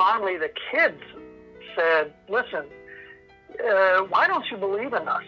finally, 0.00 0.38
the 0.38 0.50
kids 0.70 1.02
said, 1.76 2.14
"Listen, 2.28 2.64
uh, 3.62 3.98
why 4.12 4.26
don't 4.26 4.50
you 4.50 4.56
believe 4.56 4.94
in 4.94 5.06
us? 5.06 5.24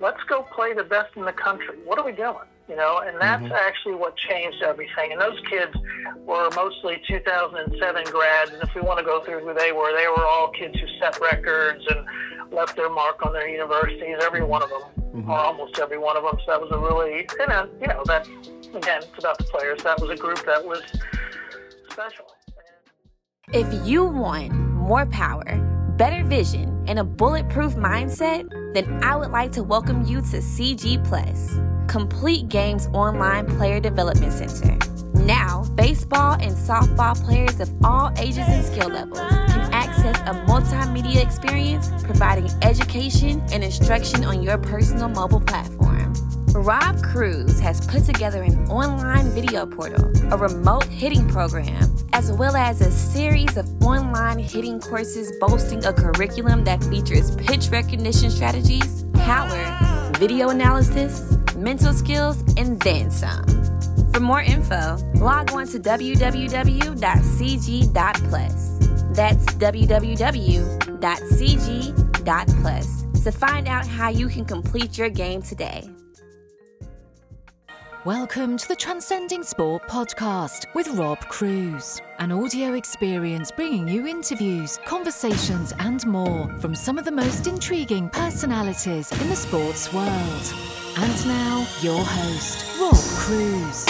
Let's 0.00 0.22
go 0.28 0.42
play 0.42 0.74
the 0.74 0.84
best 0.84 1.16
in 1.16 1.24
the 1.24 1.32
country. 1.32 1.76
What 1.84 1.98
are 1.98 2.04
we 2.04 2.12
doing?" 2.12 2.48
You 2.68 2.76
know, 2.76 3.02
and 3.04 3.20
that's 3.20 3.42
mm-hmm. 3.42 3.52
actually 3.52 3.96
what 3.96 4.16
changed 4.16 4.62
everything. 4.62 5.10
And 5.12 5.20
those 5.20 5.38
kids 5.50 5.74
were 6.24 6.48
mostly 6.54 7.02
2007 7.08 8.04
grads. 8.04 8.52
And 8.52 8.62
if 8.62 8.72
we 8.76 8.80
want 8.80 9.00
to 9.00 9.04
go 9.04 9.22
through 9.24 9.40
who 9.40 9.52
they 9.52 9.72
were, 9.72 9.92
they 9.94 10.06
were 10.06 10.24
all 10.24 10.48
kids 10.48 10.78
who 10.78 10.86
set 11.00 11.18
records 11.20 11.84
and 11.90 12.06
left 12.52 12.76
their 12.76 12.88
mark 12.88 13.26
on 13.26 13.32
their 13.32 13.48
universities. 13.48 14.16
Every 14.22 14.44
one 14.44 14.62
of 14.62 14.70
them, 14.70 14.82
mm-hmm. 15.16 15.30
or 15.30 15.38
almost 15.38 15.80
every 15.80 15.98
one 15.98 16.16
of 16.16 16.22
them. 16.22 16.38
So 16.46 16.52
that 16.52 16.60
was 16.60 16.70
a 16.70 16.78
really, 16.78 17.26
and 17.40 17.50
uh, 17.50 17.66
you 17.80 17.88
know, 17.88 18.04
that 18.06 18.28
again, 18.72 19.02
it's 19.02 19.18
about 19.18 19.38
the 19.38 19.44
players. 19.44 19.82
That 19.82 20.00
was 20.00 20.10
a 20.10 20.16
group 20.16 20.46
that 20.46 20.64
was 20.64 20.82
special. 21.90 22.26
If 23.54 23.86
you 23.86 24.06
want 24.06 24.50
more 24.54 25.04
power, 25.04 25.44
better 25.98 26.24
vision, 26.24 26.82
and 26.88 26.98
a 26.98 27.04
bulletproof 27.04 27.74
mindset, 27.74 28.48
then 28.72 29.04
I 29.04 29.14
would 29.14 29.30
like 29.30 29.52
to 29.52 29.62
welcome 29.62 30.06
you 30.06 30.22
to 30.22 30.38
CG 30.38 31.04
Plus, 31.04 31.60
Complete 31.86 32.48
Games 32.48 32.88
Online 32.94 33.44
Player 33.44 33.78
Development 33.78 34.32
Center. 34.32 34.78
Now, 35.12 35.64
baseball 35.74 36.38
and 36.40 36.52
softball 36.52 37.14
players 37.22 37.60
of 37.60 37.70
all 37.84 38.10
ages 38.16 38.48
and 38.48 38.64
skill 38.64 38.88
levels 38.88 39.18
can 39.18 39.70
access 39.74 40.16
a 40.20 40.32
multimedia 40.46 41.22
experience 41.22 41.90
providing 42.04 42.48
education 42.62 43.42
and 43.52 43.62
instruction 43.62 44.24
on 44.24 44.42
your 44.42 44.56
personal 44.56 45.10
mobile 45.10 45.42
platform. 45.42 45.91
Rob 46.54 47.02
Cruz 47.02 47.58
has 47.60 47.86
put 47.86 48.04
together 48.04 48.42
an 48.42 48.68
online 48.68 49.30
video 49.30 49.64
portal, 49.64 50.12
a 50.32 50.36
remote 50.36 50.84
hitting 50.84 51.26
program, 51.28 51.96
as 52.12 52.30
well 52.30 52.54
as 52.56 52.82
a 52.82 52.90
series 52.90 53.56
of 53.56 53.66
online 53.82 54.38
hitting 54.38 54.78
courses 54.78 55.32
boasting 55.40 55.82
a 55.86 55.92
curriculum 55.94 56.62
that 56.64 56.84
features 56.84 57.34
pitch 57.36 57.70
recognition 57.70 58.30
strategies, 58.30 59.04
power, 59.14 60.12
video 60.18 60.50
analysis, 60.50 61.36
mental 61.56 61.94
skills, 61.94 62.42
and 62.58 62.78
then 62.80 63.10
some. 63.10 63.46
For 64.12 64.20
more 64.20 64.42
info, 64.42 64.98
log 65.14 65.52
on 65.52 65.66
to 65.68 65.78
www.cg.plus. 65.78 66.28
That's 69.12 69.46
www.cg.plus 69.46 70.62
to 73.22 73.30
find 73.32 73.68
out 73.68 73.86
how 73.86 74.08
you 74.10 74.28
can 74.28 74.44
complete 74.44 74.98
your 74.98 75.08
game 75.08 75.40
today. 75.40 75.88
Welcome 78.04 78.56
to 78.56 78.66
the 78.66 78.74
Transcending 78.74 79.44
Sport 79.44 79.86
podcast 79.86 80.66
with 80.74 80.88
Rob 80.88 81.20
Cruz, 81.28 82.00
an 82.18 82.32
audio 82.32 82.74
experience 82.74 83.52
bringing 83.52 83.86
you 83.86 84.08
interviews, 84.08 84.80
conversations, 84.84 85.72
and 85.78 86.04
more 86.04 86.52
from 86.58 86.74
some 86.74 86.98
of 86.98 87.04
the 87.04 87.12
most 87.12 87.46
intriguing 87.46 88.08
personalities 88.08 89.12
in 89.12 89.28
the 89.28 89.36
sports 89.36 89.92
world. 89.92 90.54
And 90.96 91.26
now, 91.28 91.64
your 91.80 92.04
host, 92.04 92.80
Rob 92.80 92.96
Cruz. 93.20 93.88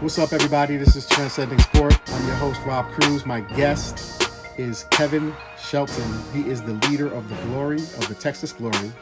What's 0.00 0.18
up, 0.18 0.32
everybody? 0.32 0.76
This 0.76 0.96
is 0.96 1.06
Transcending 1.06 1.60
Sport. 1.60 1.96
I'm 2.10 2.26
your 2.26 2.34
host, 2.34 2.60
Rob 2.66 2.90
Cruz. 2.90 3.24
My 3.24 3.40
guest 3.40 4.32
is 4.58 4.88
Kevin 4.90 5.32
Shelton. 5.56 6.12
He 6.32 6.50
is 6.50 6.60
the 6.60 6.72
leader 6.88 7.06
of 7.06 7.28
the 7.28 7.36
Glory, 7.46 7.78
of 7.78 8.08
the 8.08 8.16
Texas 8.16 8.52
Glory 8.52 8.92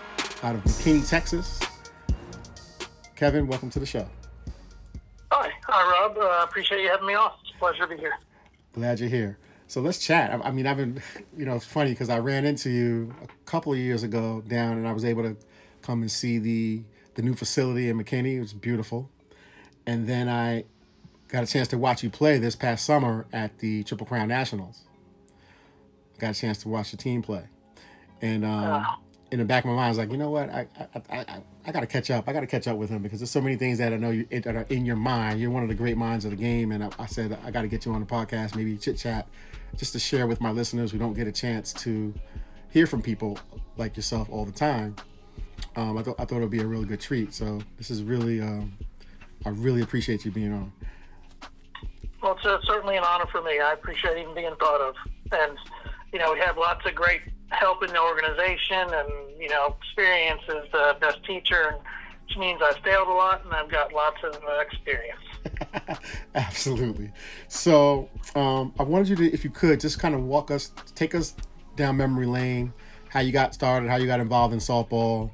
out 0.43 0.57
of 0.57 0.65
McKinney, 0.65 1.09
Texas. 1.09 1.61
Kevin, 3.15 3.47
welcome 3.47 3.71
to 3.71 3.79
the 3.79 3.87
show. 3.87 4.09
Hi, 5.31 5.51
hi, 5.67 6.01
Rob. 6.03 6.19
Uh, 6.19 6.45
appreciate 6.45 6.83
you 6.83 6.89
having 6.89 7.07
me 7.07 7.15
on. 7.15 7.31
It's 7.43 7.53
a 7.55 7.59
pleasure 7.59 7.87
to 7.87 7.87
be 7.87 7.97
here. 7.97 8.15
Glad 8.73 8.99
you're 8.99 9.09
here. 9.09 9.39
So 9.69 9.81
let's 9.81 9.99
chat. 9.99 10.33
I, 10.33 10.49
I 10.49 10.51
mean, 10.51 10.67
I've 10.67 10.77
been, 10.77 11.01
you 11.37 11.45
know, 11.45 11.55
it's 11.55 11.65
funny 11.65 11.91
because 11.91 12.11
I 12.11 12.19
ran 12.19 12.45
into 12.45 12.71
you 12.71 13.15
a 13.23 13.29
couple 13.45 13.73
of 13.73 13.79
years 13.79 14.03
ago 14.03 14.43
down, 14.47 14.79
and 14.79 14.89
I 14.89 14.93
was 14.93 15.05
able 15.05 15.23
to 15.23 15.37
come 15.81 16.03
and 16.03 16.11
see 16.11 16.39
the 16.39 16.83
the 17.15 17.23
new 17.23 17.35
facility 17.35 17.89
in 17.89 17.99
McKinney. 17.99 18.37
It 18.37 18.41
was 18.41 18.53
beautiful, 18.53 19.11
and 19.87 20.09
then 20.09 20.29
I 20.29 20.65
got 21.29 21.45
a 21.45 21.47
chance 21.47 21.69
to 21.69 21.79
watch 21.79 22.03
you 22.03 22.11
play 22.11 22.39
this 22.39 22.57
past 22.57 22.85
summer 22.85 23.27
at 23.33 23.59
the 23.59 23.85
Triple 23.85 24.07
Crown 24.07 24.29
Nationals. 24.29 24.81
Got 26.19 26.37
a 26.37 26.41
chance 26.41 26.59
to 26.63 26.69
watch 26.69 26.91
the 26.91 26.97
team 26.97 27.23
play, 27.23 27.45
and 28.21 28.45
um, 28.45 28.87
in 29.33 29.39
the 29.39 29.47
back 29.47 29.65
of 29.65 29.71
my 29.71 29.77
mind, 29.77 29.87
I 29.87 29.89
was 29.89 29.99
like, 29.99 30.13
you 30.13 30.19
know 30.19 30.31
what, 30.31 30.51
I 30.51 30.67
I, 30.95 31.03
I, 31.11 31.43
I 31.67 31.73
got 31.73 31.81
to 31.81 31.87
catch 31.87 32.11
up. 32.11 32.29
I 32.29 32.35
got 32.35 32.41
to 32.41 32.47
catch 32.47 32.69
up 32.69 32.77
with 32.77 32.91
him 32.91 33.03
because 33.03 33.19
there's 33.19 33.31
so 33.31 33.41
many 33.41 33.57
things 33.57 33.79
that 33.79 33.91
I 33.91 33.97
know 33.97 34.11
you 34.11 34.27
that 34.31 34.55
are 34.55 34.67
in 34.69 34.85
your 34.85 34.97
mind. 34.97 35.41
You're 35.41 35.51
one 35.51 35.63
of 35.63 35.71
the 35.71 35.75
great 35.75 35.97
minds 35.97 36.27
of 36.27 36.33
the 36.33 36.37
game, 36.37 36.71
and 36.71 36.85
I, 36.85 36.91
I 36.99 37.07
said 37.07 37.37
I 37.43 37.51
got 37.51 37.63
to 37.63 37.69
get 37.69 37.87
you 37.87 37.93
on 37.95 38.01
the 38.01 38.07
podcast, 38.07 38.55
maybe 38.55 38.77
chit 38.77 38.99
chat, 38.99 39.27
just 39.77 39.95
to 39.95 39.99
share 39.99 40.27
with 40.27 40.43
my 40.43 40.51
listeners 40.51 40.93
who 40.93 40.99
don't 40.99 41.15
get 41.15 41.27
a 41.27 41.33
chance 41.33 41.73
to 41.73 42.13
hear 42.69 42.87
from 42.87 43.01
people 43.01 43.39
like 43.79 43.97
yourself 43.97 44.29
all 44.31 44.45
the 44.45 44.53
time. 44.53 44.97
Um, 45.77 45.97
I, 45.97 46.03
th- 46.03 46.17
I 46.19 46.27
thought 46.27 46.37
it 46.37 46.41
would 46.41 46.51
be 46.51 46.61
a 46.61 46.67
really 46.67 46.85
good 46.85 47.01
treat. 47.01 47.33
So 47.33 47.63
this 47.79 47.91
is 47.91 48.03
really, 48.03 48.43
um, 48.43 48.77
I 49.47 49.49
really 49.49 49.81
appreciate 49.81 50.27
you 50.27 50.31
being 50.31 50.53
on. 50.53 50.73
Well, 52.23 52.37
it's 52.37 52.45
uh, 52.45 52.59
certainly 52.65 52.99
an 52.99 53.05
honor 53.05 53.27
for 53.33 53.41
me. 53.41 53.61
I 53.61 53.73
appreciate 53.73 54.19
even 54.19 54.35
being 54.35 54.55
thought 54.61 54.81
of, 54.83 54.95
and 55.33 55.57
you 56.13 56.19
know, 56.19 56.33
we 56.33 56.41
have 56.41 56.59
lots 56.59 56.85
of 56.87 56.95
great 56.95 57.23
help 57.51 57.83
in 57.83 57.91
the 57.91 58.01
organization, 58.01 58.89
and 58.93 59.41
you 59.41 59.49
know, 59.49 59.77
experience 59.83 60.43
is 60.49 60.71
the 60.73 60.97
best 61.01 61.25
teacher, 61.25 61.77
which 62.27 62.37
means 62.37 62.61
I've 62.63 62.83
failed 62.85 63.09
a 63.09 63.13
lot 63.13 63.45
and 63.45 63.53
I've 63.53 63.71
got 63.71 63.93
lots 63.93 64.19
of 64.23 64.35
uh, 64.37 64.61
experience. 64.61 65.21
Absolutely. 66.35 67.13
So 67.49 68.09
um, 68.35 68.73
I 68.79 68.85
wanted 68.85 69.09
you 69.09 69.17
to, 69.17 69.33
if 69.33 69.45
you 69.45 69.51
could, 69.51 69.81
just 69.81 69.99
kind 69.99 70.15
of 70.15 70.23
walk 70.23 70.51
us, 70.51 70.73
take 70.95 71.15
us 71.15 71.35
down 71.77 71.97
memory 71.97 72.27
lane, 72.27 72.73
how 73.09 73.21
you 73.21 73.33
got 73.33 73.55
started, 73.55 73.89
how 73.89 73.97
you 73.97 74.07
got 74.07 74.21
involved 74.21 74.55
in 74.55 74.61
softball. 74.61 75.31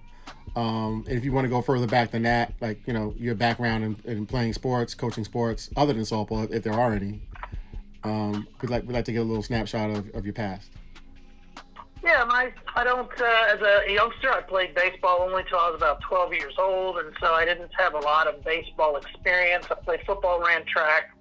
Um, 0.57 1.05
and 1.07 1.17
if 1.17 1.25
you 1.25 1.33
want 1.33 1.45
to 1.45 1.49
go 1.49 1.63
further 1.63 1.87
back 1.87 2.11
than 2.11 2.23
that, 2.23 2.55
like 2.61 2.81
you 2.87 2.93
know 2.93 3.15
your 3.17 3.35
background 3.35 3.85
in, 3.85 4.13
in 4.13 4.27
playing 4.27 4.55
sports, 4.55 4.95
coaching 4.95 5.25
sports, 5.25 5.71
other 5.77 5.93
than 5.93 6.03
softball, 6.03 6.51
if 6.51 6.63
there 6.63 6.73
are 6.73 6.93
any, 6.93 7.21
um, 8.05 8.47
we'd 8.61 8.71
like 8.71 8.85
we'd 8.85 8.95
like 8.95 9.05
to 9.07 9.13
get 9.13 9.21
a 9.21 9.25
little 9.25 9.43
snapshot 9.43 9.91
of, 9.91 10.09
of 10.15 10.25
your 10.25 10.35
past. 10.35 10.71
Yeah, 12.03 12.25
my 12.25 12.53
I 12.77 12.85
don't. 12.85 13.11
Uh, 13.21 13.55
as 13.55 13.61
a 13.61 13.93
youngster, 13.93 14.33
I 14.33 14.41
played 14.43 14.75
baseball 14.75 15.23
only 15.23 15.43
till 15.49 15.59
I 15.59 15.71
was 15.71 15.77
about 15.77 16.01
12 16.03 16.33
years 16.33 16.55
old, 16.59 16.99
and 16.99 17.13
so 17.21 17.33
I 17.33 17.45
didn't 17.45 17.71
have 17.77 17.95
a 17.95 17.99
lot 17.99 18.27
of 18.27 18.45
baseball 18.45 18.97
experience. 18.97 19.67
I 19.71 19.75
played 19.75 20.01
football, 20.07 20.41
ran 20.41 20.65
track, 20.65 21.15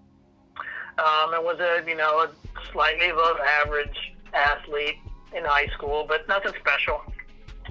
um, 0.99 1.33
and 1.33 1.43
was 1.43 1.59
a 1.59 1.83
you 1.87 1.95
know 1.95 2.19
a 2.19 2.29
slightly 2.71 3.09
above 3.09 3.37
average 3.39 4.13
athlete 4.33 4.97
in 5.35 5.43
high 5.43 5.67
school, 5.67 6.05
but 6.07 6.27
nothing 6.27 6.53
special. 6.59 7.01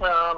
Um, 0.01 0.37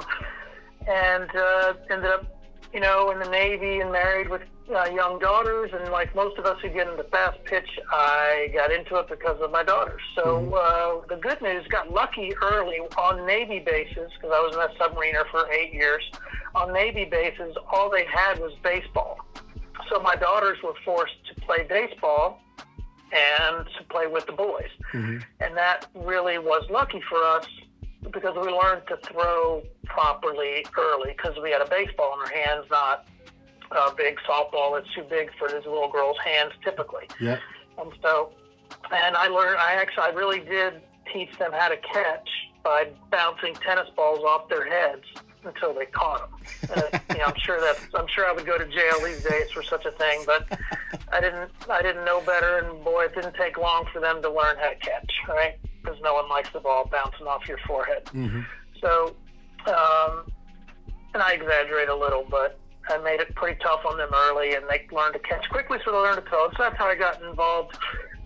and 0.87 1.29
uh, 1.35 1.73
ended 1.89 2.11
up, 2.11 2.38
you 2.73 2.79
know, 2.79 3.11
in 3.11 3.19
the 3.19 3.29
Navy 3.29 3.79
and 3.79 3.91
married 3.91 4.29
with 4.29 4.41
uh, 4.73 4.85
young 4.85 5.17
daughters, 5.19 5.71
and 5.73 5.91
like 5.91 6.13
most 6.15 6.37
of 6.37 6.45
us 6.45 6.59
who 6.61 6.69
get 6.69 6.87
into 6.87 7.03
fast 7.05 7.43
pitch, 7.45 7.67
I 7.91 8.51
got 8.53 8.71
into 8.71 8.95
it 8.97 9.09
because 9.09 9.41
of 9.41 9.51
my 9.51 9.63
daughters. 9.63 10.01
So 10.15 10.23
mm-hmm. 10.23 10.53
uh, 10.53 11.15
the 11.15 11.19
good 11.21 11.41
news, 11.41 11.65
got 11.67 11.91
lucky 11.91 12.33
early 12.41 12.77
on 12.97 13.25
Navy 13.25 13.59
bases 13.59 14.11
because 14.15 14.31
I 14.33 14.39
was 14.39 14.55
in 14.55 14.61
a 14.61 14.79
submariner 14.79 15.29
for 15.31 15.51
eight 15.51 15.73
years. 15.73 16.03
On 16.55 16.71
Navy 16.71 17.05
bases, 17.05 17.55
all 17.71 17.89
they 17.89 18.05
had 18.05 18.39
was 18.39 18.53
baseball. 18.63 19.17
So 19.89 19.99
my 20.01 20.15
daughters 20.15 20.57
were 20.63 20.75
forced 20.85 21.15
to 21.33 21.41
play 21.41 21.65
baseball 21.67 22.39
and 23.11 23.65
to 23.77 23.83
play 23.89 24.05
with 24.05 24.27
the 24.27 24.33
boys, 24.33 24.69
mm-hmm. 24.93 25.17
and 25.39 25.57
that 25.57 25.87
really 25.95 26.37
was 26.37 26.63
lucky 26.69 27.01
for 27.09 27.23
us 27.23 27.47
because 28.11 28.35
we 28.35 28.51
learned 28.51 28.83
to 28.87 28.97
throw 28.97 29.63
properly 29.89 30.65
early 30.77 31.13
because 31.15 31.37
we 31.41 31.51
had 31.51 31.61
a 31.61 31.69
baseball 31.69 32.13
in 32.13 32.19
our 32.19 32.45
hands, 32.45 32.65
not 32.71 33.07
a 33.71 33.93
big 33.95 34.17
softball 34.27 34.73
that's 34.73 34.93
too 34.95 35.03
big 35.09 35.29
for 35.37 35.47
these 35.47 35.65
little 35.65 35.91
girls' 35.91 36.17
hands 36.23 36.53
typically. 36.63 37.07
Yeah. 37.19 37.39
And 37.77 37.91
so, 38.01 38.31
and 38.91 39.15
I 39.15 39.27
learned, 39.27 39.57
I 39.59 39.73
actually, 39.73 40.03
I 40.03 40.09
really 40.09 40.39
did 40.39 40.81
teach 41.13 41.37
them 41.37 41.51
how 41.51 41.67
to 41.69 41.77
catch 41.77 42.29
by 42.63 42.89
bouncing 43.11 43.53
tennis 43.55 43.89
balls 43.95 44.19
off 44.19 44.49
their 44.49 44.67
heads 44.67 45.03
until 45.43 45.73
they 45.73 45.85
caught 45.85 46.29
them. 46.29 46.39
Uh, 46.75 46.99
you 47.11 47.17
know, 47.19 47.25
I'm 47.25 47.39
sure 47.39 47.59
that 47.61 47.77
I'm 47.97 48.07
sure 48.07 48.27
I 48.27 48.33
would 48.33 48.45
go 48.45 48.57
to 48.57 48.65
jail 48.65 48.99
these 49.03 49.23
days 49.23 49.49
for 49.51 49.63
such 49.63 49.85
a 49.85 49.91
thing, 49.91 50.23
but 50.25 50.59
I 51.11 51.21
didn't. 51.21 51.51
I 51.69 51.81
didn't 51.81 52.05
know 52.05 52.21
better, 52.21 52.57
and 52.57 52.83
boy, 52.83 53.05
it 53.05 53.15
didn't 53.15 53.35
take 53.35 53.57
long 53.57 53.85
for 53.93 53.99
them 53.99 54.21
to 54.21 54.29
learn 54.29 54.57
how 54.57 54.69
to 54.69 54.75
catch, 54.75 55.11
right? 55.27 55.57
Because 55.81 55.99
no 56.03 56.13
one 56.13 56.27
likes 56.27 56.49
the 56.51 56.59
ball 56.59 56.89
bouncing 56.91 57.27
off 57.27 57.47
your 57.47 57.59
forehead. 57.59 58.05
Mm-hmm. 58.05 58.41
So, 58.81 59.15
um, 59.67 60.31
and 61.13 61.23
I 61.23 61.33
exaggerate 61.33 61.89
a 61.89 61.95
little, 61.95 62.25
but 62.29 62.59
I 62.89 62.97
made 62.97 63.19
it 63.19 63.33
pretty 63.35 63.59
tough 63.61 63.81
on 63.85 63.97
them 63.97 64.09
early, 64.13 64.55
and 64.55 64.65
they 64.69 64.87
learned 64.91 65.13
to 65.13 65.19
catch 65.19 65.47
quickly, 65.49 65.77
so 65.85 65.91
they 65.91 65.97
learned 65.97 66.23
to 66.23 66.29
throw. 66.29 66.49
So 66.51 66.63
that's 66.63 66.77
how 66.77 66.87
I 66.87 66.95
got 66.95 67.21
involved 67.21 67.77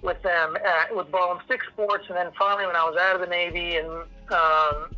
with 0.02 0.22
them 0.22 0.56
at, 0.58 0.96
with 0.96 1.12
ball 1.12 1.34
and 1.34 1.42
stick 1.46 1.62
sports. 1.72 2.06
And 2.08 2.18
then 2.18 2.32
finally, 2.38 2.66
when 2.68 2.76
I 2.76 2.84
was 2.84 2.98
out 3.00 3.16
of 3.16 3.22
the 3.22 3.28
Navy 3.28 3.78
and 3.78 3.90
um, 4.32 4.96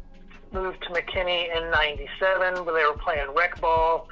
moved 0.52 0.82
to 0.84 0.90
McKinney 0.90 1.56
in 1.56 1.72
'97, 1.72 2.66
where 2.66 2.76
they 2.76 2.86
were 2.86 2.98
playing 2.98 3.28
rec 3.36 3.60
ball, 3.62 4.08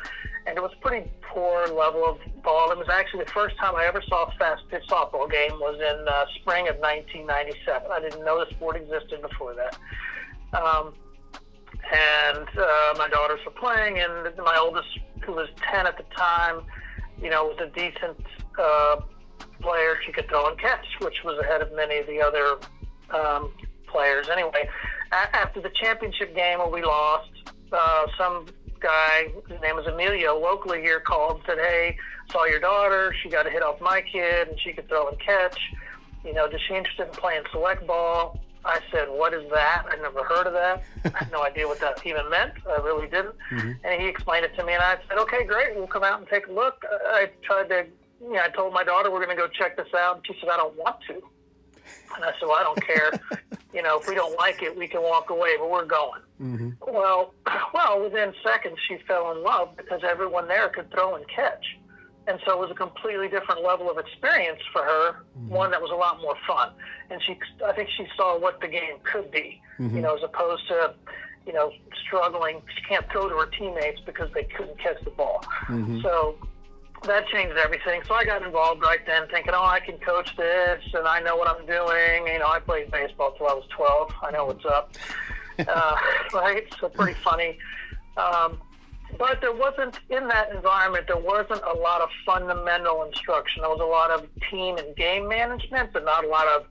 and 0.45 0.57
it 0.57 0.61
was 0.61 0.71
pretty 0.81 1.09
poor 1.21 1.67
level 1.67 2.05
of 2.05 2.19
ball. 2.43 2.71
It 2.71 2.77
was 2.77 2.89
actually 2.91 3.23
the 3.25 3.31
first 3.31 3.57
time 3.57 3.75
I 3.75 3.85
ever 3.85 4.01
saw 4.07 4.25
a 4.25 4.31
fast 4.37 4.63
pitch 4.69 4.83
softball 4.89 5.29
game 5.29 5.53
was 5.59 5.75
in 5.79 6.07
uh, 6.07 6.25
spring 6.41 6.67
of 6.67 6.77
1997. 6.77 7.91
I 7.91 7.99
didn't 7.99 8.23
know 8.23 8.43
the 8.43 8.49
sport 8.51 8.75
existed 8.75 9.21
before 9.21 9.55
that. 9.55 9.77
Um, 10.53 10.93
and 11.91 12.47
uh, 12.57 12.93
my 12.97 13.07
daughters 13.09 13.39
were 13.45 13.51
playing, 13.51 13.99
and 13.99 14.35
my 14.37 14.57
oldest, 14.59 14.87
who 15.25 15.33
was 15.33 15.49
10 15.71 15.87
at 15.87 15.97
the 15.97 16.03
time, 16.15 16.61
you 17.21 17.29
know, 17.29 17.45
was 17.45 17.57
a 17.61 17.67
decent 17.67 18.19
uh, 18.59 19.01
player. 19.61 19.97
She 20.05 20.11
could 20.11 20.27
throw 20.29 20.47
and 20.49 20.59
catch, 20.59 20.85
which 21.01 21.23
was 21.23 21.37
ahead 21.39 21.61
of 21.61 21.73
many 21.73 21.97
of 21.99 22.07
the 22.07 22.21
other 22.21 22.57
um, 23.09 23.53
players. 23.87 24.29
Anyway, 24.29 24.69
a- 25.11 25.35
after 25.35 25.61
the 25.61 25.71
championship 25.81 26.35
game 26.35 26.59
where 26.59 26.69
we 26.69 26.83
lost, 26.83 27.31
uh, 27.71 28.07
some 28.17 28.45
guy, 28.79 29.27
his 29.49 29.61
name 29.61 29.75
was 29.75 29.87
Emilio, 29.87 30.37
locally 30.39 30.81
here 30.81 30.99
called 30.99 31.37
and 31.37 31.43
said, 31.45 31.57
Hey, 31.57 31.97
saw 32.31 32.45
your 32.45 32.59
daughter. 32.59 33.13
She 33.21 33.29
got 33.29 33.47
a 33.47 33.49
hit 33.49 33.63
off 33.63 33.79
my 33.81 34.01
kid, 34.01 34.49
and 34.49 34.59
she 34.59 34.73
could 34.73 34.87
throw 34.89 35.07
and 35.07 35.19
catch. 35.19 35.59
You 36.25 36.33
know, 36.33 36.45
is 36.45 36.61
she 36.67 36.75
interested 36.75 37.07
in 37.07 37.13
playing 37.13 37.43
select 37.51 37.85
ball? 37.85 38.39
I 38.65 38.79
said, 38.91 39.07
What 39.09 39.33
is 39.33 39.49
that? 39.51 39.85
I'd 39.89 40.01
never 40.01 40.23
heard 40.23 40.47
of 40.47 40.53
that. 40.53 40.83
I 41.05 41.23
had 41.23 41.31
no 41.31 41.43
idea 41.43 41.67
what 41.67 41.79
that 41.81 42.05
even 42.05 42.29
meant. 42.29 42.53
I 42.67 42.81
really 42.81 43.07
didn't. 43.07 43.35
Mm-hmm. 43.51 43.71
And 43.83 44.01
he 44.01 44.07
explained 44.07 44.45
it 44.45 44.55
to 44.55 44.63
me, 44.63 44.73
and 44.73 44.83
I 44.83 44.97
said, 45.07 45.17
Okay, 45.19 45.45
great. 45.45 45.75
We'll 45.75 45.87
come 45.87 46.03
out 46.03 46.19
and 46.19 46.27
take 46.27 46.47
a 46.47 46.51
look. 46.51 46.83
I 47.07 47.29
tried 47.43 47.69
to, 47.69 47.85
you 48.21 48.33
know, 48.33 48.41
I 48.41 48.49
told 48.49 48.73
my 48.73 48.83
daughter 48.83 49.11
we're 49.11 49.23
going 49.23 49.35
to 49.35 49.41
go 49.41 49.47
check 49.47 49.77
this 49.77 49.93
out, 49.95 50.17
and 50.17 50.25
she 50.25 50.33
said, 50.39 50.49
I 50.49 50.57
don't 50.57 50.77
want 50.77 50.97
to. 51.07 51.15
And 52.15 52.23
I 52.23 52.31
said, 52.39 52.43
Well, 52.43 52.57
I 52.57 52.63
don't 52.63 52.85
care. 52.85 53.11
you 53.73 53.81
know, 53.81 53.99
if 53.99 54.07
we 54.07 54.15
don't 54.15 54.37
like 54.37 54.61
it, 54.61 54.77
we 54.77 54.87
can 54.87 55.01
walk 55.01 55.29
away, 55.29 55.57
but 55.57 55.69
we're 55.69 55.85
going. 55.85 56.21
Mm-hmm. 56.41 56.69
Well, 56.87 57.33
well, 57.73 58.01
within 58.01 58.33
seconds, 58.43 58.77
she 58.87 58.97
fell 59.07 59.31
in 59.31 59.43
love 59.43 59.75
because 59.75 60.01
everyone 60.03 60.47
there 60.47 60.69
could 60.69 60.89
throw 60.91 61.15
and 61.15 61.27
catch. 61.27 61.77
And 62.25 62.39
so 62.45 62.53
it 62.53 62.59
was 62.59 62.71
a 62.71 62.75
completely 62.75 63.27
different 63.27 63.63
level 63.63 63.89
of 63.89 63.97
experience 63.97 64.61
for 64.71 64.81
her, 64.81 65.23
one 65.49 65.71
that 65.71 65.81
was 65.81 65.91
a 65.91 65.95
lot 65.95 66.21
more 66.21 66.35
fun. 66.47 66.71
And 67.09 67.21
she, 67.21 67.37
I 67.65 67.73
think 67.73 67.89
she 67.97 68.07
saw 68.15 68.39
what 68.39 68.61
the 68.61 68.67
game 68.67 68.97
could 69.03 69.29
be, 69.29 69.61
you 69.93 70.01
know, 70.01 70.15
as 70.15 70.23
opposed 70.23 70.67
to, 70.69 70.93
you 71.45 71.51
know, 71.51 71.71
struggling. 72.05 72.61
She 72.75 72.83
can't 72.83 73.05
throw 73.11 73.27
to 73.27 73.35
her 73.35 73.47
teammates 73.47 73.99
because 74.05 74.31
they 74.33 74.43
couldn't 74.45 74.79
catch 74.79 75.03
the 75.03 75.11
ball. 75.11 75.43
So 76.01 76.37
that 77.03 77.27
changed 77.27 77.57
everything. 77.57 78.01
So 78.07 78.13
I 78.13 78.23
got 78.23 78.41
involved 78.43 78.81
right 78.81 79.05
then, 79.05 79.27
thinking, 79.29 79.53
oh, 79.53 79.65
I 79.65 79.79
can 79.79 79.97
coach 79.97 80.35
this, 80.37 80.81
and 80.93 81.07
I 81.07 81.19
know 81.19 81.35
what 81.35 81.47
I'm 81.49 81.65
doing. 81.65 82.27
You 82.27 82.39
know, 82.39 82.47
I 82.47 82.59
played 82.59 82.91
baseball 82.91 83.33
till 83.37 83.47
I 83.47 83.53
was 83.53 83.65
12. 83.75 84.13
I 84.21 84.31
know 84.31 84.45
what's 84.45 84.65
up. 84.65 84.93
uh, 85.67 85.95
right? 86.33 86.63
So 86.79 86.89
pretty 86.89 87.19
funny. 87.19 87.57
Um, 88.17 88.61
but 89.17 89.41
there 89.41 89.53
wasn't 89.53 89.99
in 90.09 90.27
that 90.27 90.51
environment. 90.51 91.05
There 91.07 91.17
wasn't 91.17 91.61
a 91.63 91.73
lot 91.73 92.01
of 92.01 92.09
fundamental 92.25 93.03
instruction. 93.03 93.61
There 93.61 93.69
was 93.69 93.81
a 93.81 93.85
lot 93.85 94.11
of 94.11 94.27
team 94.49 94.77
and 94.77 94.95
game 94.95 95.27
management, 95.27 95.91
but 95.93 96.05
not 96.05 96.23
a 96.23 96.27
lot 96.27 96.47
of 96.47 96.65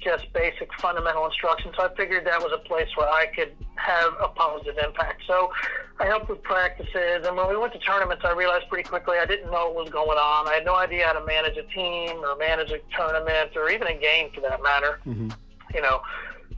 just 0.00 0.32
basic 0.32 0.68
fundamental 0.80 1.24
instruction. 1.26 1.70
So 1.76 1.84
I 1.84 1.94
figured 1.94 2.26
that 2.26 2.40
was 2.40 2.52
a 2.52 2.58
place 2.66 2.88
where 2.96 3.08
I 3.08 3.26
could 3.26 3.52
have 3.76 4.12
a 4.20 4.28
positive 4.28 4.76
impact. 4.84 5.22
So 5.26 5.52
I 6.00 6.06
helped 6.06 6.28
with 6.28 6.42
practices, 6.42 7.24
and 7.26 7.36
when 7.36 7.48
we 7.48 7.56
went 7.56 7.72
to 7.74 7.78
tournaments, 7.78 8.24
I 8.24 8.32
realized 8.32 8.68
pretty 8.68 8.88
quickly 8.88 9.18
I 9.18 9.26
didn't 9.26 9.50
know 9.50 9.70
what 9.70 9.84
was 9.84 9.90
going 9.90 10.18
on. 10.18 10.48
I 10.48 10.54
had 10.54 10.64
no 10.64 10.74
idea 10.74 11.06
how 11.06 11.12
to 11.12 11.24
manage 11.24 11.56
a 11.56 11.62
team 11.72 12.16
or 12.24 12.36
manage 12.36 12.72
a 12.72 12.80
tournament 12.96 13.56
or 13.56 13.70
even 13.70 13.86
a 13.86 13.96
game 13.96 14.30
for 14.34 14.40
that 14.40 14.62
matter. 14.62 15.00
Mm-hmm. 15.06 15.30
You 15.72 15.82
know, 15.82 16.02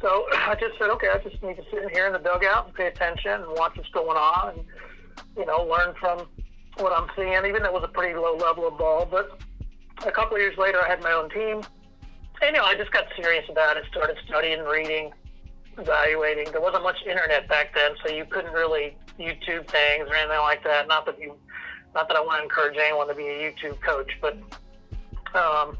so 0.00 0.26
I 0.32 0.56
just 0.58 0.78
said, 0.78 0.90
okay, 0.90 1.08
I 1.08 1.18
just 1.18 1.42
need 1.42 1.56
to 1.56 1.64
sit 1.70 1.82
in 1.82 1.90
here 1.90 2.06
in 2.06 2.12
the 2.14 2.18
dugout 2.18 2.66
and 2.66 2.74
pay 2.74 2.86
attention 2.86 3.30
and 3.30 3.46
watch 3.56 3.76
what's 3.76 3.90
going 3.90 4.16
on, 4.16 4.54
and 4.54 4.64
you 5.36 5.46
know, 5.46 5.64
learn 5.64 5.94
from 5.98 6.26
what 6.78 6.92
I'm 6.92 7.08
seeing. 7.16 7.32
Even 7.46 7.62
though 7.62 7.68
it 7.68 7.72
was 7.72 7.84
a 7.84 7.88
pretty 7.88 8.14
low 8.14 8.36
level 8.36 8.68
of 8.68 8.78
ball, 8.78 9.06
but 9.10 9.40
a 10.06 10.12
couple 10.12 10.36
of 10.36 10.42
years 10.42 10.56
later, 10.58 10.80
I 10.82 10.88
had 10.88 11.02
my 11.02 11.12
own 11.12 11.30
team. 11.30 11.62
And, 12.42 12.54
you 12.54 12.60
know, 12.60 12.64
I 12.64 12.74
just 12.74 12.90
got 12.90 13.04
serious 13.16 13.44
about 13.48 13.76
it, 13.76 13.84
started 13.90 14.16
studying, 14.26 14.64
reading, 14.64 15.12
evaluating. 15.78 16.50
There 16.52 16.60
wasn't 16.60 16.82
much 16.82 16.96
internet 17.08 17.48
back 17.48 17.74
then, 17.74 17.92
so 18.04 18.12
you 18.12 18.24
couldn't 18.24 18.52
really 18.52 18.96
YouTube 19.18 19.66
things 19.68 20.08
or 20.08 20.14
anything 20.14 20.40
like 20.40 20.62
that. 20.64 20.88
Not 20.88 21.06
that 21.06 21.18
you, 21.20 21.36
not 21.94 22.08
that 22.08 22.16
I 22.16 22.20
want 22.20 22.38
to 22.38 22.42
encourage 22.42 22.76
anyone 22.76 23.08
to 23.08 23.14
be 23.14 23.26
a 23.26 23.52
YouTube 23.52 23.80
coach, 23.80 24.10
but, 24.20 24.36
um, 25.34 25.78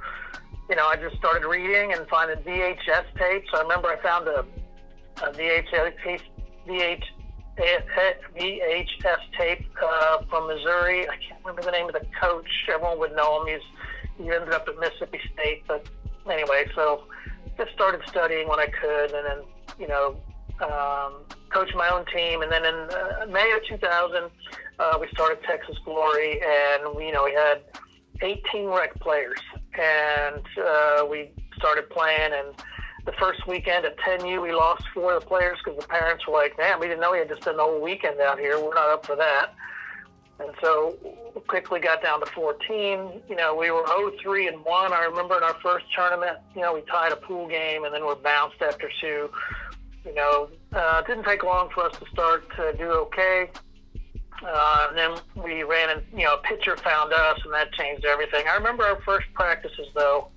you 0.69 0.77
know, 0.77 0.87
I 0.87 0.97
just 0.97 1.17
started 1.17 1.47
reading 1.47 1.93
and 1.93 2.07
finding 2.09 2.39
VHS 2.39 3.05
tapes. 3.19 3.49
I 3.53 3.61
remember 3.61 3.89
I 3.89 4.01
found 4.01 4.29
a, 4.29 4.47
a 5.23 5.33
VHS, 5.33 6.21
VH, 6.67 7.03
VHS 7.57 9.19
tape 9.39 9.67
uh, 9.83 10.23
from 10.29 10.47
Missouri. 10.49 11.09
I 11.09 11.17
can't 11.17 11.41
remember 11.45 11.63
the 11.63 11.71
name 11.71 11.87
of 11.87 11.95
the 11.95 12.07
coach. 12.21 12.49
Everyone 12.73 12.99
would 12.99 13.15
know 13.15 13.43
him. 13.43 13.49
He's 13.49 13.63
he 14.19 14.31
ended 14.31 14.53
up 14.53 14.69
at 14.69 14.79
Mississippi 14.79 15.21
State, 15.33 15.65
but 15.67 15.89
anyway, 16.31 16.67
so 16.75 17.05
just 17.57 17.73
started 17.73 18.01
studying 18.09 18.49
when 18.49 18.61
I 18.61 18.67
could, 18.67 19.13
and 19.13 19.27
then 19.27 19.45
you 19.79 19.89
know, 19.89 20.17
um, 20.63 21.25
coached 21.51 21.75
my 21.75 21.89
own 21.89 22.05
team, 22.15 22.43
and 22.43 22.51
then 22.51 22.65
in 22.65 22.75
uh, 22.75 23.27
May 23.29 23.53
of 23.53 23.67
2000, 23.69 24.31
uh, 24.79 24.99
we 25.01 25.09
started 25.09 25.39
Texas 25.45 25.77
Glory, 25.85 26.41
and 26.41 26.95
we, 26.95 27.07
you 27.07 27.13
know 27.13 27.25
we 27.25 27.33
had 27.33 27.63
18 28.23 28.67
rec 28.67 28.95
players, 29.01 29.41
and 29.79 30.43
uh, 30.65 31.07
we 31.09 31.31
started 31.57 31.89
playing 31.91 32.33
and. 32.33 32.55
The 33.05 33.13
first 33.13 33.47
weekend 33.47 33.85
at 33.85 33.99
10U, 33.99 34.41
we 34.41 34.53
lost 34.53 34.85
four 34.95 35.13
of 35.15 35.23
the 35.23 35.27
players 35.27 35.59
because 35.63 35.81
the 35.81 35.87
parents 35.87 36.27
were 36.27 36.33
like, 36.33 36.57
"Man, 36.57 36.81
we 36.81 36.87
didn't 36.87 37.01
know 37.01 37.13
we 37.13 37.19
had 37.19 37.29
to 37.29 37.37
spend 37.37 37.59
the 37.59 37.63
whole 37.63 37.81
weekend 37.81 38.21
out 38.21 38.39
here. 38.39 38.59
We're 38.59 38.75
not 38.75 38.89
up 38.89 39.07
for 39.07 39.17
that." 39.17 39.55
And 40.41 40.51
so 40.61 40.97
we 41.35 41.41
quickly 41.43 41.81
got 41.81 42.03
down 42.03 42.21
to 42.21 42.27
14. 42.27 43.23
You 43.29 43.37
know, 43.37 43.55
we 43.55 43.71
were 43.71 43.85
0-3 43.85 44.49
and 44.49 44.65
1. 44.65 44.93
I 44.93 45.05
remember 45.05 45.37
in 45.37 45.45
our 45.45 45.55
first 45.63 45.87
tournament, 45.95 46.39
you 46.55 46.63
know, 46.63 46.75
we 46.75 46.81
tied 46.83 47.13
a 47.13 47.17
pool 47.17 47.47
game 47.47 47.85
and 47.85 47.95
then 47.95 48.05
we're 48.05 48.17
bounced 48.17 48.61
after 48.61 48.91
two. 49.01 49.31
You 50.05 50.15
know, 50.15 50.49
uh, 50.73 51.03
it 51.05 51.07
didn't 51.07 51.25
take 51.25 51.45
long 51.45 51.71
for 51.71 51.85
us 51.85 51.97
to 51.99 52.07
start 52.11 52.51
to 52.57 52.75
do 52.77 52.91
okay. 52.91 53.49
Uh, 54.45 54.89
and 54.89 54.99
then 54.99 55.45
we 55.45 55.63
ran 55.63 55.91
and, 55.91 56.03
you 56.13 56.25
know, 56.25 56.35
a 56.35 56.39
pitcher 56.39 56.77
found 56.77 57.13
us 57.13 57.39
and 57.45 57.55
that 57.55 57.73
changed 57.73 58.05
everything. 58.05 58.45
I 58.49 58.57
remember 58.57 58.85
our 58.85 59.01
first 59.03 59.27
practices, 59.35 59.87
though, 59.95 60.29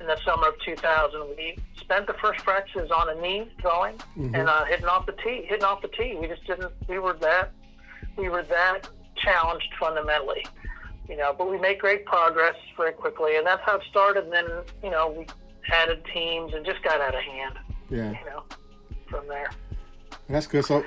in 0.00 0.06
the 0.06 0.16
summer 0.24 0.48
of 0.48 0.54
2000. 0.64 1.20
We 1.36 1.56
spent 1.76 2.06
the 2.06 2.14
first 2.14 2.42
practices 2.44 2.90
on 2.90 3.08
a 3.10 3.20
knee 3.20 3.50
throwing 3.60 3.96
and 4.16 4.36
uh, 4.48 4.64
hitting 4.64 4.86
off 4.86 5.06
the 5.06 5.12
tee, 5.12 5.42
hitting 5.46 5.64
off 5.64 5.82
the 5.82 5.88
tee. 5.88 6.16
We 6.20 6.26
just 6.26 6.46
didn't, 6.46 6.72
we 6.88 6.98
were 6.98 7.12
that, 7.14 7.52
we 8.16 8.28
were 8.28 8.42
that 8.44 8.88
challenged 9.16 9.68
fundamentally, 9.78 10.46
you 11.08 11.16
know, 11.16 11.34
but 11.36 11.50
we 11.50 11.58
made 11.58 11.78
great 11.78 12.04
progress 12.06 12.56
very 12.76 12.92
quickly, 12.92 13.36
and 13.36 13.46
that's 13.46 13.62
how 13.64 13.76
it 13.76 13.82
started. 13.90 14.24
And 14.24 14.32
then, 14.32 14.46
you 14.82 14.90
know, 14.90 15.14
we 15.16 15.26
added 15.70 16.02
teams 16.12 16.54
and 16.54 16.64
just 16.64 16.82
got 16.82 17.00
out 17.00 17.14
of 17.14 17.20
hand, 17.20 17.58
Yeah, 17.90 18.10
you 18.10 18.30
know, 18.30 18.44
from 19.08 19.28
there. 19.28 19.50
that's 20.28 20.46
good. 20.46 20.64
So, 20.64 20.84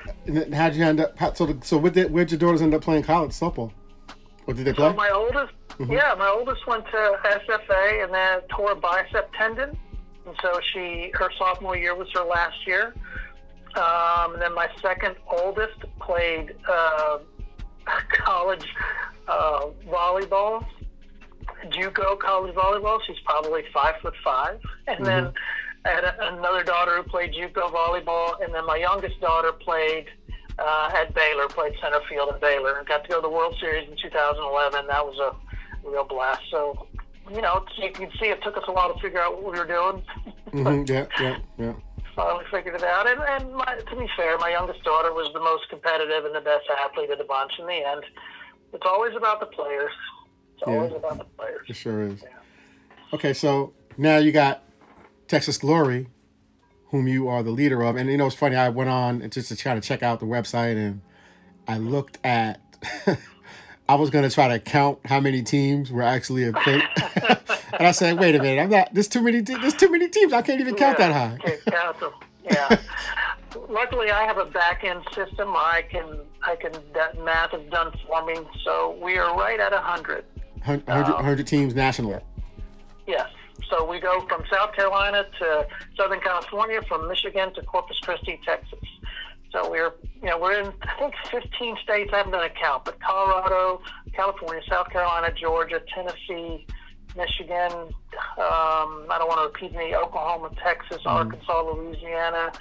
how'd 0.53 0.73
you 0.75 0.83
end 0.83 0.99
up? 0.99 1.37
So, 1.37 1.57
so 1.61 1.77
where 1.77 1.91
did 1.91 2.11
where'd 2.11 2.31
your 2.31 2.39
daughters 2.39 2.61
end 2.61 2.73
up 2.73 2.81
playing 2.81 3.03
college 3.03 3.31
softball? 3.31 3.71
Or 4.47 4.53
did 4.53 4.65
they 4.65 4.73
play? 4.73 4.89
So 4.89 4.93
my 4.95 5.09
oldest, 5.09 5.53
yeah, 5.79 6.15
my 6.17 6.27
oldest 6.27 6.65
went 6.67 6.85
to 6.85 7.17
SFA 7.23 8.03
and 8.03 8.13
then 8.13 8.41
tore 8.55 8.71
a 8.71 8.75
bicep 8.75 9.31
tendon, 9.37 9.77
and 10.25 10.35
so 10.41 10.59
she 10.73 11.11
her 11.15 11.29
sophomore 11.37 11.77
year 11.77 11.95
was 11.95 12.07
her 12.13 12.23
last 12.23 12.65
year. 12.65 12.93
Um, 13.75 14.33
and 14.33 14.41
then 14.41 14.53
my 14.53 14.67
second 14.81 15.15
oldest 15.31 15.79
played 15.99 16.55
uh, 16.69 17.19
college 18.23 18.65
uh, 19.27 19.65
volleyball, 19.87 20.63
JUCO 21.69 22.19
college 22.19 22.53
volleyball. 22.53 22.99
She's 23.07 23.19
probably 23.25 23.63
five 23.73 23.95
foot 24.01 24.13
five, 24.23 24.59
and 24.87 25.05
then 25.05 25.33
I 25.85 25.89
had 25.89 26.03
a, 26.03 26.35
another 26.35 26.63
daughter 26.63 26.97
who 26.97 27.03
played 27.03 27.33
JUCO 27.33 27.71
volleyball, 27.71 28.43
and 28.43 28.53
then 28.53 28.65
my 28.65 28.77
youngest 28.77 29.19
daughter 29.21 29.51
played 29.51 30.05
uh, 30.59 30.91
at 30.93 31.13
Baylor, 31.15 31.47
played 31.47 31.73
center 31.81 31.99
field 32.07 32.29
at 32.33 32.41
Baylor, 32.41 32.77
and 32.77 32.87
got 32.87 33.03
to 33.03 33.09
go 33.09 33.15
to 33.15 33.21
the 33.21 33.29
World 33.29 33.55
Series 33.59 33.89
in 33.89 33.97
2011. 33.97 34.87
That 34.87 35.03
was 35.03 35.17
a 35.19 35.35
real 35.83 36.03
blast. 36.05 36.41
So, 36.51 36.87
you 37.33 37.41
know, 37.41 37.65
you 37.77 37.91
can 37.91 38.09
see 38.19 38.27
it 38.27 38.41
took 38.43 38.57
us 38.57 38.63
a 38.67 38.71
while 38.73 38.93
to 38.93 38.99
figure 39.01 39.19
out 39.21 39.41
what 39.41 39.53
we 39.53 39.59
were 39.59 39.65
doing. 39.67 40.03
mm-hmm. 40.51 40.91
yeah, 40.91 41.05
yeah, 41.19 41.37
yeah. 41.57 41.73
Finally 42.15 42.45
figured 42.51 42.75
it 42.75 42.83
out. 42.83 43.07
And, 43.07 43.19
and 43.21 43.55
my, 43.55 43.75
to 43.89 43.95
be 43.95 44.07
fair, 44.15 44.37
my 44.37 44.49
youngest 44.49 44.83
daughter 44.83 45.11
was 45.13 45.31
the 45.33 45.39
most 45.39 45.67
competitive 45.69 46.25
and 46.25 46.35
the 46.35 46.41
best 46.41 46.65
athlete 46.85 47.09
of 47.09 47.17
the 47.17 47.23
bunch 47.23 47.53
in 47.59 47.65
the 47.65 47.73
end. 47.73 48.03
It's 48.71 48.85
always 48.85 49.15
about 49.15 49.39
the 49.39 49.47
players. 49.47 49.91
It's 50.55 50.63
always 50.67 50.91
Yeah. 50.91 50.97
about 50.97 51.17
the 51.17 51.23
players. 51.37 51.65
It 51.67 51.75
sure 51.75 52.03
is. 52.03 52.23
Okay, 53.13 53.33
so 53.33 53.73
now 53.97 54.17
you 54.17 54.31
got 54.31 54.63
Texas 55.27 55.57
Glory, 55.57 56.07
whom 56.89 57.07
you 57.07 57.27
are 57.27 57.41
the 57.41 57.51
leader 57.51 57.81
of, 57.83 57.95
and 57.95 58.09
you 58.09 58.17
know 58.17 58.27
it's 58.27 58.35
funny. 58.35 58.55
I 58.55 58.69
went 58.69 58.89
on 58.89 59.21
and 59.21 59.31
just 59.31 59.47
to 59.49 59.55
try 59.55 59.73
to 59.73 59.81
check 59.81 60.03
out 60.03 60.19
the 60.19 60.25
website, 60.27 60.75
and 60.77 61.01
I 61.67 61.77
looked 61.77 62.19
at. 62.23 62.59
I 63.89 63.95
was 63.95 64.09
gonna 64.09 64.29
try 64.29 64.47
to 64.47 64.59
count 64.59 64.99
how 65.05 65.19
many 65.19 65.41
teams 65.43 65.91
were 65.91 66.03
actually 66.03 66.45
a 66.47 66.53
thing, 66.53 66.81
and 67.73 67.87
I 67.87 67.91
said, 67.91 68.17
"Wait 68.17 68.35
a 68.35 68.41
minute, 68.41 68.61
I'm 68.61 68.69
not. 68.69 68.93
There's 68.93 69.09
too 69.09 69.21
many. 69.21 69.41
Te- 69.41 69.55
there's 69.59 69.73
too 69.73 69.91
many 69.91 70.07
teams. 70.07 70.31
I 70.31 70.41
can't 70.41 70.61
even 70.61 70.75
count 70.75 70.97
Yeah, 70.99 71.09
that 71.09 71.13
high." 71.13 71.37
Can't 71.45 71.65
count 71.65 71.99
them. 71.99 72.11
Yeah. 72.45 72.77
Luckily, 73.69 74.09
I 74.09 74.23
have 74.25 74.37
a 74.37 74.45
back 74.45 74.83
end 74.83 75.03
system. 75.13 75.49
I 75.49 75.83
can 75.89 76.19
I 76.43 76.55
can 76.55 76.71
that 76.93 77.21
math 77.23 77.53
is 77.53 77.69
done 77.69 77.93
for 78.07 78.25
me. 78.25 78.35
So 78.63 78.97
we 79.01 79.17
are 79.17 79.35
right 79.37 79.59
at 79.59 79.73
hundred. 79.73 80.25
100, 80.65 80.87
100 80.87 81.39
um, 81.39 81.45
teams 81.45 81.75
nationally. 81.75 82.19
Yes. 83.05 83.29
So 83.69 83.85
we 83.85 83.99
go 83.99 84.25
from 84.27 84.43
South 84.51 84.73
Carolina 84.73 85.25
to 85.39 85.67
Southern 85.97 86.21
California, 86.21 86.81
from 86.87 87.07
Michigan 87.07 87.53
to 87.55 87.61
Corpus 87.63 87.97
Christi, 88.01 88.39
Texas. 88.45 88.79
So 89.53 89.69
we're, 89.69 89.93
you 90.21 90.29
know, 90.29 90.39
we're 90.39 90.59
in 90.59 90.73
I 90.81 90.99
think 90.99 91.13
15 91.29 91.77
states. 91.83 92.09
I 92.11 92.17
haven't 92.17 92.31
done 92.31 92.43
a 92.43 92.49
count, 92.49 92.85
but 92.85 92.99
Colorado, 92.99 93.81
California, 94.13 94.63
South 94.67 94.89
Carolina, 94.89 95.31
Georgia, 95.39 95.79
Tennessee, 95.93 96.65
Michigan. 97.15 97.71
Um, 97.71 99.05
I 99.09 99.17
don't 99.19 99.27
want 99.27 99.39
to 99.41 99.45
repeat 99.65 99.77
any. 99.77 99.93
Oklahoma, 99.93 100.49
Texas, 100.63 101.03
Arkansas, 101.05 101.61
Louisiana, 101.61 102.51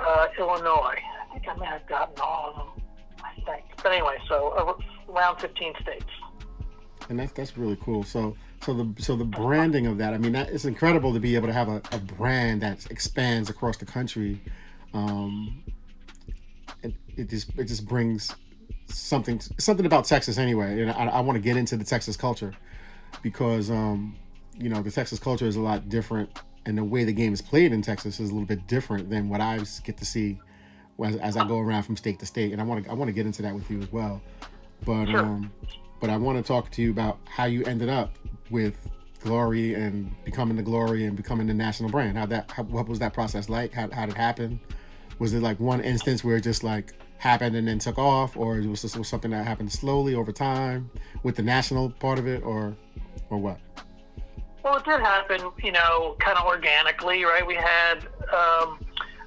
uh, 0.00 0.26
Illinois. 0.36 0.98
I 0.98 1.32
think 1.32 1.48
I 1.48 1.54
may 1.54 1.66
have 1.66 1.86
gotten 1.86 2.16
all 2.20 2.50
of 2.50 2.56
them. 2.56 2.84
I 3.22 3.40
think. 3.42 3.64
But 3.80 3.92
anyway, 3.92 4.18
so 4.28 4.76
around 5.08 5.38
15 5.40 5.74
states. 5.80 6.04
and 7.08 7.20
that's 7.20 7.32
that's 7.32 7.56
really 7.56 7.78
cool. 7.80 8.02
So 8.02 8.36
so 8.62 8.74
the 8.74 9.00
so 9.00 9.14
the 9.14 9.24
branding 9.24 9.86
of 9.86 9.98
that, 9.98 10.12
I 10.12 10.18
mean, 10.18 10.32
that 10.32 10.48
it's 10.50 10.64
incredible 10.64 11.12
to 11.12 11.20
be 11.20 11.36
able 11.36 11.46
to 11.46 11.52
have 11.52 11.68
a, 11.68 11.80
a 11.92 11.98
brand 11.98 12.62
that 12.62 12.90
expands 12.90 13.48
across 13.48 13.76
the 13.76 13.86
country. 13.86 14.40
Um, 14.92 15.62
it, 17.16 17.30
just 17.30 17.50
it 17.58 17.64
just 17.64 17.86
brings 17.86 18.34
something 18.86 19.40
something 19.58 19.86
about 19.86 20.04
Texas 20.04 20.38
anyway, 20.38 20.80
and 20.82 20.90
I, 20.90 21.06
I 21.06 21.20
want 21.20 21.36
to 21.36 21.42
get 21.42 21.56
into 21.56 21.76
the 21.76 21.84
Texas 21.84 22.16
culture 22.16 22.52
because 23.22 23.70
um, 23.70 24.16
you 24.58 24.68
know 24.68 24.82
the 24.82 24.90
Texas 24.90 25.18
culture 25.18 25.46
is 25.46 25.56
a 25.56 25.60
lot 25.60 25.88
different, 25.88 26.30
and 26.66 26.76
the 26.78 26.84
way 26.84 27.04
the 27.04 27.12
game 27.12 27.32
is 27.32 27.42
played 27.42 27.72
in 27.72 27.82
Texas 27.82 28.20
is 28.20 28.30
a 28.30 28.32
little 28.32 28.46
bit 28.46 28.66
different 28.66 29.10
than 29.10 29.28
what 29.28 29.40
I 29.40 29.60
get 29.84 29.96
to 29.98 30.04
see 30.04 30.38
as, 31.04 31.16
as 31.16 31.36
I 31.36 31.46
go 31.46 31.58
around 31.58 31.82
from 31.84 31.96
state 31.96 32.18
to 32.20 32.26
state, 32.26 32.52
and 32.52 32.60
I 32.60 32.64
want 32.64 32.84
to 32.84 32.90
I 32.90 32.94
want 32.94 33.08
to 33.08 33.12
get 33.12 33.26
into 33.26 33.42
that 33.42 33.54
with 33.54 33.70
you 33.70 33.80
as 33.80 33.90
well. 33.92 34.20
But 34.84 35.06
Sure. 35.06 35.20
um, 35.20 35.52
but 36.00 36.10
I 36.10 36.16
want 36.16 36.36
to 36.38 36.46
talk 36.46 36.70
to 36.72 36.82
you 36.82 36.90
about 36.90 37.18
how 37.26 37.44
you 37.44 37.64
ended 37.64 37.88
up 37.88 38.16
with 38.50 38.74
Glory 39.20 39.74
and 39.74 40.12
becoming 40.24 40.56
the 40.56 40.62
Glory 40.62 41.06
and 41.06 41.16
becoming 41.16 41.46
the 41.46 41.54
national 41.54 41.88
brand. 41.88 42.18
How 42.18 42.26
that 42.26 42.50
how, 42.50 42.64
what 42.64 42.88
was 42.88 42.98
that 42.98 43.14
process 43.14 43.48
like? 43.48 43.72
How 43.72 43.88
how 43.90 44.06
did 44.06 44.14
it 44.14 44.18
happen? 44.18 44.60
Was 45.18 45.32
it 45.32 45.42
like 45.42 45.58
one 45.60 45.80
instance 45.80 46.22
where 46.22 46.36
it 46.36 46.42
just 46.42 46.62
like 46.62 46.92
happened 47.24 47.56
and 47.56 47.66
then 47.66 47.80
took 47.80 47.98
off, 47.98 48.36
or 48.36 48.54
was 48.60 48.82
this 48.82 48.96
was 48.96 49.08
something 49.08 49.32
that 49.32 49.44
happened 49.44 49.72
slowly 49.72 50.14
over 50.14 50.30
time 50.30 50.90
with 51.24 51.34
the 51.34 51.42
national 51.42 51.90
part 51.90 52.20
of 52.20 52.28
it, 52.28 52.44
or 52.44 52.76
or 53.30 53.38
what? 53.38 53.58
Well, 54.62 54.76
it 54.76 54.84
did 54.84 55.00
happen, 55.00 55.40
you 55.62 55.72
know, 55.72 56.16
kind 56.20 56.38
of 56.38 56.46
organically, 56.46 57.22
right? 57.24 57.46
We 57.46 57.54
had, 57.54 58.06
um, 58.32 58.78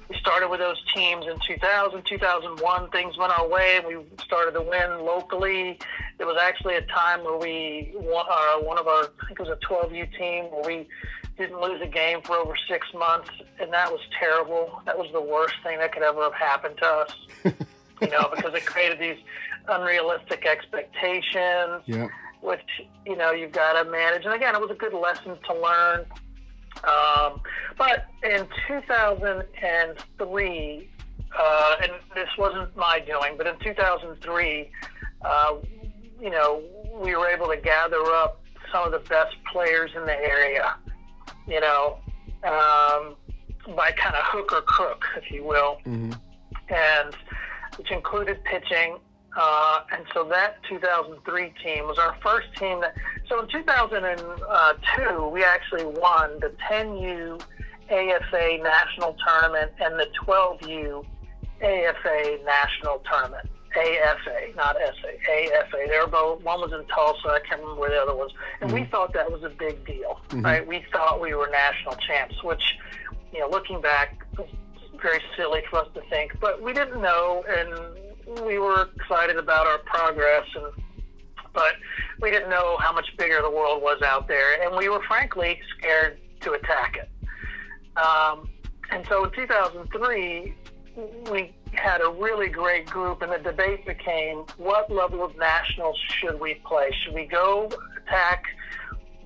we 0.08 0.16
started 0.16 0.48
with 0.48 0.58
those 0.58 0.82
teams 0.92 1.26
in 1.26 1.38
2000, 1.46 2.04
2001. 2.04 2.90
Things 2.90 3.16
went 3.16 3.38
our 3.38 3.48
way. 3.48 3.80
We 3.86 3.98
started 4.24 4.52
to 4.52 4.62
win 4.62 5.04
locally. 5.04 5.78
There 6.16 6.26
was 6.26 6.38
actually 6.42 6.74
a 6.74 6.82
time 6.82 7.22
where 7.22 7.36
we 7.36 7.92
won, 7.94 8.26
uh, 8.28 8.58
one 8.64 8.78
of 8.78 8.88
our, 8.88 9.04
I 9.04 9.26
think 9.28 9.38
it 9.38 9.46
was 9.46 9.50
a 9.50 9.64
12U 9.64 10.18
team, 10.18 10.46
where 10.46 10.64
we 10.66 10.88
didn't 11.36 11.60
lose 11.60 11.80
a 11.82 11.86
game 11.86 12.20
for 12.22 12.34
over 12.34 12.54
six 12.68 12.88
months, 12.92 13.30
and 13.60 13.72
that 13.72 13.92
was 13.92 14.00
terrible. 14.18 14.82
That 14.86 14.98
was 14.98 15.08
the 15.12 15.22
worst 15.22 15.54
thing 15.62 15.78
that 15.78 15.92
could 15.92 16.02
ever 16.02 16.24
have 16.24 16.34
happened 16.34 16.78
to 16.78 16.86
us, 16.86 17.14
you 18.00 18.10
know, 18.10 18.28
because 18.34 18.54
it 18.54 18.64
created 18.66 18.98
these 18.98 19.18
unrealistic 19.68 20.44
expectations 20.46 21.82
Yeah. 21.86 22.08
which 22.40 22.62
you 23.04 23.16
know 23.16 23.32
you've 23.32 23.52
got 23.52 23.82
to 23.82 23.90
manage. 23.90 24.24
And 24.24 24.34
again, 24.34 24.54
it 24.54 24.60
was 24.60 24.70
a 24.70 24.74
good 24.74 24.94
lesson 24.94 25.36
to 25.46 25.54
learn. 25.54 26.06
Um, 26.84 27.40
but 27.76 28.06
in 28.22 28.46
2003, 28.68 30.88
uh, 31.38 31.76
and 31.82 31.92
this 32.14 32.28
wasn't 32.38 32.74
my 32.76 33.00
doing, 33.00 33.36
but 33.36 33.46
in 33.46 33.58
2003, 33.58 34.70
uh, 35.22 35.54
you 36.20 36.30
know, 36.30 36.62
we 36.94 37.14
were 37.16 37.28
able 37.28 37.48
to 37.48 37.56
gather 37.56 38.00
up 38.12 38.40
some 38.72 38.86
of 38.86 38.92
the 38.92 39.00
best 39.08 39.34
players 39.52 39.90
in 39.96 40.04
the 40.06 40.14
area. 40.14 40.74
You 41.46 41.60
know, 41.60 41.98
um, 42.44 43.16
by 43.74 43.90
kind 43.92 44.14
of 44.14 44.22
hook 44.24 44.52
or 44.52 44.62
crook, 44.62 45.04
if 45.16 45.30
you 45.30 45.44
will 45.44 45.78
hmm 45.84 46.12
and 46.70 47.16
which 47.78 47.90
included 47.90 48.42
pitching. 48.44 48.98
Uh, 49.36 49.80
and 49.92 50.04
so 50.12 50.24
that 50.24 50.56
2003 50.68 51.54
team 51.62 51.86
was 51.86 51.98
our 51.98 52.16
first 52.22 52.48
team 52.56 52.80
that. 52.80 52.94
So 53.28 53.40
in 53.40 53.48
2002, 53.48 55.28
we 55.28 55.44
actually 55.44 55.84
won 55.84 56.40
the 56.40 56.52
10U 56.68 57.40
AFA 57.90 58.58
national 58.62 59.16
tournament 59.24 59.72
and 59.80 59.98
the 59.98 60.08
12U 60.26 61.04
AFA 61.62 62.38
national 62.44 63.02
tournament. 63.10 63.48
AFA, 63.76 64.56
not 64.56 64.76
SA, 64.76 65.08
AFA. 65.30 65.86
They 65.88 65.98
were 65.98 66.06
both. 66.06 66.42
One 66.42 66.60
was 66.60 66.72
in 66.72 66.84
Tulsa. 66.86 67.28
I 67.28 67.40
can't 67.46 67.60
remember 67.60 67.80
where 67.80 67.90
the 67.90 68.00
other 68.00 68.14
was. 68.14 68.32
And 68.60 68.72
we 68.72 68.84
thought 68.84 69.12
that 69.12 69.30
was 69.30 69.44
a 69.44 69.50
big 69.50 69.84
deal, 69.86 70.20
right? 70.32 70.66
We 70.66 70.84
thought 70.90 71.20
we 71.20 71.34
were 71.34 71.48
national 71.48 71.94
champs, 71.96 72.42
which, 72.42 72.62
you 73.32 73.40
know, 73.40 73.48
looking 73.48 73.80
back, 73.80 74.16
very 75.02 75.20
silly 75.36 75.62
for 75.70 75.80
us 75.80 75.88
to 75.94 76.00
think. 76.10 76.38
But 76.40 76.62
we 76.62 76.72
didn't 76.72 77.00
know, 77.00 77.44
and 77.48 78.44
we 78.44 78.58
were 78.58 78.90
excited 78.96 79.36
about 79.36 79.66
our 79.66 79.78
progress, 79.78 80.46
and 80.54 80.84
but 81.54 81.74
we 82.20 82.30
didn't 82.30 82.50
know 82.50 82.76
how 82.78 82.92
much 82.92 83.06
bigger 83.16 83.40
the 83.42 83.50
world 83.50 83.82
was 83.82 84.00
out 84.02 84.28
there, 84.28 84.62
and 84.62 84.76
we 84.76 84.88
were 84.88 85.02
frankly 85.08 85.58
scared 85.76 86.18
to 86.40 86.52
attack 86.52 86.96
it. 86.96 87.98
Um, 87.98 88.48
and 88.90 89.04
so 89.08 89.24
in 89.24 89.30
2003, 89.32 90.54
we 91.30 91.54
had 91.72 92.00
a 92.00 92.10
really 92.10 92.48
great 92.48 92.86
group, 92.86 93.22
and 93.22 93.32
the 93.32 93.38
debate 93.38 93.86
became 93.86 94.44
what 94.56 94.90
level 94.90 95.24
of 95.24 95.36
nationals 95.36 95.98
should 96.08 96.40
we 96.40 96.54
play? 96.66 96.90
Should 97.04 97.14
we 97.14 97.26
go 97.26 97.68
attack, 98.06 98.44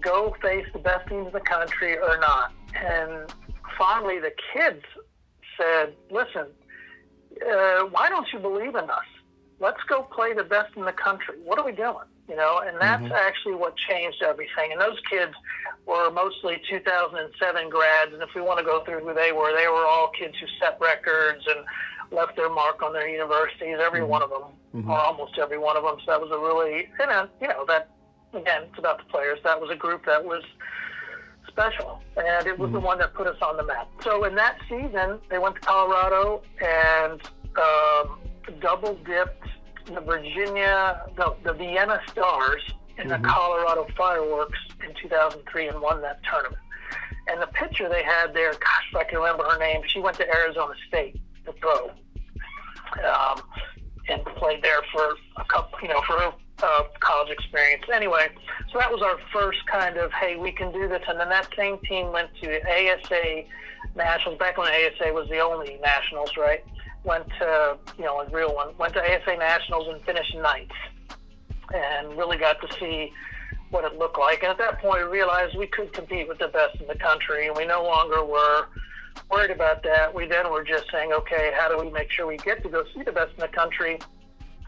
go 0.00 0.34
face 0.40 0.66
the 0.72 0.78
best 0.78 1.08
teams 1.08 1.26
in 1.26 1.32
the 1.32 1.40
country, 1.40 1.96
or 1.98 2.18
not? 2.18 2.52
And 2.74 3.32
finally, 3.78 4.18
the 4.18 4.32
kids 4.52 4.84
said, 5.62 5.94
listen, 6.10 6.46
uh, 7.46 7.84
why 7.90 8.08
don't 8.08 8.26
you 8.32 8.38
believe 8.38 8.74
in 8.74 8.90
us? 8.90 9.04
Let's 9.60 9.82
go 9.88 10.02
play 10.02 10.32
the 10.32 10.44
best 10.44 10.76
in 10.76 10.84
the 10.84 10.92
country. 10.92 11.36
What 11.44 11.58
are 11.58 11.64
we 11.64 11.72
doing? 11.72 12.06
You 12.28 12.36
know, 12.36 12.62
and 12.64 12.80
that's 12.80 13.12
actually 13.12 13.54
what 13.56 13.76
changed 13.76 14.22
everything. 14.22 14.72
And 14.72 14.80
those 14.80 14.98
kids 15.10 15.34
were 15.86 16.10
mostly 16.10 16.62
2007 16.68 17.68
grads. 17.68 18.12
And 18.12 18.22
if 18.22 18.30
we 18.34 18.40
want 18.40 18.58
to 18.58 18.64
go 18.64 18.84
through 18.84 19.00
who 19.00 19.12
they 19.12 19.32
were, 19.32 19.54
they 19.54 19.66
were 19.68 19.86
all 19.86 20.10
kids 20.18 20.34
who 20.40 20.46
set 20.60 20.78
records 20.80 21.44
and 21.46 21.64
left 22.10 22.36
their 22.36 22.48
mark 22.48 22.82
on 22.82 22.92
their 22.92 23.08
universities. 23.08 23.78
Every 23.80 24.02
one 24.02 24.22
of 24.22 24.30
them, 24.30 24.44
or 24.88 24.98
almost 24.98 25.38
every 25.38 25.58
one 25.58 25.76
of 25.76 25.82
them. 25.82 25.96
So 26.04 26.12
that 26.12 26.20
was 26.20 26.30
a 26.30 26.38
really, 26.38 26.88
and 27.00 27.10
uh, 27.10 27.26
you 27.40 27.48
know, 27.48 27.64
that 27.66 27.90
again, 28.34 28.62
it's 28.70 28.78
about 28.78 28.98
the 28.98 29.04
players. 29.04 29.38
That 29.44 29.60
was 29.60 29.70
a 29.70 29.76
group 29.76 30.06
that 30.06 30.24
was 30.24 30.42
special, 31.52 32.00
and 32.16 32.46
it 32.46 32.58
was 32.58 32.72
the 32.72 32.80
one 32.80 32.98
that 32.98 33.14
put 33.14 33.26
us 33.26 33.36
on 33.42 33.56
the 33.56 33.64
map. 33.64 33.88
So 34.02 34.24
in 34.24 34.34
that 34.36 34.56
season, 34.68 35.20
they 35.30 35.38
went 35.38 35.54
to 35.56 35.60
Colorado 35.60 36.42
and 36.60 37.20
um, 37.56 38.18
double 38.60 38.94
dipped 39.04 39.46
the 39.86 40.00
Virginia, 40.00 41.02
the, 41.16 41.36
the 41.44 41.52
Vienna 41.52 42.00
Stars 42.10 42.62
in 42.98 43.08
the 43.08 43.18
Colorado 43.18 43.86
Fireworks 43.96 44.58
in 44.86 44.94
2003 44.94 45.68
and 45.68 45.80
won 45.80 46.00
that 46.02 46.20
tournament. 46.24 46.62
And 47.28 47.40
the 47.40 47.46
pitcher 47.48 47.88
they 47.88 48.02
had 48.02 48.34
there, 48.34 48.52
gosh, 48.52 48.86
if 48.90 48.96
I 48.96 49.04
can 49.04 49.18
remember 49.18 49.44
her 49.44 49.58
name, 49.58 49.82
she 49.86 50.00
went 50.00 50.16
to 50.16 50.28
Arizona 50.28 50.74
State 50.88 51.20
to 51.46 51.52
throw, 51.52 51.90
um, 53.08 53.40
and 54.08 54.24
played 54.24 54.62
there 54.62 54.82
for 54.92 55.14
a 55.36 55.44
couple, 55.44 55.78
you 55.80 55.88
know, 55.88 56.00
for 56.02 56.18
her 56.18 56.32
uh, 56.62 56.82
college 57.00 57.30
experience. 57.30 57.84
Anyway, 57.92 58.28
so 58.72 58.78
that 58.78 58.90
was 58.90 59.02
our 59.02 59.18
first 59.32 59.64
kind 59.66 59.96
of, 59.96 60.12
hey, 60.12 60.36
we 60.36 60.52
can 60.52 60.72
do 60.72 60.88
this. 60.88 61.02
And 61.08 61.18
then 61.18 61.28
that 61.28 61.48
same 61.56 61.78
team 61.88 62.12
went 62.12 62.30
to 62.42 62.60
ASA 62.62 63.44
Nationals, 63.96 64.38
back 64.38 64.58
when 64.58 64.68
ASA 64.68 65.12
was 65.12 65.28
the 65.28 65.40
only 65.40 65.78
Nationals, 65.82 66.36
right? 66.36 66.64
Went 67.04 67.26
to, 67.40 67.78
you 67.98 68.04
know, 68.04 68.20
a 68.20 68.28
real 68.30 68.54
one, 68.54 68.76
went 68.78 68.94
to 68.94 69.00
ASA 69.00 69.36
Nationals 69.36 69.88
and 69.88 70.02
finished 70.04 70.36
ninth. 70.36 70.70
And 71.74 72.18
really 72.18 72.36
got 72.36 72.60
to 72.60 72.78
see 72.78 73.12
what 73.70 73.84
it 73.84 73.98
looked 73.98 74.18
like. 74.18 74.42
And 74.42 74.50
at 74.50 74.58
that 74.58 74.80
point, 74.80 75.04
we 75.04 75.10
realized 75.10 75.56
we 75.56 75.66
could 75.66 75.92
compete 75.92 76.28
with 76.28 76.38
the 76.38 76.48
best 76.48 76.78
in 76.80 76.86
the 76.86 76.94
country, 76.94 77.46
and 77.46 77.56
we 77.56 77.64
no 77.64 77.82
longer 77.82 78.22
were 78.24 78.66
worried 79.30 79.50
about 79.50 79.82
that. 79.84 80.14
We 80.14 80.26
then 80.26 80.50
were 80.50 80.64
just 80.64 80.84
saying, 80.90 81.12
okay, 81.12 81.52
how 81.56 81.68
do 81.68 81.82
we 81.84 81.90
make 81.90 82.10
sure 82.10 82.26
we 82.26 82.36
get 82.38 82.62
to 82.62 82.68
go 82.68 82.84
see 82.94 83.02
the 83.02 83.12
best 83.12 83.32
in 83.34 83.40
the 83.40 83.48
country 83.48 83.98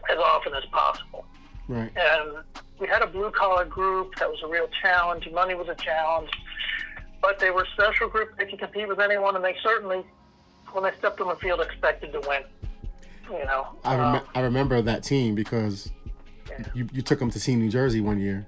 as 0.09 0.17
often 0.17 0.53
as 0.53 0.65
possible? 0.65 1.25
Right. 1.67 1.91
and 1.95 2.43
we 2.79 2.87
had 2.87 3.01
a 3.01 3.07
blue 3.07 3.31
collar 3.31 3.65
group 3.65 4.15
that 4.17 4.29
was 4.29 4.39
a 4.43 4.47
real 4.47 4.67
challenge. 4.81 5.27
Money 5.31 5.55
was 5.55 5.67
a 5.67 5.75
challenge, 5.75 6.29
but 7.21 7.39
they 7.39 7.49
were 7.49 7.63
a 7.63 7.67
special 7.73 8.07
group. 8.07 8.37
They 8.37 8.45
could 8.45 8.59
compete 8.59 8.87
with 8.87 8.99
anyone, 8.99 9.35
and 9.35 9.43
they 9.43 9.55
certainly, 9.63 10.03
when 10.73 10.83
they 10.83 10.91
stepped 10.99 11.19
on 11.21 11.29
the 11.29 11.35
field, 11.37 11.61
expected 11.61 12.11
to 12.13 12.21
win. 12.27 12.43
You 13.31 13.45
know, 13.45 13.67
I, 13.83 13.95
Um, 13.95 14.21
I 14.35 14.41
remember 14.41 14.81
that 14.83 15.01
team 15.01 15.33
because 15.33 15.91
you, 16.75 16.87
you 16.91 17.01
took 17.01 17.17
them 17.17 17.31
to 17.31 17.39
Team 17.39 17.59
New 17.59 17.69
Jersey 17.69 18.01
one 18.01 18.19
year. 18.19 18.45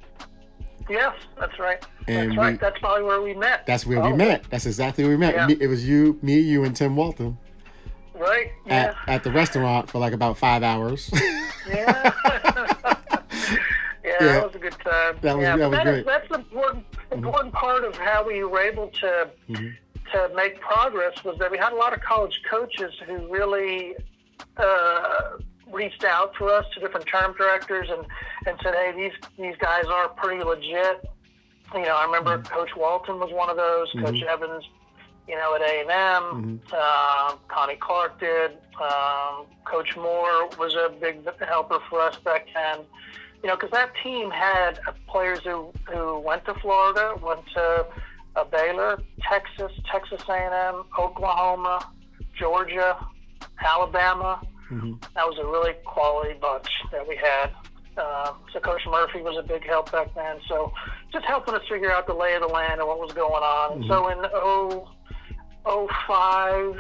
Yes, 0.90 1.14
that's 1.40 1.58
right. 1.60 1.86
And 2.08 2.32
that's 2.32 2.38
right. 2.38 2.52
we- 2.54 2.58
that's 2.58 2.80
probably 2.80 3.04
where 3.04 3.22
we 3.22 3.34
met. 3.34 3.66
That's 3.66 3.86
where 3.86 4.02
Oh, 4.04 4.12
we 4.12 4.18
met. 4.18 4.46
That's 4.50 4.66
exactly 4.66 5.04
where 5.04 5.12
we 5.12 5.18
met. 5.18 5.36
Yeah. 5.36 5.48
Me- 5.48 5.58
It 5.60 5.68
was 5.68 5.88
you, 5.88 6.18
me, 6.22 6.40
you, 6.40 6.64
and 6.64 6.76
Tim 6.76 6.96
Walton 6.96 7.38
Right? 8.16 8.52
Yeah. 8.66 8.94
at, 9.06 9.16
at 9.16 9.24
the 9.24 9.32
restaurant 9.32 9.90
for 9.90 10.00
like 10.00 10.14
about 10.14 10.38
five 10.38 10.64
hours. 10.64 11.12
Yeah. 11.68 12.14
yeah, 14.04 14.20
that 14.20 14.46
was 14.46 14.56
a 14.56 14.60
good 14.60 14.72
time. 14.80 15.18
That 15.22 15.36
was- 15.36 15.44
yeah, 15.44 15.58
that 15.58 15.70
was 15.70 15.78
but 15.80 15.84
great. 15.84 15.94
Mm-hmm. 15.94 16.00
Is, 16.00 16.06
that's 16.06 16.30
the 16.30 16.36
important 16.36 16.86
important 17.12 17.54
part 17.54 17.84
of 17.84 17.96
how 17.98 18.26
we 18.26 18.44
were 18.44 18.62
able 18.62 18.88
to 18.88 19.30
to 19.50 20.32
make 20.36 20.60
progress 20.62 21.22
was 21.26 21.38
that 21.40 21.52
we 21.52 21.58
had 21.58 21.74
a 21.74 21.76
lot 21.76 21.94
of 21.94 22.00
college 22.02 22.40
coaches 22.50 22.94
who 23.06 23.28
really 23.30 23.96
uh, 24.56 25.38
reached 25.72 26.04
out 26.04 26.34
to 26.38 26.46
us 26.46 26.66
to 26.74 26.80
different 26.80 27.06
term 27.08 27.36
directors 27.38 27.90
and 27.90 28.06
and 28.46 28.58
said, 28.64 28.74
hey, 28.74 28.94
these 28.96 29.14
these 29.38 29.56
guys 29.60 29.86
are 29.86 30.10
pretty 30.10 30.44
legit. 30.44 31.06
You 31.74 31.82
know, 31.82 31.96
I 31.96 32.06
remember 32.06 32.38
Mm-hmm. 32.38 32.54
Coach 32.54 32.70
Walton 32.76 33.20
was 33.20 33.32
one 33.34 33.50
of 33.50 33.58
those. 33.58 33.92
Coach 33.92 34.22
Evans, 34.24 34.64
you 35.28 35.36
know, 35.36 35.56
at 35.56 35.62
A 35.62 35.82
and 35.82 35.90
M. 35.90 36.24
Mm-hmm. 36.70 37.32
Um, 37.34 37.40
Connie 37.48 37.76
Clark 37.80 38.20
did. 38.20 38.52
Um, 38.82 39.46
Coach 39.66 39.96
Moore 39.98 40.48
was 40.58 40.76
a 40.76 40.94
big 41.02 41.26
helper 41.40 41.80
for 41.90 42.00
us 42.02 42.18
back 42.18 42.48
then. 42.54 42.86
You 43.44 43.50
know, 43.50 43.56
because 43.56 43.72
that 43.72 43.92
team 44.04 44.32
had 44.32 44.80
players 45.08 45.40
who 45.44 45.72
who 45.92 46.20
went 46.20 46.46
to 46.46 46.54
Florida, 46.56 47.16
went 47.22 47.46
to 47.56 47.86
uh, 48.36 48.44
Baylor, 48.46 49.02
Texas, 49.30 49.72
Texas 49.92 50.22
A&M, 50.30 50.84
Oklahoma, 50.98 51.92
Georgia, 52.38 52.98
Alabama. 53.60 54.42
That 55.16 55.26
was 55.28 55.38
a 55.40 55.46
really 55.46 55.74
quality 55.86 56.34
bunch 56.40 56.70
that 56.92 57.08
we 57.08 57.16
had. 57.16 57.52
Uh, 57.98 58.34
so 58.54 58.60
Coach 58.60 58.82
Murphy 58.86 59.22
was 59.22 59.38
a 59.38 59.42
big 59.42 59.66
help 59.66 59.92
back 59.92 60.14
then. 60.14 60.38
So 60.48 60.72
just 61.12 61.26
helping 61.26 61.56
us 61.56 61.64
figure 61.68 61.92
out 61.92 62.06
the 62.06 62.14
lay 62.14 62.36
of 62.36 62.42
the 62.42 62.48
land 62.48 62.80
and 62.80 62.88
what 62.88 63.00
was 63.00 63.12
going 63.14 63.44
on. 63.44 63.74
And 63.74 63.86
so 63.88 64.10
in 64.10 64.22
0, 64.22 64.88
05, 66.08 66.78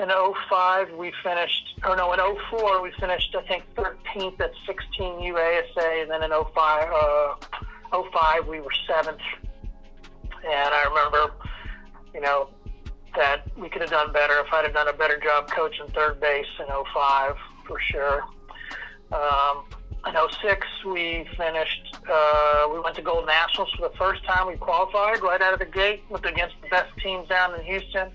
in 0.00 0.08
05 0.48 0.92
we 0.96 1.12
finished, 1.22 1.80
or 1.84 1.96
no, 1.96 2.12
in 2.12 2.20
04 2.50 2.82
we 2.82 2.92
finished 3.00 3.34
I 3.38 3.42
think 3.46 3.64
13th 3.76 4.40
at 4.40 4.52
16 4.66 5.32
UASA, 5.32 6.02
and 6.02 6.10
then 6.10 6.22
in 6.22 6.30
05, 6.30 6.92
uh, 6.92 7.34
05 7.92 8.46
we 8.46 8.60
were 8.60 8.72
seventh. 8.86 9.20
And 10.44 10.74
I 10.74 10.84
remember, 10.84 11.34
you 12.14 12.20
know, 12.20 12.50
that 13.16 13.46
we 13.56 13.68
could 13.68 13.82
have 13.82 13.90
done 13.90 14.12
better 14.12 14.38
if 14.40 14.52
I'd 14.52 14.64
have 14.64 14.74
done 14.74 14.88
a 14.88 14.92
better 14.92 15.18
job 15.18 15.50
coaching 15.50 15.86
third 15.94 16.20
base 16.20 16.46
in 16.58 16.66
05 16.66 17.36
for 17.66 17.78
sure. 17.80 18.24
Um, 19.12 19.64
in 20.06 20.14
06, 20.14 20.66
we 20.86 21.28
finished, 21.36 21.96
uh, 22.10 22.68
we 22.72 22.80
went 22.80 22.96
to 22.96 23.02
Gold 23.02 23.26
Nationals 23.26 23.70
for 23.72 23.88
the 23.88 23.94
first 23.96 24.24
time. 24.24 24.46
We 24.46 24.56
qualified 24.56 25.22
right 25.22 25.42
out 25.42 25.52
of 25.52 25.58
the 25.58 25.66
gate 25.66 26.02
with 26.08 26.24
against 26.24 26.56
the 26.62 26.68
best 26.68 26.90
teams 27.02 27.28
down 27.28 27.54
in 27.54 27.64
Houston. 27.64 28.10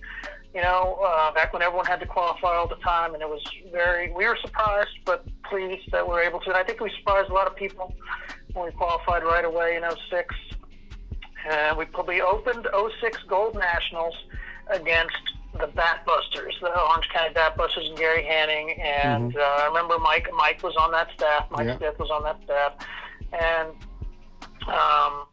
You 0.54 0.62
know, 0.62 0.98
uh, 1.06 1.34
back 1.34 1.52
when 1.54 1.62
everyone 1.62 1.86
had 1.86 2.00
to 2.00 2.06
qualify 2.06 2.56
all 2.56 2.68
the 2.68 2.78
time, 2.78 3.14
and 3.14 3.22
it 3.22 3.30
was 3.30 3.44
very, 3.72 4.12
we 4.14 4.26
were 4.26 4.38
surprised 4.42 4.98
but 5.04 5.26
pleased 5.50 5.92
that 5.92 6.08
we 6.08 6.14
were 6.14 6.22
able 6.22 6.40
to. 6.40 6.48
And 6.48 6.58
I 6.58 6.64
think 6.64 6.80
we 6.80 6.90
surprised 6.98 7.30
a 7.30 7.34
lot 7.34 7.46
of 7.46 7.56
people 7.56 7.94
when 8.54 8.66
we 8.66 8.72
qualified 8.72 9.24
right 9.24 9.46
away 9.46 9.76
in 9.76 9.84
06. 10.10 10.34
And 11.52 11.78
we 11.78 11.86
probably 11.86 12.22
opened 12.22 12.68
06 13.02 13.20
Gold 13.28 13.56
Nationals 13.56 14.16
against 14.70 15.16
the 15.60 15.68
Bat 15.68 16.06
Busters, 16.06 16.56
the 16.62 16.68
Orange 16.68 17.08
County 17.14 17.34
Bat 17.34 17.56
Busters 17.58 17.88
and 17.90 17.98
Gary 17.98 18.24
Hanning. 18.26 18.72
And 18.82 19.36
uh, 19.38 19.40
I 19.42 19.66
remember 19.68 19.98
Mike 20.00 20.28
Mike 20.36 20.62
was 20.64 20.76
on 20.76 20.92
that 20.92 21.08
staff. 21.16 21.46
Mike 21.52 21.68
Yeah. 21.68 21.78
Smith 21.78 22.00
was 22.00 22.10
on 22.12 22.24
that 22.24 22.40
staff. 22.44 22.74
And, 23.32 23.70
um, 24.68 25.26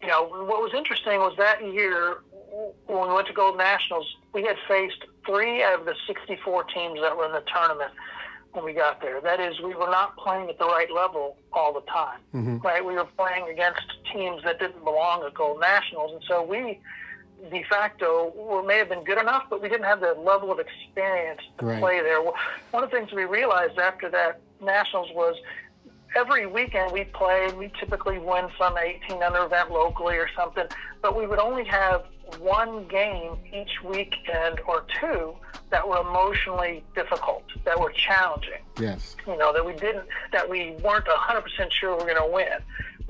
you 0.00 0.08
know, 0.08 0.24
what 0.24 0.62
was 0.62 0.72
interesting 0.74 1.18
was 1.18 1.34
that 1.38 1.62
year 1.62 2.18
when 2.86 3.08
we 3.08 3.14
went 3.14 3.26
to 3.28 3.32
Gold 3.32 3.56
Nationals, 3.58 4.06
we 4.32 4.42
had 4.44 4.56
faced 4.68 5.04
three 5.26 5.62
out 5.62 5.80
of 5.80 5.86
the 5.86 5.94
64 6.06 6.64
teams 6.64 7.00
that 7.00 7.16
were 7.16 7.26
in 7.26 7.32
the 7.32 7.42
tournament 7.52 7.92
when 8.52 8.64
we 8.64 8.72
got 8.72 9.00
there. 9.00 9.20
That 9.20 9.38
is, 9.40 9.60
we 9.60 9.74
were 9.74 9.90
not 9.90 10.16
playing 10.16 10.48
at 10.48 10.58
the 10.58 10.64
right 10.66 10.90
level 10.92 11.36
all 11.52 11.72
the 11.72 11.82
time, 11.82 12.18
right? 12.64 12.84
We 12.84 12.94
were 12.94 13.06
playing 13.16 13.48
against 13.48 13.82
teams 14.12 14.42
that 14.44 14.58
didn't 14.58 14.82
belong 14.84 15.22
at 15.24 15.34
Gold 15.34 15.60
Nationals, 15.60 16.12
and 16.12 16.22
so 16.26 16.42
we 16.42 16.80
de 17.50 17.62
facto 17.64 18.32
were, 18.36 18.62
may 18.62 18.78
have 18.78 18.88
been 18.88 19.04
good 19.04 19.18
enough, 19.18 19.44
but 19.48 19.62
we 19.62 19.68
didn't 19.68 19.84
have 19.86 20.00
the 20.00 20.14
level 20.14 20.50
of 20.52 20.58
experience 20.58 21.40
to 21.58 21.66
Right. 21.66 21.80
play 21.80 22.00
there. 22.00 22.20
One 22.22 22.84
of 22.84 22.90
the 22.90 22.96
things 22.96 23.12
we 23.12 23.24
realized 23.24 23.78
after 23.78 24.08
that 24.10 24.40
Nationals 24.60 25.08
was 25.14 25.36
every 26.14 26.46
weekend 26.46 26.92
we 26.92 27.04
played, 27.04 27.54
we 27.56 27.72
typically 27.80 28.18
win 28.18 28.48
some 28.58 28.76
18 28.76 29.22
under 29.22 29.44
event 29.44 29.70
locally 29.70 30.16
or 30.16 30.28
something, 30.36 30.66
but 31.02 31.16
we 31.16 31.26
would 31.26 31.38
only 31.38 31.64
have 31.64 32.04
one 32.38 32.86
game 32.88 33.36
each 33.52 33.82
weekend 33.84 34.60
or 34.68 34.84
two 35.00 35.34
that 35.70 35.86
were 35.88 36.00
emotionally 36.00 36.84
difficult, 36.94 37.44
that 37.64 37.78
were 37.80 37.90
challenging 37.92 38.60
Yes. 38.78 39.16
you 39.26 39.36
know, 39.36 39.52
that 39.52 39.64
we 39.64 39.72
didn't, 39.72 40.06
that 40.32 40.48
we 40.48 40.72
weren't 40.82 41.06
100% 41.06 41.72
sure 41.72 41.96
we 41.96 42.02
are 42.02 42.14
going 42.14 42.16
to 42.28 42.32
win 42.32 42.58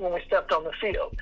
when 0.01 0.13
we 0.13 0.21
stepped 0.25 0.51
on 0.51 0.63
the 0.63 0.71
field. 0.81 1.15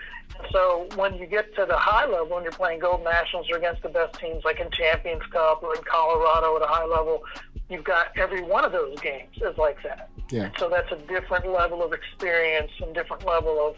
So 0.52 0.88
when 0.96 1.16
you 1.16 1.26
get 1.26 1.54
to 1.56 1.66
the 1.66 1.78
high 1.78 2.06
level, 2.06 2.36
when 2.36 2.44
you're 2.44 2.52
playing 2.52 2.80
Gold 2.80 3.04
Nationals 3.04 3.48
or 3.52 3.58
against 3.58 3.84
the 3.84 3.90
best 3.90 4.20
teams 4.20 4.44
like 4.46 4.60
in 4.60 4.72
Champions 4.72 5.24
Cup 5.32 5.62
or 5.62 5.76
in 5.76 5.84
Colorado 5.84 6.56
at 6.56 6.62
a 6.62 6.68
high 6.68 6.86
level, 6.86 7.24
you've 7.70 7.84
got 7.84 8.18
every 8.18 8.42
one 8.42 8.64
of 8.64 8.72
those 8.72 9.00
games 9.02 9.36
is 9.42 9.58
like 9.58 9.78
that. 9.84 10.10
Yeah. 10.32 10.50
So 10.58 10.70
that's 10.70 10.92
a 10.92 10.98
different 11.08 11.48
level 11.52 11.84
of 11.84 11.92
experience 11.92 12.72
and 12.82 12.94
different 12.94 13.26
level 13.26 13.68
of 13.68 13.76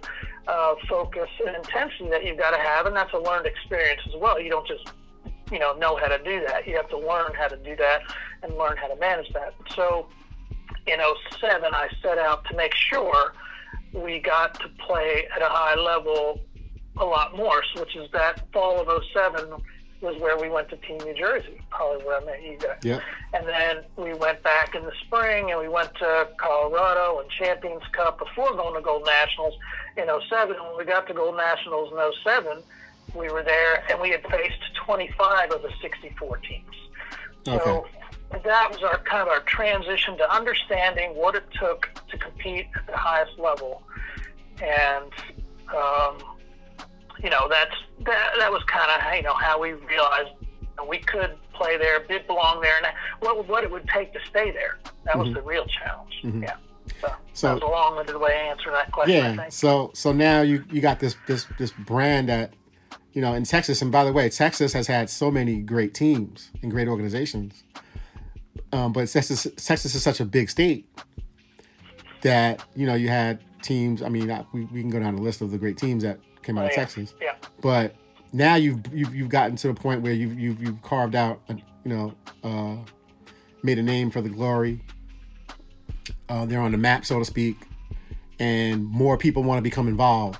uh, 0.48 0.76
focus 0.88 1.30
and 1.46 1.56
intensity 1.56 2.10
that 2.10 2.26
you've 2.26 2.38
got 2.38 2.52
to 2.52 2.58
have, 2.58 2.86
and 2.86 2.96
that's 2.96 3.14
a 3.14 3.18
learned 3.18 3.48
experience 3.48 4.02
as 4.08 4.20
well. 4.20 4.40
You 4.40 4.50
don't 4.50 4.68
just 4.68 4.92
you 5.52 5.60
know 5.60 5.74
know 5.74 5.98
how 5.98 6.08
to 6.08 6.22
do 6.24 6.42
that. 6.48 6.68
You 6.68 6.76
have 6.76 6.90
to 6.90 6.98
learn 6.98 7.34
how 7.34 7.48
to 7.48 7.58
do 7.58 7.76
that 7.78 8.02
and 8.44 8.56
learn 8.58 8.78
how 8.78 8.88
to 8.88 8.96
manage 8.98 9.32
that. 9.34 9.54
So 9.76 10.08
in 10.88 11.00
07, 11.40 11.74
I 11.74 11.90
set 12.02 12.18
out 12.18 12.46
to 12.46 12.56
make 12.56 12.74
sure 12.76 13.34
we 13.94 14.20
got 14.20 14.60
to 14.60 14.70
play 14.86 15.28
at 15.36 15.42
a 15.42 15.50
high 15.50 15.76
level 15.76 16.42
a 16.98 17.06
lot 17.06 17.36
more, 17.36 17.64
so 17.74 17.82
which 17.82 17.96
is 17.96 18.10
that 18.12 18.44
fall 18.52 18.80
of 18.80 19.04
07 19.14 19.62
was 20.02 20.20
where 20.20 20.38
we 20.38 20.50
went 20.50 20.68
to 20.70 20.78
Team 20.78 20.98
New 20.98 21.14
Jersey, 21.14 21.62
probably 21.70 22.04
where 22.06 22.20
I 22.20 22.26
met 22.26 22.42
you 22.42 22.58
guys. 22.58 22.80
Yep. 22.82 23.02
And 23.34 23.48
then 23.48 23.78
we 23.98 24.14
went 24.16 24.42
back 24.42 24.74
in 24.74 24.84
the 24.84 24.92
spring 25.06 25.52
and 25.52 25.60
we 25.60 25.70
went 25.70 25.94
to 25.96 26.28
Colorado 26.38 27.20
and 27.20 27.30
Champions 27.30 27.84
Cup 27.92 28.18
before 28.18 28.52
going 28.56 28.74
to 28.74 28.82
Gold 28.82 29.06
Nationals 29.06 29.54
in 29.98 30.06
07. 30.30 30.56
And 30.56 30.66
when 30.66 30.78
we 30.78 30.86
got 30.86 31.08
to 31.08 31.14
Gold 31.14 31.38
Nationals 31.38 31.92
in 31.92 32.14
07, 32.24 32.64
we 33.16 33.30
were 33.30 33.44
there 33.44 33.84
and 33.92 34.02
we 34.02 34.10
had 34.10 34.24
faced 34.24 34.62
25 34.86 35.52
of 35.52 35.62
the 35.62 35.72
64 35.82 36.38
teams. 36.38 36.66
So 37.46 37.88
that 38.32 38.72
was 38.72 38.82
our 38.84 38.98
kind 39.00 39.22
of 39.22 39.28
our 39.28 39.42
transition 39.42 40.18
to 40.18 40.34
understanding 40.34 41.12
what 41.16 41.36
it 41.36 41.44
took 41.60 41.90
to 42.10 42.18
compete 42.18 42.68
at 42.76 42.86
the 42.88 42.96
highest 42.98 43.38
level. 43.38 43.84
And, 44.62 45.12
um, 45.76 46.18
you 47.24 47.30
know, 47.30 47.48
that's 47.50 47.76
that, 48.06 48.32
that 48.40 48.52
was 48.52 48.64
kind 48.64 48.90
of, 48.92 49.16
you 49.16 49.24
know, 49.24 49.34
how 49.34 49.60
we 49.60 49.74
realized 49.74 50.30
we 50.88 50.98
could 51.00 51.36
play 51.54 51.78
there, 51.78 52.04
did 52.08 52.26
belong 52.26 52.62
there, 52.62 52.74
and 52.78 52.88
what, 53.20 53.48
what 53.48 53.64
it 53.64 53.70
would 53.72 53.88
take 53.88 54.14
to 54.14 54.20
stay 54.30 54.52
there. 54.52 54.80
That 55.06 55.18
was 55.18 55.34
the 55.34 55.42
real 55.42 55.66
challenge. 55.66 56.22
Yeah. 56.24 56.56
So, 57.02 57.14
So- 57.34 57.48
that 57.48 57.54
was 57.56 57.64
a 57.64 57.68
long-winded 57.68 58.16
way 58.20 58.30
to 58.32 58.36
answer 58.36 58.72
that 58.72 58.92
question, 58.92 59.24
I 59.26 59.30
Yeah. 59.30 59.36
think. 59.36 59.52
So 59.52 59.92
so 59.94 60.12
now 60.12 60.42
you 60.42 60.64
you 60.72 60.82
got 60.82 61.00
this 61.00 61.16
this 61.28 61.46
this 61.60 61.72
brand 61.72 62.30
that 62.30 62.54
you 63.14 63.22
know 63.22 63.34
in 63.34 63.44
Texas, 63.44 63.82
and 63.82 63.92
by 63.92 64.04
the 64.04 64.14
way, 64.14 64.30
Texas 64.30 64.74
has 64.74 64.88
had 64.88 65.10
so 65.10 65.30
many 65.32 65.60
great 65.60 65.94
teams 65.94 66.50
and 66.64 66.72
great 66.72 66.88
organizations. 66.88 67.64
Um, 68.74 68.94
but 68.94 69.08
Texas 69.08 69.48
Texas 69.58 69.96
is 69.96 70.04
such 70.04 70.20
a 70.20 70.26
big 70.26 70.50
state 70.50 70.88
that 72.22 72.64
you 72.76 72.86
know 72.86 72.96
you 72.96 73.10
had 73.10 73.40
teams. 73.62 74.02
I 74.02 74.10
mean, 74.10 74.32
I, 74.32 74.46
we, 74.54 74.66
we 74.66 74.82
can 74.82 74.90
go 74.90 75.00
down 75.00 75.16
the 75.16 75.22
list 75.22 75.42
of 75.42 75.52
the 75.52 75.58
great 75.58 75.78
teams 75.78 76.04
that 76.04 76.20
came 76.44 76.58
out 76.58 76.64
Oh, 76.64 76.68
of 76.68 76.72
yeah. 76.72 76.78
Texas. 76.78 77.14
Yeah. 77.22 77.36
But 77.62 77.96
now 78.34 78.56
you've 78.56 78.82
you've, 78.94 79.14
you've 79.16 79.30
gotten 79.30 79.56
to 79.58 79.68
the 79.68 79.74
point 79.74 80.02
where 80.02 80.14
you've 80.14 80.40
you've, 80.40 80.62
you've 80.62 80.82
carved 80.82 81.16
out, 81.16 81.42
a, 81.50 81.56
you 81.56 81.64
know, 81.86 82.14
uh, 82.44 82.76
made 83.64 83.78
a 83.80 83.84
name 83.84 84.10
for 84.12 84.22
the 84.22 84.30
glory. 84.30 84.82
Uh, 86.30 86.46
they're 86.46 86.62
on 86.62 86.72
the 86.72 86.78
map, 86.78 87.06
so 87.06 87.20
to 87.20 87.26
speak, 87.26 87.58
and 88.40 88.86
more 88.86 89.18
people 89.18 89.44
want 89.44 89.58
to 89.58 89.62
become 89.62 89.88
involved. 89.88 90.40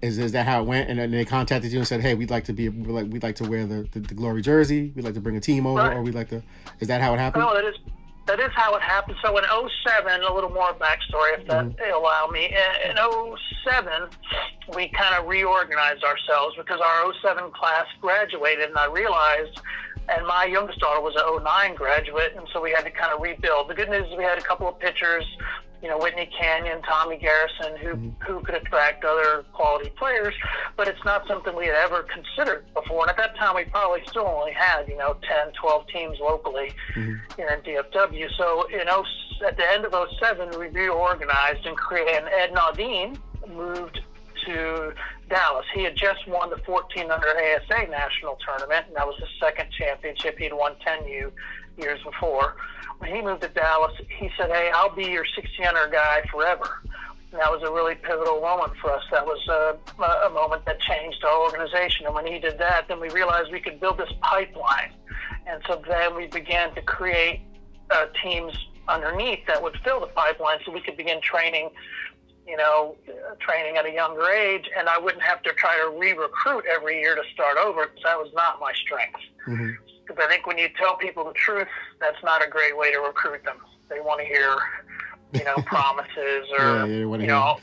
Is, 0.00 0.18
is 0.18 0.32
that 0.32 0.46
how 0.46 0.62
it 0.62 0.66
went? 0.66 0.90
And 0.90 0.98
then 0.98 1.10
they 1.10 1.24
contacted 1.24 1.72
you 1.72 1.78
and 1.78 1.88
said, 1.88 2.00
"Hey, 2.00 2.14
we'd 2.14 2.30
like 2.30 2.44
to 2.44 2.52
be 2.52 2.68
we'd 2.68 2.86
like 2.86 3.06
we'd 3.10 3.22
like 3.22 3.34
to 3.36 3.48
wear 3.48 3.66
the, 3.66 3.88
the, 3.90 4.00
the 4.00 4.14
glory 4.14 4.42
jersey. 4.42 4.92
We'd 4.94 5.04
like 5.04 5.14
to 5.14 5.20
bring 5.20 5.36
a 5.36 5.40
team 5.40 5.66
over, 5.66 5.80
Right. 5.80 5.96
or 5.96 6.02
we'd 6.02 6.14
like 6.14 6.28
to." 6.28 6.42
Is 6.78 6.86
that 6.88 7.00
how 7.00 7.14
it 7.14 7.18
happened? 7.18 7.44
No, 7.44 7.54
that 7.54 7.64
is 7.64 7.74
that 8.28 8.38
is 8.38 8.50
how 8.54 8.74
it 8.76 8.82
happened. 8.82 9.16
So 9.24 9.36
in 9.38 9.44
07, 9.44 10.22
a 10.22 10.32
little 10.32 10.50
more 10.50 10.72
backstory, 10.74 11.40
if 11.40 11.46
that 11.48 11.64
mm-hmm. 11.64 11.90
will 11.90 12.00
allow 12.02 12.28
me. 12.28 12.46
In, 12.46 12.90
in 12.90 13.36
07, 13.64 14.10
we 14.76 14.88
kind 14.88 15.14
of 15.16 15.26
reorganized 15.26 16.04
ourselves 16.04 16.54
because 16.56 16.78
our 16.78 17.12
07 17.22 17.50
class 17.52 17.86
graduated, 18.00 18.68
and 18.68 18.78
I 18.78 18.86
realized, 18.86 19.60
and 20.10 20.26
my 20.26 20.44
youngest 20.44 20.78
daughter 20.78 21.00
was 21.00 21.16
an 21.16 21.42
09 21.42 21.74
graduate, 21.74 22.34
and 22.36 22.46
so 22.52 22.60
we 22.60 22.70
had 22.70 22.84
to 22.84 22.90
kind 22.90 23.12
of 23.12 23.22
rebuild. 23.22 23.68
The 23.68 23.74
good 23.74 23.88
news 23.88 24.06
is 24.06 24.16
we 24.16 24.24
had 24.24 24.38
a 24.38 24.42
couple 24.42 24.68
of 24.68 24.78
pitchers, 24.78 25.24
you 25.82 25.88
know, 25.88 25.98
Whitney 25.98 26.28
Canion, 26.40 26.84
Tommy 26.84 27.18
Garrison, 27.18 27.76
who 27.76 27.94
mm-hmm. 27.94 28.22
who 28.22 28.40
could 28.40 28.54
attract 28.54 29.04
other 29.04 29.44
quality 29.52 29.90
players, 29.90 30.34
but 30.76 30.88
it's 30.88 31.04
not 31.04 31.26
something 31.26 31.54
we 31.54 31.66
had 31.66 31.76
ever 31.76 32.04
considered 32.04 32.64
before. 32.74 33.02
And 33.02 33.10
at 33.10 33.16
that 33.16 33.36
time, 33.36 33.54
we 33.54 33.64
probably 33.64 34.02
still 34.06 34.26
only 34.26 34.52
had, 34.52 34.88
you 34.88 34.96
know, 34.96 35.16
10, 35.22 35.52
12 35.52 35.86
teams 35.88 36.18
locally 36.20 36.72
here 36.94 37.48
in 37.48 37.60
DFW. 37.60 38.28
So 38.36 38.66
in 38.68 38.88
oh, 38.88 39.04
at 39.46 39.56
the 39.56 39.70
end 39.70 39.84
of 39.84 39.92
07, 40.18 40.58
we 40.58 40.66
reorganized 40.68 41.64
and 41.64 41.76
created, 41.76 42.24
and 42.24 42.28
Ed 42.28 42.52
Naudin 42.52 43.18
moved 43.48 44.00
to 44.46 44.92
Dallas. 45.28 45.66
He 45.74 45.84
had 45.84 45.94
just 45.94 46.26
won 46.26 46.50
the 46.50 46.58
1400 46.64 47.10
ASA 47.10 47.90
national 47.90 48.38
tournament, 48.44 48.86
and 48.88 48.96
that 48.96 49.06
was 49.06 49.16
his 49.18 49.28
second 49.40 49.70
championship. 49.70 50.38
He'd 50.38 50.52
won 50.52 50.74
10U 50.86 51.30
years 51.78 52.00
before. 52.02 52.56
When 52.98 53.14
he 53.14 53.22
moved 53.22 53.42
to 53.42 53.48
Dallas, 53.48 53.92
he 54.18 54.30
said, 54.36 54.50
"Hey, 54.50 54.70
I'll 54.74 54.94
be 54.94 55.04
your 55.04 55.24
1600 55.36 55.92
guy 55.92 56.22
forever." 56.30 56.82
And 57.30 57.40
that 57.40 57.50
was 57.50 57.62
a 57.62 57.70
really 57.70 57.94
pivotal 57.94 58.40
moment 58.40 58.72
for 58.80 58.90
us. 58.90 59.02
That 59.12 59.24
was 59.24 59.46
a, 59.48 59.76
a 60.26 60.30
moment 60.30 60.64
that 60.64 60.80
changed 60.80 61.22
our 61.24 61.42
organization. 61.42 62.06
And 62.06 62.14
when 62.14 62.26
he 62.26 62.38
did 62.38 62.58
that, 62.58 62.88
then 62.88 63.00
we 63.00 63.10
realized 63.10 63.52
we 63.52 63.60
could 63.60 63.80
build 63.80 63.98
this 63.98 64.12
pipeline. 64.22 64.92
And 65.46 65.62
so 65.66 65.82
then 65.86 66.16
we 66.16 66.26
began 66.26 66.74
to 66.74 66.80
create 66.80 67.42
uh, 67.90 68.06
teams 68.22 68.54
underneath 68.88 69.40
that 69.46 69.62
would 69.62 69.76
fill 69.84 70.00
the 70.00 70.06
pipeline 70.06 70.58
so 70.64 70.72
we 70.72 70.80
could 70.80 70.96
begin 70.96 71.20
training 71.20 71.68
you 72.48 72.56
know, 72.56 72.96
uh, 73.08 73.34
training 73.40 73.76
at 73.76 73.84
a 73.84 73.92
younger 73.92 74.26
age, 74.30 74.64
and 74.76 74.88
I 74.88 74.98
wouldn't 74.98 75.22
have 75.22 75.42
to 75.42 75.52
try 75.52 75.76
to 75.76 75.98
re-recruit 75.98 76.64
every 76.68 76.98
year 76.98 77.14
to 77.14 77.22
start 77.34 77.58
over 77.58 77.86
because 77.86 78.02
that 78.04 78.18
was 78.18 78.32
not 78.34 78.58
my 78.58 78.72
strength. 78.72 79.20
Because 80.08 80.22
mm-hmm. 80.22 80.30
I 80.30 80.32
think 80.32 80.46
when 80.46 80.58
you 80.58 80.68
tell 80.78 80.96
people 80.96 81.24
the 81.24 81.34
truth, 81.34 81.68
that's 82.00 82.22
not 82.24 82.44
a 82.44 82.48
great 82.48 82.76
way 82.76 82.90
to 82.92 82.98
recruit 82.98 83.44
them. 83.44 83.58
They 83.88 84.00
want 84.00 84.20
to 84.20 84.26
hear, 84.26 84.56
you 85.34 85.44
know, 85.44 85.56
promises 85.66 86.48
or 86.58 86.86
yeah, 86.86 86.86
you 86.86 87.26
know 87.26 87.58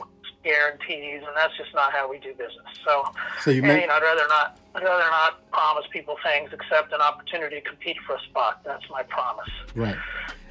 guarantees, 0.45 1.23
and 1.27 1.35
that's 1.35 1.57
just 1.57 1.73
not 1.73 1.91
how 1.91 2.09
we 2.09 2.19
do 2.19 2.29
business. 2.33 2.69
So, 2.85 3.03
so 3.41 3.51
you, 3.51 3.63
and, 3.63 3.81
you 3.81 3.87
know, 3.87 3.95
I'd 3.95 4.03
rather 4.03 4.27
not, 4.29 4.59
I'd 4.75 4.83
rather 4.83 5.09
not 5.09 5.51
promise 5.51 5.85
people 5.91 6.15
things 6.23 6.51
except 6.53 6.93
an 6.93 7.01
opportunity 7.01 7.55
to 7.55 7.61
compete 7.61 7.97
for 8.05 8.15
a 8.15 8.21
spot. 8.29 8.61
That's 8.63 8.87
my 8.89 9.03
promise. 9.03 9.49
Right. 9.73 9.97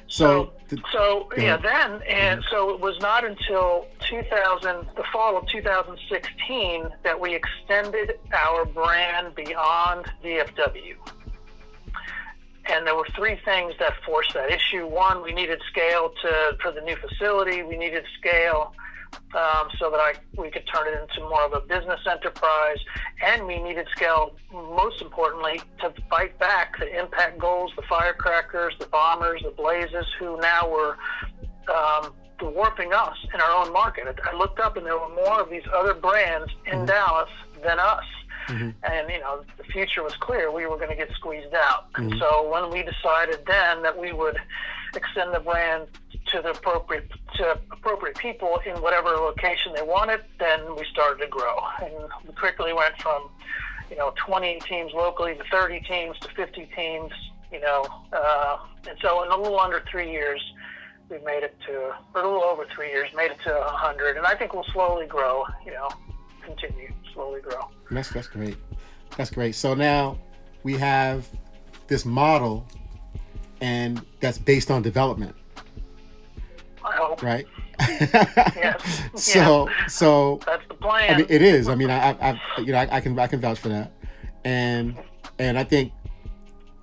So, 0.07 0.51
so, 0.69 0.77
so 0.91 1.29
yeah, 1.37 1.57
then, 1.57 2.01
and 2.03 2.43
so 2.51 2.69
it 2.69 2.79
was 2.79 2.99
not 2.99 3.25
until 3.25 3.87
2000, 4.01 4.87
the 4.95 5.03
fall 5.11 5.35
of 5.35 5.47
2016, 5.47 6.89
that 7.03 7.19
we 7.19 7.33
extended 7.33 8.19
our 8.31 8.65
brand 8.65 9.33
beyond 9.33 10.05
DFW. 10.23 10.95
And 12.67 12.85
there 12.85 12.95
were 12.95 13.07
three 13.15 13.39
things 13.45 13.73
that 13.79 13.93
forced 14.05 14.33
that 14.33 14.51
issue. 14.51 14.87
One, 14.87 15.21
we 15.21 15.33
needed 15.33 15.61
scale 15.69 16.11
to 16.21 16.57
for 16.61 16.71
the 16.71 16.81
new 16.81 16.95
facility. 16.95 17.63
We 17.63 17.77
needed 17.77 18.03
scale 18.17 18.73
um, 19.33 19.69
so 19.77 19.89
that 19.91 19.99
I 19.99 20.13
we 20.37 20.49
could 20.49 20.67
turn 20.73 20.87
it 20.87 20.99
into 20.99 21.21
more 21.29 21.43
of 21.45 21.53
a 21.53 21.61
business 21.61 21.99
enterprise. 22.09 22.77
And 23.23 23.45
we 23.45 23.61
needed 23.61 23.87
scale, 23.95 24.35
most 24.51 25.01
importantly, 25.01 25.61
to 25.81 25.93
fight 26.09 26.37
back 26.39 26.79
the 26.79 26.99
Impact 26.99 27.37
Golds, 27.39 27.73
the 27.75 27.83
firecrackers, 27.83 28.73
the 28.79 28.87
bombers, 28.87 29.41
the 29.43 29.51
blazes, 29.51 30.05
who 30.19 30.39
now 30.41 30.69
were 30.69 30.97
um, 31.73 32.13
dwarfing 32.39 32.93
us 32.93 33.17
in 33.33 33.41
our 33.41 33.65
own 33.65 33.71
market. 33.71 34.19
I 34.23 34.35
looked 34.35 34.59
up 34.59 34.77
and 34.77 34.85
there 34.85 34.97
were 34.97 35.13
more 35.15 35.41
of 35.41 35.49
these 35.49 35.63
other 35.73 35.93
brands 35.93 36.51
in 36.65 36.79
mm-hmm. 36.79 36.85
Dallas 36.85 37.29
than 37.63 37.79
us. 37.79 38.03
Mm-hmm. 38.47 38.69
And 38.83 39.09
you 39.09 39.19
know 39.19 39.43
the 39.57 39.63
future 39.63 40.03
was 40.03 40.15
clear. 40.15 40.51
We 40.51 40.65
were 40.67 40.77
going 40.77 40.89
to 40.89 40.95
get 40.95 41.09
squeezed 41.15 41.53
out. 41.53 41.91
Mm-hmm. 41.93 42.11
And 42.11 42.19
so 42.19 42.49
when 42.49 42.69
we 42.69 42.83
decided 42.83 43.45
then 43.47 43.81
that 43.83 43.97
we 43.97 44.13
would 44.13 44.37
extend 44.95 45.33
the 45.33 45.39
brand 45.39 45.87
to 46.27 46.41
the 46.41 46.51
appropriate 46.51 47.09
to 47.35 47.59
appropriate 47.71 48.17
people 48.17 48.59
in 48.65 48.81
whatever 48.81 49.09
location 49.09 49.73
they 49.75 49.81
wanted, 49.81 50.21
then 50.39 50.75
we 50.75 50.85
started 50.91 51.23
to 51.23 51.27
grow, 51.27 51.57
and 51.81 51.93
we 52.27 52.33
quickly 52.33 52.73
went 52.73 52.95
from 53.01 53.29
you 53.89 53.95
know 53.95 54.13
20 54.25 54.59
teams 54.61 54.91
locally 54.93 55.35
to 55.35 55.43
30 55.51 55.81
teams 55.81 56.17
to 56.19 56.29
50 56.29 56.69
teams. 56.75 57.11
You 57.51 57.61
know, 57.61 57.85
uh, 58.11 58.57
and 58.89 58.97
so 59.01 59.23
in 59.23 59.31
a 59.31 59.37
little 59.37 59.59
under 59.59 59.81
three 59.89 60.11
years, 60.11 60.41
we've 61.09 61.23
made 61.23 61.43
it 61.43 61.55
to, 61.67 61.95
or 62.13 62.21
a 62.21 62.27
little 62.27 62.43
over 62.43 62.65
three 62.75 62.89
years, 62.89 63.07
made 63.15 63.31
it 63.31 63.37
to 63.45 63.51
100, 63.51 64.17
and 64.17 64.25
I 64.25 64.35
think 64.35 64.53
we'll 64.53 64.65
slowly 64.73 65.05
grow. 65.05 65.45
You 65.65 65.71
know, 65.71 65.89
continue 66.43 66.91
slowly 67.15 67.41
grow. 67.41 67.69
That's 67.89 68.09
that's 68.09 68.27
great. 68.27 68.57
That's 69.17 69.31
great. 69.31 69.55
So 69.55 69.73
now 69.73 70.19
we 70.61 70.73
have 70.73 71.27
this 71.87 72.05
model, 72.05 72.67
and 73.61 74.05
that's 74.19 74.37
based 74.37 74.69
on 74.69 74.83
development 74.83 75.35
hope. 76.95 77.21
Right. 77.21 77.45
yes. 77.89 79.01
So 79.15 79.69
yeah. 79.69 79.87
so 79.87 80.39
that's 80.45 80.67
the 80.67 80.73
plan. 80.73 81.13
I 81.13 81.17
mean, 81.17 81.27
it 81.29 81.41
is. 81.41 81.69
I 81.69 81.75
mean, 81.75 81.89
I, 81.89 82.11
I, 82.11 82.31
I 82.31 82.59
you 82.59 82.73
know, 82.73 82.79
I, 82.79 82.97
I, 82.97 83.01
can 83.01 83.17
I 83.17 83.27
can 83.27 83.39
vouch 83.39 83.59
for 83.59 83.69
that, 83.69 83.93
and 84.43 84.97
and 85.39 85.57
I 85.57 85.63
think, 85.63 85.93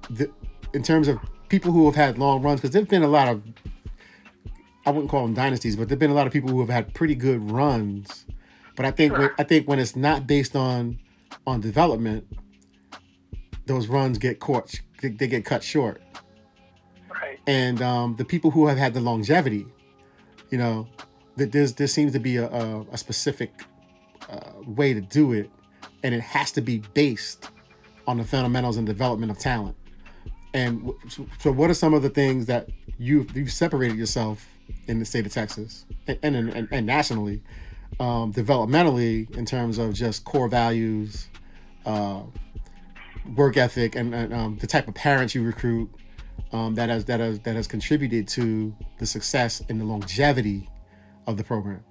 the, 0.09 0.31
in 0.73 0.83
terms 0.83 1.09
of 1.09 1.19
people 1.51 1.73
who 1.73 1.85
have 1.85 1.95
had 1.95 2.19
long 2.19 2.43
runs, 2.43 2.61
because 2.61 2.73
there's 2.73 2.87
been 2.87 3.03
a 3.03 3.09
lot 3.09 3.29
of, 3.29 3.43
I 4.87 4.91
wouldn't 4.91 5.11
call 5.11 5.25
them 5.25 5.35
dynasties, 5.35 5.77
but 5.77 5.89
there've 5.89 5.99
been 5.99 6.11
a 6.11 6.15
lot 6.15 6.27
of 6.27 6.33
people 6.33 6.49
who 6.51 6.61
have 6.61 6.71
had 6.71 6.95
pretty 6.95 7.15
good 7.15 7.51
runs, 7.51 8.25
but 8.77 8.87
I 8.87 8.91
think 8.91 9.17
when, 9.17 9.31
I 9.39 9.43
think 9.45 9.69
when 9.69 9.79
it's 9.79 9.97
not 9.97 10.27
based 10.27 10.57
on 10.57 10.99
on 11.47 11.61
development, 11.61 12.27
those 13.67 13.87
runs 13.87 14.19
get 14.19 14.39
caught, 14.39 14.81
they, 15.01 15.09
they 15.09 15.27
get 15.27 15.45
cut 15.45 15.63
short. 15.63 16.03
Right. 17.11 17.39
And 17.47 17.81
um, 17.83 18.17
the 18.17 18.25
people 18.25 18.51
who 18.51 18.67
have 18.67 18.79
had 18.79 18.95
the 18.95 19.01
longevity 19.01 19.67
you 20.53 20.59
know, 20.59 20.87
that 21.37 21.51
there's 21.51 21.73
there 21.73 21.89
seems 21.89 22.13
to 22.13 22.21
be 22.21 22.37
a, 22.37 22.47
a, 22.49 22.83
a 22.93 22.99
specific 22.99 23.65
uh, 24.31 24.53
way 24.65 24.95
to 24.95 25.01
do 25.01 25.33
it, 25.33 25.51
and 26.05 26.15
it 26.15 26.21
has 26.21 26.53
to 26.53 26.61
be 26.61 26.79
based 26.95 27.49
on 28.07 28.19
the 28.19 28.25
fundamentals 28.25 28.77
and 28.77 28.87
development 28.87 29.33
of 29.33 29.39
talent. 29.39 29.75
And 30.55 30.93
so, 31.09 31.27
so 31.39 31.51
what 31.51 31.71
are 31.71 31.75
some 31.75 31.95
of 31.95 32.03
the 32.03 32.11
things 32.11 32.47
that 32.47 32.69
you've 32.99 33.35
you've 33.35 33.51
separated 33.51 33.97
yourself 33.97 34.47
in 34.87 34.99
the 34.99 35.07
state 35.07 35.25
of 35.25 35.33
Texas 35.33 35.87
and 36.07 36.19
and, 36.23 36.51
and, 36.51 36.69
and 36.71 36.87
nationally, 36.87 37.43
um, 38.01 38.33
developmentally 38.33 39.35
in 39.37 39.45
terms 39.45 39.79
of 39.79 39.95
just 39.95 40.25
core 40.25 40.49
values, 40.49 41.29
uh, 41.87 42.23
work 43.37 43.57
ethic, 43.57 43.95
and, 43.95 44.15
and 44.15 44.33
um, 44.33 44.59
the 44.59 44.67
type 44.67 44.89
of 44.89 44.95
parents 44.95 45.35
you 45.35 45.43
recruit, 45.43 45.91
um, 46.53 46.75
that 46.75 46.89
has 46.89 47.05
that 47.07 47.21
has 47.21 47.39
that 47.41 47.57
has 47.57 47.67
contributed 47.67 48.29
to 48.29 48.75
the 48.99 49.07
success 49.07 49.63
and 49.69 49.81
the 49.81 49.85
longevity 49.85 50.69
of 51.27 51.37
the 51.37 51.45
program. 51.45 51.83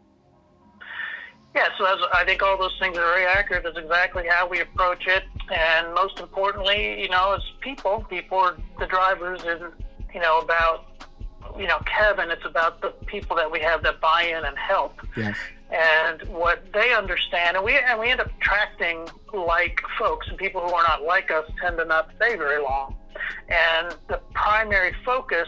Yeah, 1.54 1.68
so 1.78 1.86
as, 1.86 2.00
I 2.14 2.24
think 2.24 2.42
all 2.42 2.58
those 2.58 2.76
things 2.80 2.98
are 2.98 3.02
very 3.02 3.26
accurate. 3.26 3.64
That's 3.64 3.78
exactly 3.78 4.26
how 4.30 4.48
we 4.48 4.62
approach 4.62 5.06
it, 5.08 5.24
and 5.54 5.94
most 5.94 6.20
importantly, 6.20 7.02
you 7.02 7.10
know, 7.10 7.34
as 7.34 7.42
people 7.60 8.06
before 8.10 8.58
the 8.80 8.88
drivers, 8.88 9.42
isn't 9.42 9.74
you 10.14 10.22
know 10.22 10.40
about 10.40 10.86
you 11.58 11.68
know 11.68 11.80
Kevin. 11.86 12.32
It's 12.32 12.46
about 12.46 12.82
the 12.82 12.90
people 13.06 13.36
that 13.36 13.52
we 13.52 13.60
have 13.60 13.84
that 13.84 14.00
buy 14.00 14.24
in 14.24 14.46
and 14.46 14.58
help. 14.58 14.94
Yes. 15.18 15.36
And 15.72 16.24
what 16.30 16.64
they 16.74 16.94
understand, 16.94 17.56
and 17.56 17.66
we 17.66 17.78
and 17.78 18.00
we 18.00 18.10
end 18.10 18.20
up 18.20 18.30
attracting 18.40 19.08
like 19.34 19.80
folks, 19.98 20.28
and 20.28 20.38
people 20.38 20.62
who 20.62 20.74
are 20.74 20.84
not 20.84 21.04
like 21.04 21.32
us 21.32 21.50
tend 21.62 21.78
to 21.78 21.86
not 21.86 22.10
stay 22.18 22.36
very 22.36 22.62
long. 22.62 22.96
And 23.50 23.96
the 24.08 24.20
primary 24.34 24.94
focus 25.06 25.48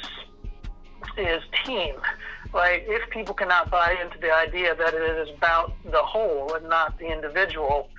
is 1.17 1.41
team, 1.65 1.95
Like 2.53 2.86
If 2.88 3.09
people 3.09 3.33
cannot 3.33 3.69
buy 3.71 3.95
into 4.01 4.17
the 4.19 4.31
idea 4.31 4.75
that 4.75 4.93
it 4.93 5.01
is 5.01 5.29
about 5.38 5.73
the 5.83 6.01
whole 6.01 6.53
and 6.53 6.69
not 6.69 6.97
the 6.99 7.12
individual, 7.12 7.89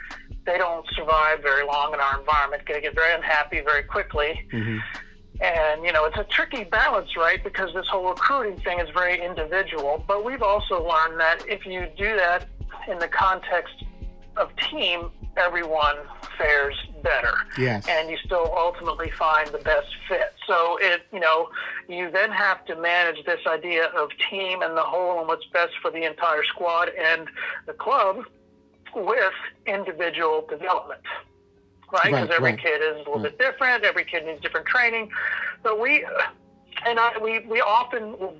they 0.47 0.59
don't 0.59 0.87
survive 0.95 1.43
very 1.43 1.67
long 1.67 1.93
in 1.93 2.01
our 2.01 2.19
environment. 2.19 2.63
They 2.67 2.81
get 2.81 2.95
very 2.95 3.15
unhappy 3.15 3.61
very 3.61 3.83
quickly. 3.83 4.47
Mm-hmm. 4.53 4.79
And, 5.41 5.85
you 5.85 5.93
know, 5.93 6.05
it's 6.05 6.17
a 6.17 6.25
tricky 6.25 6.65
balance, 6.65 7.17
right? 7.17 7.43
Because 7.43 7.75
this 7.75 7.89
whole 7.89 8.09
recruiting 8.09 8.59
thing 8.61 8.79
is 8.79 8.89
very 8.91 9.23
individual. 9.23 10.05
But 10.07 10.25
we've 10.25 10.43
also 10.43 10.87
learned 10.87 11.19
that 11.21 11.45
if 11.49 11.67
you 11.67 11.89
do 11.97 12.17
that 12.17 12.47
in 12.89 12.99
the 12.99 13.09
context 13.09 13.85
of 14.37 14.55
team, 14.71 15.11
everyone 15.37 15.97
fares 16.39 16.77
better. 17.03 17.35
Yes. 17.59 17.87
And 17.89 18.09
you 18.11 18.17
still 18.25 18.53
ultimately 18.57 19.11
find 19.11 19.49
the 19.49 19.59
best 19.59 19.89
fit. 20.09 20.35
So 20.47 20.79
it, 20.81 21.03
you 21.13 21.21
know, 21.21 21.49
you 21.89 22.11
then 22.11 22.31
have 22.31 22.65
to 22.67 22.77
manage 22.77 23.25
this 23.25 23.41
idea 23.47 23.87
of 23.87 24.11
team 24.31 24.63
and 24.63 24.77
the 24.77 24.83
whole 24.83 25.19
and 25.19 25.29
what's 25.29 25.47
best 25.47 25.73
for 25.83 25.91
the 25.91 26.05
entire 26.05 26.45
squad 26.45 26.91
and 26.91 27.29
the 27.67 27.73
club 27.73 28.25
with 28.95 29.33
individual 29.67 30.47
development. 30.49 31.03
Right? 31.93 32.05
Because 32.05 32.29
right, 32.29 32.31
every 32.31 32.51
right. 32.53 32.61
kid 32.61 32.83
is 32.83 32.95
a 32.95 32.99
little 32.99 33.15
right. 33.15 33.23
bit 33.23 33.39
different. 33.39 33.85
Every 33.85 34.05
kid 34.05 34.27
needs 34.27 34.41
different 34.41 34.67
training. 34.67 35.11
But 35.63 35.81
we, 35.81 36.05
and 36.87 36.99
I, 36.99 37.19
we, 37.23 37.41
we 37.41 37.61
often 37.61 38.19
will, 38.19 38.37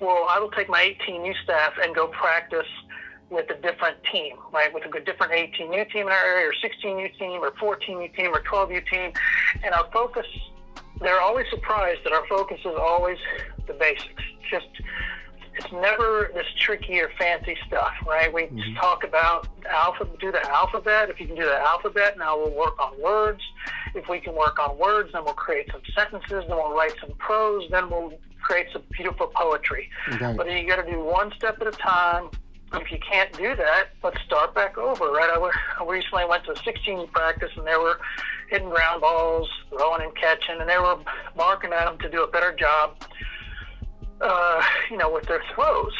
well, 0.00 0.26
I 0.28 0.38
will 0.38 0.50
take 0.50 0.68
my 0.68 0.96
18U 1.06 1.34
staff 1.44 1.74
and 1.82 1.94
go 1.94 2.08
practice– 2.08 2.66
with 3.32 3.50
a 3.50 3.54
different 3.54 3.96
team, 4.12 4.36
right? 4.52 4.72
With 4.72 4.84
a 4.84 5.00
different 5.00 5.32
18U 5.32 5.90
team 5.90 6.06
in 6.06 6.12
our 6.12 6.24
area, 6.24 6.48
or 6.48 6.52
16U 6.52 7.18
team, 7.18 7.40
or 7.42 7.50
14U 7.52 8.14
team, 8.14 8.30
or 8.32 8.42
12U 8.42 8.86
team. 8.88 9.12
And 9.64 9.74
our 9.74 9.88
focus, 9.90 10.26
they're 11.00 11.20
always 11.20 11.46
surprised 11.50 12.00
that 12.04 12.12
our 12.12 12.26
focus 12.28 12.60
is 12.60 12.74
always 12.78 13.18
the 13.66 13.72
basics. 13.72 14.22
Just, 14.50 14.68
it's 15.62 15.72
never 15.72 16.30
this 16.34 16.46
tricky 16.58 17.00
or 17.00 17.10
fancy 17.18 17.56
stuff, 17.66 17.92
right? 18.06 18.32
We 18.32 18.42
mm-hmm. 18.42 18.58
just 18.58 18.76
talk 18.76 19.04
about 19.04 19.48
alpha, 19.68 20.08
do 20.20 20.32
the 20.32 20.48
alphabet. 20.50 21.10
If 21.10 21.20
you 21.20 21.26
can 21.26 21.36
do 21.36 21.44
the 21.44 21.58
alphabet, 21.60 22.18
now 22.18 22.36
we'll 22.36 22.54
work 22.54 22.80
on 22.80 23.00
words. 23.00 23.40
If 23.94 24.08
we 24.08 24.20
can 24.20 24.34
work 24.34 24.58
on 24.58 24.78
words, 24.78 25.10
then 25.12 25.24
we'll 25.24 25.34
create 25.34 25.68
some 25.70 25.82
sentences, 25.94 26.44
then 26.48 26.56
we'll 26.56 26.74
write 26.74 26.94
some 27.00 27.12
prose, 27.18 27.68
then 27.70 27.90
we'll 27.90 28.12
creates 28.40 28.74
a 28.74 28.80
beautiful 28.80 29.28
poetry. 29.28 29.88
Right. 30.20 30.36
But 30.36 30.50
you 30.50 30.66
got 30.66 30.84
to 30.84 30.90
do 30.90 31.02
one 31.02 31.32
step 31.36 31.60
at 31.60 31.66
a 31.68 31.70
time. 31.70 32.28
If 32.74 32.90
you 32.90 32.98
can't 32.98 33.32
do 33.34 33.54
that, 33.54 33.88
let's 34.02 34.20
start 34.22 34.54
back 34.54 34.78
over, 34.78 35.12
right? 35.12 35.30
I, 35.30 35.84
recently 35.84 36.24
went 36.24 36.44
to 36.44 36.52
a 36.52 36.56
16 36.56 37.06
practice 37.08 37.50
and 37.56 37.66
they 37.66 37.76
were 37.76 38.00
hitting 38.48 38.70
ground 38.70 39.02
balls, 39.02 39.48
throwing 39.68 40.02
and 40.02 40.14
catching, 40.16 40.58
and 40.58 40.68
they 40.68 40.78
were 40.78 40.98
marking 41.36 41.72
at 41.72 41.84
them 41.84 41.98
to 41.98 42.08
do 42.08 42.22
a 42.22 42.26
better 42.26 42.52
job, 42.52 42.96
uh, 44.22 44.62
you 44.90 44.96
know, 44.96 45.12
with 45.12 45.26
their 45.26 45.42
throws. 45.54 45.92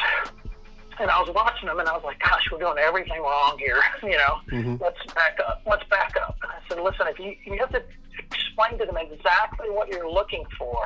And 0.99 1.09
I 1.09 1.19
was 1.19 1.29
watching 1.33 1.67
them 1.67 1.79
and 1.79 1.89
I 1.89 1.93
was 1.93 2.03
like, 2.03 2.19
gosh, 2.19 2.47
we're 2.51 2.59
doing 2.59 2.77
everything 2.77 3.19
wrong 3.21 3.57
here. 3.59 3.81
You 4.03 4.17
know, 4.17 4.77
let's 4.81 5.13
back 5.13 5.39
up. 5.47 5.61
Let's 5.65 5.83
back 5.89 6.15
up. 6.17 6.37
And 6.43 6.51
I 6.51 6.59
said, 6.69 6.83
listen, 6.83 7.07
if 7.07 7.17
you, 7.19 7.35
you 7.45 7.57
have 7.59 7.71
to 7.71 7.83
explain 8.31 8.77
to 8.79 8.85
them 8.85 8.97
exactly 8.97 9.69
what 9.69 9.87
you're 9.87 10.09
looking 10.09 10.43
for 10.57 10.85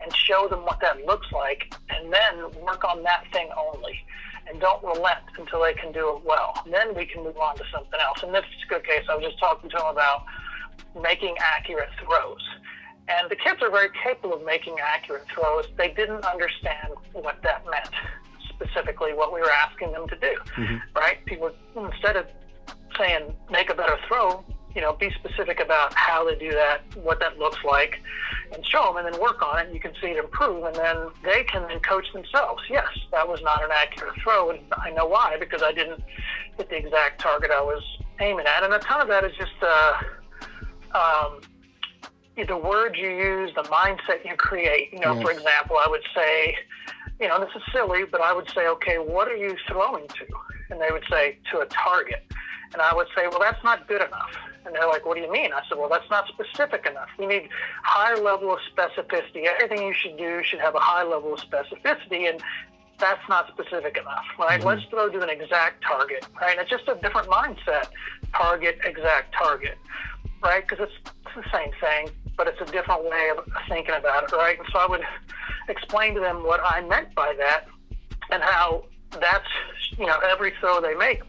and 0.00 0.14
show 0.14 0.46
them 0.48 0.60
what 0.60 0.80
that 0.80 1.04
looks 1.06 1.26
like 1.32 1.74
and 1.88 2.12
then 2.12 2.62
work 2.64 2.84
on 2.84 3.02
that 3.02 3.24
thing 3.32 3.48
only 3.58 3.98
and 4.46 4.60
don't 4.60 4.82
relent 4.84 5.24
until 5.38 5.62
they 5.62 5.74
can 5.74 5.92
do 5.92 6.16
it 6.16 6.24
well. 6.24 6.52
And 6.64 6.72
then 6.72 6.94
we 6.94 7.06
can 7.06 7.24
move 7.24 7.36
on 7.38 7.56
to 7.56 7.64
something 7.72 8.00
else. 8.00 8.22
In 8.22 8.32
this 8.32 8.44
particular 8.54 8.82
case, 8.82 9.06
I 9.08 9.16
was 9.16 9.24
just 9.24 9.38
talking 9.38 9.70
to 9.70 9.76
them 9.76 9.86
about 9.86 10.24
making 11.02 11.36
accurate 11.38 11.90
throws. 12.02 12.42
And 13.08 13.30
the 13.30 13.36
kids 13.36 13.60
are 13.62 13.70
very 13.70 13.88
capable 14.04 14.34
of 14.34 14.44
making 14.44 14.76
accurate 14.80 15.26
throws. 15.28 15.66
They 15.76 15.88
didn't 15.88 16.24
understand 16.24 16.94
what 17.12 17.42
that 17.42 17.64
meant, 17.68 17.90
specifically 18.48 19.12
what 19.14 19.32
we 19.32 19.40
were 19.40 19.50
asking 19.50 19.92
them 19.92 20.06
to 20.08 20.16
do, 20.16 20.36
right? 20.94 21.24
People, 21.26 21.50
instead 21.76 22.16
of 22.16 22.26
saying 22.98 23.34
make 23.50 23.70
a 23.70 23.74
better 23.74 23.96
throw, 24.06 24.44
you 24.74 24.80
know, 24.80 24.92
be 24.92 25.10
specific 25.10 25.60
about 25.60 25.92
how 25.94 26.24
they 26.24 26.36
do 26.36 26.52
that, 26.52 26.82
what 27.02 27.18
that 27.20 27.38
looks 27.38 27.58
like, 27.64 28.00
and 28.52 28.64
show 28.66 28.84
them, 28.92 29.04
and 29.04 29.12
then 29.12 29.20
work 29.20 29.42
on 29.42 29.58
it. 29.58 29.66
And 29.66 29.74
you 29.74 29.80
can 29.80 29.92
see 30.00 30.08
it 30.08 30.16
improve, 30.16 30.64
and 30.64 30.76
then 30.76 30.96
they 31.24 31.42
can 31.44 31.66
then 31.68 31.80
coach 31.80 32.06
themselves. 32.12 32.62
Yes, 32.70 32.86
that 33.10 33.26
was 33.26 33.40
not 33.42 33.64
an 33.64 33.70
accurate 33.72 34.14
throw, 34.22 34.50
and 34.50 34.60
I 34.72 34.90
know 34.90 35.06
why 35.06 35.36
because 35.38 35.62
I 35.62 35.72
didn't 35.72 36.02
hit 36.56 36.68
the 36.68 36.76
exact 36.76 37.20
target 37.20 37.50
I 37.50 37.60
was 37.60 37.82
aiming 38.20 38.46
at. 38.46 38.62
And 38.62 38.72
a 38.72 38.78
ton 38.78 39.00
of 39.00 39.08
that 39.08 39.24
is 39.24 39.32
just 39.36 39.52
uh, 39.60 40.02
um, 40.94 41.40
the 42.44 42.56
words 42.56 42.96
you 42.98 43.10
use, 43.10 43.50
the 43.54 43.62
mindset 43.62 44.24
you 44.24 44.36
create. 44.36 44.92
You 44.92 45.00
know, 45.00 45.20
for 45.20 45.30
example, 45.30 45.76
I 45.84 45.88
would 45.88 46.04
say, 46.14 46.56
you 47.20 47.28
know, 47.28 47.38
this 47.40 47.50
is 47.54 47.62
silly, 47.72 48.04
but 48.10 48.20
I 48.20 48.32
would 48.32 48.50
say, 48.50 48.66
okay, 48.68 48.96
what 48.96 49.28
are 49.28 49.36
you 49.36 49.56
throwing 49.68 50.06
to? 50.08 50.26
And 50.70 50.80
they 50.80 50.90
would 50.90 51.04
say, 51.10 51.38
to 51.50 51.60
a 51.60 51.66
target. 51.66 52.24
And 52.72 52.80
I 52.80 52.94
would 52.94 53.08
say, 53.16 53.26
well, 53.28 53.40
that's 53.40 53.62
not 53.64 53.88
good 53.88 54.02
enough. 54.02 54.36
And 54.64 54.74
they're 54.74 54.86
like, 54.86 55.06
what 55.06 55.16
do 55.16 55.22
you 55.22 55.32
mean? 55.32 55.52
I 55.52 55.62
said, 55.68 55.78
well, 55.78 55.88
that's 55.88 56.08
not 56.10 56.28
specific 56.28 56.86
enough. 56.86 57.08
We 57.18 57.26
need 57.26 57.48
higher 57.82 58.16
level 58.16 58.52
of 58.52 58.58
specificity. 58.74 59.46
Everything 59.46 59.86
you 59.86 59.94
should 59.94 60.16
do 60.16 60.42
should 60.44 60.60
have 60.60 60.74
a 60.74 60.80
high 60.80 61.02
level 61.02 61.34
of 61.34 61.40
specificity. 61.40 62.30
And 62.30 62.40
that's 62.98 63.26
not 63.28 63.48
specific 63.48 63.96
enough, 63.96 64.24
right? 64.38 64.60
Mm-hmm. 64.60 64.68
Let's 64.68 64.82
throw 64.90 65.08
to 65.08 65.20
an 65.22 65.30
exact 65.30 65.82
target, 65.82 66.26
right? 66.40 66.52
And 66.52 66.60
it's 66.60 66.70
just 66.70 66.86
a 66.88 66.94
different 67.02 67.28
mindset. 67.28 67.88
Target, 68.34 68.78
exact 68.84 69.34
target, 69.34 69.78
right? 70.44 70.66
Because 70.68 70.86
it's, 70.88 71.10
it's 71.26 71.34
the 71.34 71.58
same 71.58 71.70
thing, 71.80 72.14
but 72.40 72.48
it's 72.48 72.70
a 72.70 72.72
different 72.72 73.04
way 73.04 73.30
of 73.36 73.44
thinking 73.68 73.94
about 73.94 74.24
it, 74.24 74.32
right? 74.34 74.58
And 74.58 74.66
so 74.72 74.78
I 74.78 74.86
would 74.86 75.02
explain 75.68 76.14
to 76.14 76.20
them 76.20 76.42
what 76.42 76.58
I 76.64 76.80
meant 76.80 77.14
by 77.14 77.34
that 77.36 77.66
and 78.30 78.42
how 78.42 78.86
that's, 79.20 79.44
you 79.98 80.06
know, 80.06 80.18
every 80.20 80.54
throw 80.58 80.80
they 80.80 80.94
make, 80.94 81.20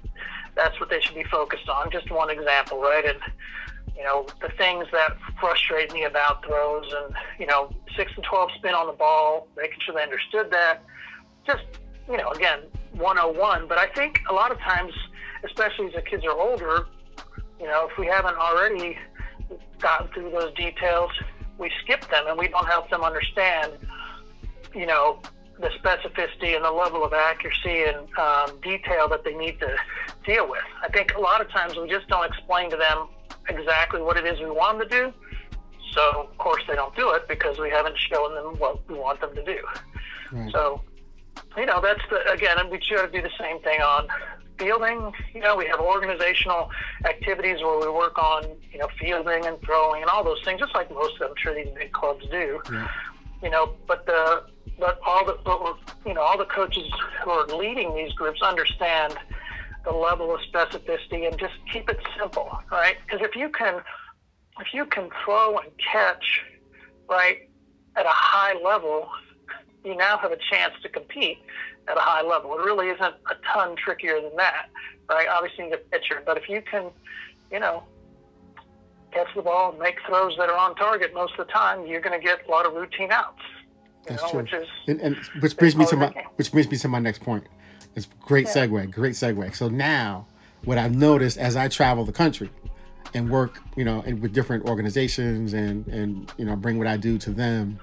that's 0.55 0.79
what 0.79 0.89
they 0.89 1.01
should 1.01 1.15
be 1.15 1.25
focused 1.25 1.67
on. 1.67 1.91
Just 1.91 2.09
one 2.11 2.29
example, 2.29 2.79
right? 2.79 3.03
And, 3.03 3.19
you 3.93 4.03
know, 4.03 4.25
the 4.41 4.47
things 4.57 4.85
that 4.93 5.17
frustrate 5.37 5.91
me 5.91 6.05
about 6.05 6.45
throws 6.45 6.85
and, 6.93 7.13
you 7.37 7.45
know, 7.45 7.69
6 7.97 8.11
and 8.15 8.23
12 8.23 8.51
spin 8.59 8.73
on 8.73 8.87
the 8.87 8.93
ball, 8.93 9.49
making 9.57 9.79
sure 9.85 9.93
they 9.93 10.03
understood 10.03 10.49
that. 10.51 10.81
Just, 11.45 11.65
you 12.09 12.15
know, 12.15 12.29
again, 12.29 12.59
101. 12.93 13.67
But 13.67 13.77
I 13.77 13.87
think 13.87 14.21
a 14.29 14.33
lot 14.33 14.49
of 14.49 14.59
times, 14.59 14.93
especially 15.43 15.87
as 15.87 15.93
the 15.93 16.03
kids 16.03 16.23
are 16.23 16.39
older, 16.39 16.87
you 17.59 17.67
know, 17.67 17.89
if 17.91 17.97
we 17.97 18.07
haven't 18.07 18.37
already 18.37 18.97
gotten 19.79 20.07
through 20.09 20.31
those 20.31 20.53
details, 20.55 21.11
we 21.57 21.71
skip 21.83 22.07
them 22.09 22.25
and 22.27 22.37
we 22.37 22.47
don't 22.47 22.67
help 22.67 22.89
them 22.89 23.03
understand, 23.03 23.73
you 24.73 24.85
know, 24.85 25.19
the 25.59 25.69
specificity 25.69 26.55
and 26.55 26.65
the 26.65 26.71
level 26.71 27.03
of 27.03 27.13
accuracy 27.13 27.83
and 27.83 28.07
um, 28.17 28.59
detail 28.61 29.07
that 29.07 29.23
they 29.23 29.33
need 29.33 29.59
to 29.59 29.75
deal 30.25 30.49
with. 30.49 30.63
I 30.83 30.89
think 30.89 31.15
a 31.15 31.19
lot 31.19 31.41
of 31.41 31.49
times 31.49 31.77
we 31.77 31.87
just 31.87 32.07
don't 32.07 32.25
explain 32.25 32.71
to 32.71 32.77
them 32.77 33.07
exactly 33.47 34.01
what 34.01 34.17
it 34.17 34.25
is 34.25 34.39
we 34.39 34.49
want 34.49 34.79
them 34.79 34.89
to 34.89 34.95
do. 34.95 35.13
So, 35.91 36.27
of 36.29 36.37
course, 36.37 36.63
they 36.67 36.75
don't 36.75 36.95
do 36.95 37.11
it 37.11 37.27
because 37.27 37.59
we 37.59 37.69
haven't 37.69 37.97
shown 37.97 38.33
them 38.33 38.57
what 38.59 38.87
we 38.89 38.95
want 38.95 39.19
them 39.19 39.35
to 39.35 39.43
do. 39.43 39.59
Right. 40.31 40.51
So, 40.51 40.81
you 41.57 41.65
know, 41.65 41.81
that's 41.81 42.01
the, 42.09 42.31
again, 42.31 42.57
we 42.69 42.79
try 42.79 43.05
to 43.05 43.11
do 43.11 43.21
the 43.21 43.31
same 43.39 43.61
thing 43.61 43.81
on 43.81 44.07
fielding. 44.57 45.11
You 45.33 45.41
know, 45.41 45.55
we 45.55 45.65
have 45.67 45.79
organizational 45.79 46.69
activities 47.05 47.61
where 47.61 47.79
we 47.79 47.89
work 47.89 48.17
on, 48.17 48.45
you 48.71 48.79
know, 48.79 48.87
fielding 48.99 49.45
and 49.45 49.61
throwing 49.61 50.01
and 50.01 50.09
all 50.09 50.23
those 50.23 50.41
things, 50.43 50.59
just 50.59 50.73
like 50.75 50.91
most 50.91 51.21
of, 51.21 51.31
I'm 51.31 51.37
sure 51.37 51.53
these 51.53 51.73
big 51.75 51.91
clubs 51.91 52.25
do. 52.31 52.61
Yeah. 52.71 52.87
You 53.43 53.49
know, 53.49 53.73
but 53.87 54.05
the, 54.05 54.45
but 54.79 54.99
all 55.05 55.25
the, 55.25 55.37
but 55.43 55.63
we're, 55.63 55.73
you 56.05 56.13
know, 56.13 56.21
all 56.21 56.37
the 56.37 56.45
coaches 56.45 56.89
who 57.23 57.31
are 57.31 57.47
leading 57.47 57.95
these 57.95 58.13
groups 58.13 58.41
understand 58.41 59.15
the 59.83 59.91
level 59.91 60.33
of 60.33 60.41
specificity 60.41 61.27
and 61.27 61.39
just 61.39 61.53
keep 61.71 61.89
it 61.89 61.99
simple, 62.19 62.51
right? 62.71 62.97
Because 63.05 63.25
if 63.25 63.35
you 63.35 63.49
can, 63.49 63.81
if 64.59 64.73
you 64.73 64.85
can 64.85 65.09
throw 65.23 65.57
and 65.57 65.71
catch, 65.91 66.41
right, 67.09 67.49
at 67.95 68.05
a 68.05 68.09
high 68.09 68.53
level, 68.63 69.09
you 69.83 69.95
now 69.95 70.17
have 70.17 70.31
a 70.31 70.37
chance 70.51 70.73
to 70.83 70.89
compete 70.89 71.39
at 71.87 71.97
a 71.97 72.01
high 72.01 72.21
level. 72.21 72.53
It 72.53 72.61
really 72.63 72.87
isn't 72.89 73.01
a 73.01 73.35
ton 73.53 73.75
trickier 73.75 74.21
than 74.21 74.35
that, 74.37 74.67
right? 75.09 75.27
Obviously, 75.27 75.65
you 75.65 75.71
the 75.71 75.77
pitcher, 75.77 76.21
but 76.25 76.37
if 76.37 76.47
you 76.49 76.61
can, 76.69 76.91
you 77.51 77.59
know, 77.59 77.83
catch 79.11 79.27
the 79.35 79.41
ball 79.41 79.71
and 79.71 79.79
make 79.79 79.95
throws 80.07 80.35
that 80.37 80.49
are 80.49 80.57
on 80.57 80.75
target 80.75 81.13
most 81.13 81.33
of 81.37 81.47
the 81.47 81.51
time, 81.53 81.85
you're 81.85 82.01
going 82.01 82.17
to 82.19 82.25
get 82.25 82.47
a 82.47 82.51
lot 82.51 82.65
of 82.65 82.73
routine 82.73 83.11
outs. 83.11 83.41
That's 84.07 84.21
know, 84.23 84.29
true. 84.29 84.39
which 84.41 84.53
is 84.53 84.67
and, 84.87 84.99
and 85.01 85.15
which 85.39 85.57
brings 85.57 85.75
me 85.75 85.85
to 85.85 85.95
my 85.95 86.07
Okay. 86.07 86.25
which 86.35 86.51
brings 86.51 86.69
me 86.71 86.77
to 86.77 86.87
my 86.87 86.99
next 86.99 87.21
point. 87.21 87.45
It's 87.95 88.07
great 88.19 88.47
Yeah. 88.47 88.67
segue, 88.67 88.91
great 88.91 89.13
segue. 89.13 89.53
So 89.55 89.67
now, 89.69 90.27
what 90.65 90.77
I've 90.77 90.95
noticed 90.95 91.37
as 91.37 91.55
I 91.55 91.67
travel 91.67 92.03
the 92.05 92.11
country 92.11 92.49
and 93.13 93.29
work, 93.29 93.59
you 93.75 93.83
know, 93.83 94.01
and 94.05 94.19
with 94.21 94.33
different 94.33 94.65
organizations 94.65 95.53
and 95.53 95.85
and 95.87 96.31
you 96.37 96.45
know 96.45 96.55
bring 96.55 96.77
what 96.79 96.87
I 96.87 96.97
do 96.97 97.17
to 97.19 97.29
them, 97.29 97.79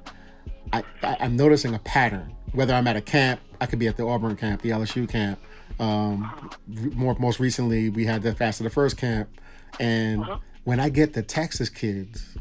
I, 0.72 0.82
I 1.02 1.16
I'm 1.20 1.36
noticing 1.36 1.74
a 1.74 1.78
pattern. 1.80 2.34
Whether 2.52 2.74
I'm 2.74 2.86
at 2.86 2.96
a 2.96 3.00
camp, 3.00 3.40
I 3.60 3.66
could 3.66 3.78
be 3.78 3.88
at 3.88 3.96
the 3.96 4.04
Auburn 4.06 4.36
camp, 4.36 4.62
the 4.62 4.70
LSU 4.70 5.08
camp. 5.08 5.38
Um, 5.78 6.50
more 6.66 7.14
most 7.18 7.40
recently, 7.40 7.88
we 7.88 8.06
had 8.06 8.22
the 8.22 8.34
Fast 8.34 8.60
of 8.60 8.64
the 8.64 8.70
First 8.70 8.96
camp, 8.96 9.28
and 9.78 10.24
when 10.64 10.80
I 10.80 10.88
get 10.88 11.12
the 11.12 11.22
Texas 11.22 11.68
kids, 11.68 12.36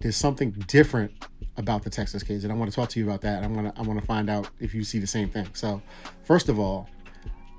there's 0.00 0.16
something 0.16 0.50
different 0.66 1.12
about 1.56 1.82
the 1.82 1.90
Texas 1.90 2.22
kids, 2.22 2.44
and 2.44 2.52
I 2.52 2.56
want 2.56 2.70
to 2.70 2.74
talk 2.74 2.88
to 2.90 2.98
you 2.98 3.06
about 3.06 3.20
that. 3.22 3.42
I 3.42 3.46
want 3.46 3.74
to 3.74 3.80
I 3.80 3.84
want 3.84 4.00
to 4.00 4.06
find 4.06 4.28
out 4.30 4.48
if 4.58 4.74
you 4.74 4.84
see 4.84 4.98
the 4.98 5.06
same 5.06 5.28
thing. 5.28 5.48
So, 5.52 5.82
first 6.24 6.48
of 6.48 6.58
all, 6.58 6.88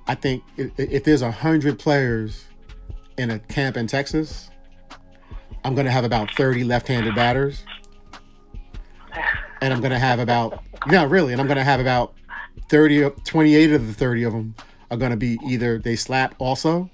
I 0.08 0.16
think 0.16 0.44
if, 0.58 0.72
if 0.78 1.04
there's 1.04 1.22
a 1.22 1.32
hundred 1.32 1.80
players 1.80 2.46
in 3.18 3.30
a 3.30 3.40
camp 3.40 3.78
in 3.78 3.88
Texas, 3.88 4.50
I'm 5.64 5.76
gonna 5.76 5.92
have 5.92 6.04
about 6.04 6.32
30 6.32 6.64
left-handed 6.64 7.16
batters, 7.16 7.64
and 9.64 9.74
I'm 9.74 9.80
gonna 9.80 9.98
have 9.98 10.20
about 10.20 10.62
no 10.88 11.06
really, 11.06 11.32
and 11.32 11.42
I'm 11.42 11.48
gonna 11.48 11.64
have 11.64 11.80
about 11.80 12.14
30 12.70 13.02
of 13.04 13.24
28 13.24 13.72
of 13.72 13.88
the 13.88 13.94
30 13.94 14.24
of 14.24 14.34
them 14.34 14.56
are 14.92 14.98
gonna 14.98 15.16
be 15.16 15.40
either 15.48 15.80
they 15.80 15.96
slap 15.96 16.36
also, 16.38 16.90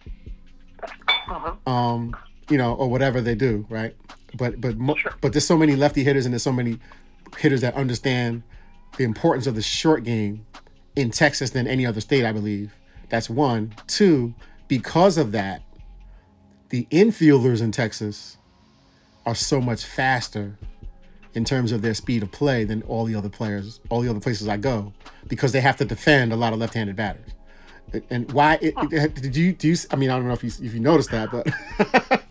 um, 1.65 2.15
you 2.47 2.57
know, 2.57 2.75
or 2.75 2.87
whatever 2.87 3.21
they 3.21 3.33
do, 3.33 3.65
right? 3.69 3.95
But 4.37 4.61
but 4.61 4.77
mo- 4.77 4.95
but 5.19 5.33
there's 5.33 5.47
so 5.47 5.57
many 5.57 5.75
lefty 5.75 6.03
hitters 6.03 6.25
and 6.25 6.33
there's 6.33 6.43
so 6.43 6.53
many 6.53 6.79
hitters 7.37 7.61
that 7.61 7.73
understand 7.73 8.43
the 8.97 9.03
importance 9.03 9.47
of 9.47 9.55
the 9.55 9.63
short 9.63 10.03
game 10.03 10.45
in 10.95 11.09
Texas 11.09 11.49
than 11.49 11.67
any 11.67 11.87
other 11.87 12.01
state, 12.01 12.23
I 12.23 12.31
believe. 12.31 12.75
That's 13.09 13.29
one. 13.31 13.73
Two, 13.87 14.35
because 14.67 15.17
of 15.17 15.31
that, 15.31 15.63
the 16.69 16.87
infielders 16.91 17.61
in 17.61 17.71
Texas 17.71 18.37
are 19.25 19.33
so 19.33 19.59
much 19.59 19.83
faster 19.83 20.59
in 21.33 21.45
terms 21.45 21.71
of 21.71 21.81
their 21.81 21.93
speed 21.93 22.23
of 22.23 22.31
play 22.31 22.63
than 22.63 22.81
all 22.83 23.05
the 23.05 23.15
other 23.15 23.29
players, 23.29 23.79
all 23.89 24.01
the 24.01 24.09
other 24.09 24.19
places 24.19 24.47
I 24.47 24.57
go, 24.57 24.93
because 25.27 25.51
they 25.51 25.61
have 25.61 25.77
to 25.77 25.85
defend 25.85 26.33
a 26.33 26.35
lot 26.35 26.53
of 26.53 26.59
left-handed 26.59 26.95
batters. 26.95 27.29
And 28.09 28.31
why? 28.31 28.59
It, 28.61 28.73
it- 28.91 29.15
did 29.15 29.35
you 29.35 29.53
do? 29.53 29.69
You, 29.69 29.75
I 29.91 29.95
mean, 29.95 30.09
I 30.09 30.15
don't 30.15 30.27
know 30.27 30.33
if 30.33 30.43
you 30.43 30.51
if 30.65 30.73
you 30.73 30.79
noticed 30.79 31.11
that, 31.11 31.31
but 31.31 31.47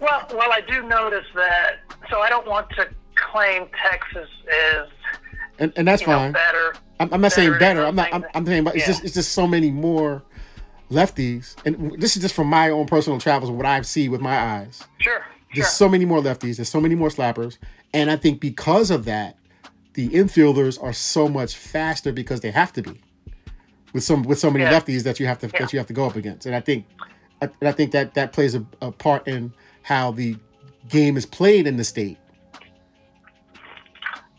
Well, 0.00 0.26
well, 0.32 0.52
I 0.52 0.60
do 0.68 0.82
notice 0.88 1.26
that. 1.34 1.76
So 2.10 2.20
I 2.20 2.28
don't 2.28 2.46
want 2.46 2.68
to 2.70 2.88
claim 3.14 3.66
Texas 3.88 4.28
is 4.48 4.88
and, 5.58 5.72
and 5.76 5.88
that's 5.88 6.02
you 6.02 6.08
know, 6.08 6.18
fine. 6.18 6.32
better. 6.32 6.74
I'm, 7.00 7.12
I'm 7.14 7.20
not 7.20 7.32
saying 7.32 7.58
better. 7.58 7.84
I'm 7.84 7.94
not. 7.96 8.12
I'm. 8.12 8.24
I'm 8.34 8.44
saying, 8.46 8.64
but 8.64 8.76
it's 8.76 8.86
just 8.86 9.04
it's 9.04 9.14
just 9.14 9.32
so 9.32 9.46
many 9.46 9.70
more 9.70 10.22
lefties, 10.90 11.56
and 11.64 12.00
this 12.00 12.16
is 12.16 12.22
just 12.22 12.34
from 12.34 12.46
my 12.48 12.70
own 12.70 12.86
personal 12.86 13.18
travels, 13.18 13.50
what 13.50 13.66
I 13.66 13.80
see 13.82 14.08
with 14.08 14.20
my 14.20 14.36
eyes. 14.38 14.82
Sure, 14.98 15.24
sure. 15.56 15.62
There's 15.64 15.72
so 15.74 15.88
many 15.88 16.04
more 16.04 16.20
lefties. 16.20 16.56
There's 16.56 16.68
so 16.68 16.80
many 16.80 16.94
more 16.94 17.08
slappers, 17.08 17.58
and 17.92 18.10
I 18.10 18.16
think 18.16 18.40
because 18.40 18.90
of 18.90 19.04
that, 19.06 19.36
the 19.94 20.08
infielders 20.10 20.82
are 20.82 20.92
so 20.92 21.28
much 21.28 21.56
faster 21.56 22.12
because 22.12 22.40
they 22.40 22.50
have 22.50 22.72
to 22.74 22.82
be 22.82 23.00
with 23.92 24.04
some 24.04 24.22
with 24.22 24.38
so 24.38 24.50
many 24.50 24.64
Yeah. 24.64 24.78
lefties 24.78 25.02
that 25.04 25.18
you 25.20 25.26
have 25.26 25.38
to 25.40 25.46
Yeah. 25.52 25.60
that 25.60 25.72
you 25.72 25.78
have 25.78 25.86
to 25.88 25.92
go 25.94 26.06
up 26.06 26.16
against. 26.16 26.46
And 26.46 26.54
I 26.54 26.60
think 26.60 26.86
I- 27.42 27.50
and 27.60 27.68
I 27.68 27.72
think 27.72 27.92
that 27.92 28.14
that 28.14 28.32
plays 28.32 28.54
a, 28.54 28.64
a 28.80 28.90
part 28.92 29.26
in 29.28 29.52
how 29.82 30.10
the 30.10 30.36
game 30.88 31.16
is 31.16 31.26
played 31.26 31.66
in 31.66 31.76
the 31.76 31.84
state. 31.84 32.18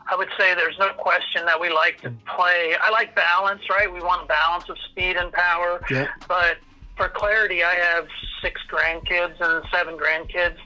I 0.10 0.16
would 0.16 0.30
say 0.40 0.56
there's 0.56 0.78
no 0.80 0.90
question 0.94 1.46
that 1.46 1.60
we 1.60 1.70
like 1.70 2.00
to 2.02 2.12
play. 2.36 2.76
I 2.82 2.90
like 2.92 3.14
balance, 3.14 3.62
right? 3.70 3.92
We 3.92 4.00
want 4.00 4.28
balance 4.28 4.70
of 4.70 4.78
speed 4.90 5.18
and 5.18 5.32
power. 5.34 5.82
Yep. 5.90 6.08
But 6.30 6.58
for 6.96 7.10
clarity, 7.10 7.64
I 7.64 7.74
have 7.76 8.08
six 8.42 8.62
grandkids 8.72 9.36
and 9.42 9.66
seven 9.74 9.98
grandkids, 9.98 10.58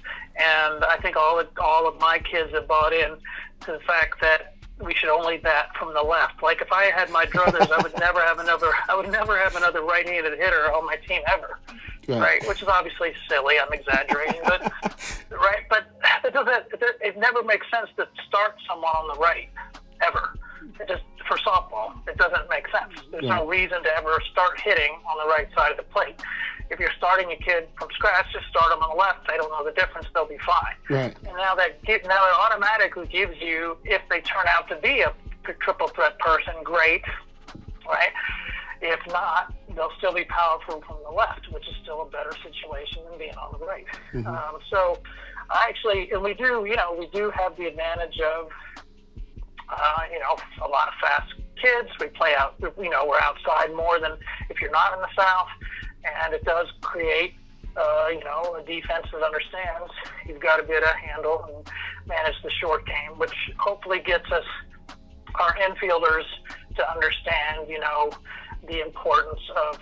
and 0.41 0.83
I 0.83 0.97
think 1.01 1.15
all 1.15 1.39
of, 1.39 1.47
all 1.59 1.87
of 1.87 1.99
my 1.99 2.19
kids 2.19 2.51
have 2.53 2.67
bought 2.67 2.93
in 2.93 3.15
to 3.61 3.71
the 3.71 3.79
fact 3.85 4.21
that 4.21 4.55
we 4.81 4.95
should 4.95 5.09
only 5.09 5.37
bat 5.37 5.75
from 5.77 5.93
the 5.93 6.01
left. 6.01 6.41
Like 6.41 6.61
if 6.61 6.71
I 6.71 6.85
had 6.85 7.09
my 7.11 7.25
druthers, 7.25 7.71
I 7.71 7.81
would 7.81 7.97
never 7.99 8.19
have 8.21 8.39
another. 8.39 8.71
I 8.89 8.95
would 8.95 9.11
never 9.11 9.37
have 9.37 9.55
another 9.55 9.81
right-handed 9.81 10.37
hitter 10.37 10.73
on 10.73 10.85
my 10.85 10.95
team 11.07 11.21
ever. 11.27 11.59
Right, 12.07 12.45
which 12.47 12.61
is 12.61 12.67
obviously 12.67 13.13
silly. 13.29 13.55
I'm 13.59 13.71
exaggerating, 13.71 14.41
but 14.43 14.73
right, 15.29 15.63
but 15.69 15.85
it 16.25 16.33
doesn't. 16.33 16.65
It, 16.99 17.17
never 17.17 17.43
makes 17.43 17.69
sense 17.69 17.89
to 17.97 18.07
start 18.27 18.55
someone 18.67 18.89
on 18.89 19.15
the 19.15 19.19
right 19.21 19.49
ever. 20.01 20.33
It 20.79 20.87
just 20.87 21.03
for 21.27 21.37
softball, 21.37 21.93
it 22.07 22.17
doesn't 22.17 22.49
make 22.49 22.67
sense. 22.69 23.05
There's 23.11 23.23
no 23.23 23.47
reason 23.47 23.83
to 23.83 23.95
ever 23.95 24.21
start 24.31 24.59
hitting 24.59 24.91
on 25.09 25.25
the 25.25 25.31
right 25.31 25.47
side 25.55 25.71
of 25.71 25.77
the 25.77 25.83
plate. 25.83 26.19
If 26.71 26.79
you're 26.79 26.93
starting 26.97 27.31
a 27.31 27.35
kid 27.35 27.67
from 27.77 27.89
scratch, 27.91 28.31
just 28.31 28.47
start 28.47 28.71
them 28.71 28.81
on 28.81 28.95
the 28.95 28.95
left. 28.95 29.27
They 29.27 29.35
don't 29.35 29.51
know 29.51 29.63
the 29.63 29.73
difference; 29.73 30.07
they'll 30.13 30.25
be 30.25 30.39
fine. 30.45 30.75
Right. 30.89 31.15
And 31.27 31.35
now 31.35 31.53
that 31.55 31.83
now 31.85 32.25
it 32.27 32.33
automatically 32.39 33.07
gives 33.07 33.39
you, 33.41 33.77
if 33.83 34.01
they 34.09 34.21
turn 34.21 34.45
out 34.47 34.69
to 34.69 34.77
be 34.77 35.01
a 35.01 35.13
triple 35.59 35.89
threat 35.89 36.17
person, 36.19 36.53
great, 36.63 37.03
right? 37.87 38.11
If 38.81 38.99
not, 39.07 39.53
they'll 39.75 39.91
still 39.97 40.13
be 40.13 40.23
powerful 40.25 40.81
from 40.87 40.97
the 41.03 41.11
left, 41.11 41.51
which 41.51 41.67
is 41.67 41.75
still 41.83 42.01
a 42.01 42.05
better 42.05 42.33
situation 42.43 43.03
than 43.09 43.19
being 43.19 43.35
on 43.35 43.59
the 43.59 43.65
right. 43.65 43.85
Um, 44.25 44.59
so, 44.69 44.99
I 45.49 45.67
actually, 45.67 46.09
and 46.11 46.23
we 46.23 46.33
do, 46.33 46.65
you 46.65 46.75
know, 46.75 46.95
we 46.97 47.07
do 47.07 47.31
have 47.31 47.55
the 47.57 47.65
advantage 47.65 48.19
of, 48.21 48.49
uh, 49.69 49.99
you 50.11 50.19
know, 50.19 50.37
a 50.63 50.67
lot 50.67 50.87
of 50.87 50.93
fast 51.01 51.33
kids. 51.61 51.89
We 51.99 52.07
play 52.07 52.33
out, 52.35 52.55
you 52.59 52.89
know, 52.89 53.05
we're 53.05 53.19
outside 53.19 53.75
more 53.75 53.99
than 53.99 54.13
if 54.49 54.59
you're 54.61 54.71
not 54.71 54.93
in 54.93 55.01
the 55.01 55.09
South, 55.17 55.47
and 56.05 56.33
it 56.33 56.43
does 56.45 56.67
create 56.81 57.35
uh, 57.77 58.07
you 58.11 58.23
know, 58.23 58.55
a 58.55 58.65
defense 58.65 59.07
that 59.11 59.23
understands. 59.23 59.91
You've 60.27 60.41
got 60.41 60.57
to 60.57 60.63
be 60.63 60.73
able 60.73 60.87
to 60.87 60.93
handle 60.93 61.45
and 61.47 61.67
manage 62.07 62.35
the 62.43 62.49
short 62.49 62.85
game, 62.85 63.17
which 63.17 63.33
hopefully 63.57 63.99
gets 63.99 64.29
us 64.31 64.43
our 65.35 65.55
infielders 65.55 66.25
to 66.75 66.91
understand, 66.91 67.69
you 67.69 67.79
know, 67.79 68.11
the 68.67 68.81
importance 68.81 69.41
of 69.55 69.79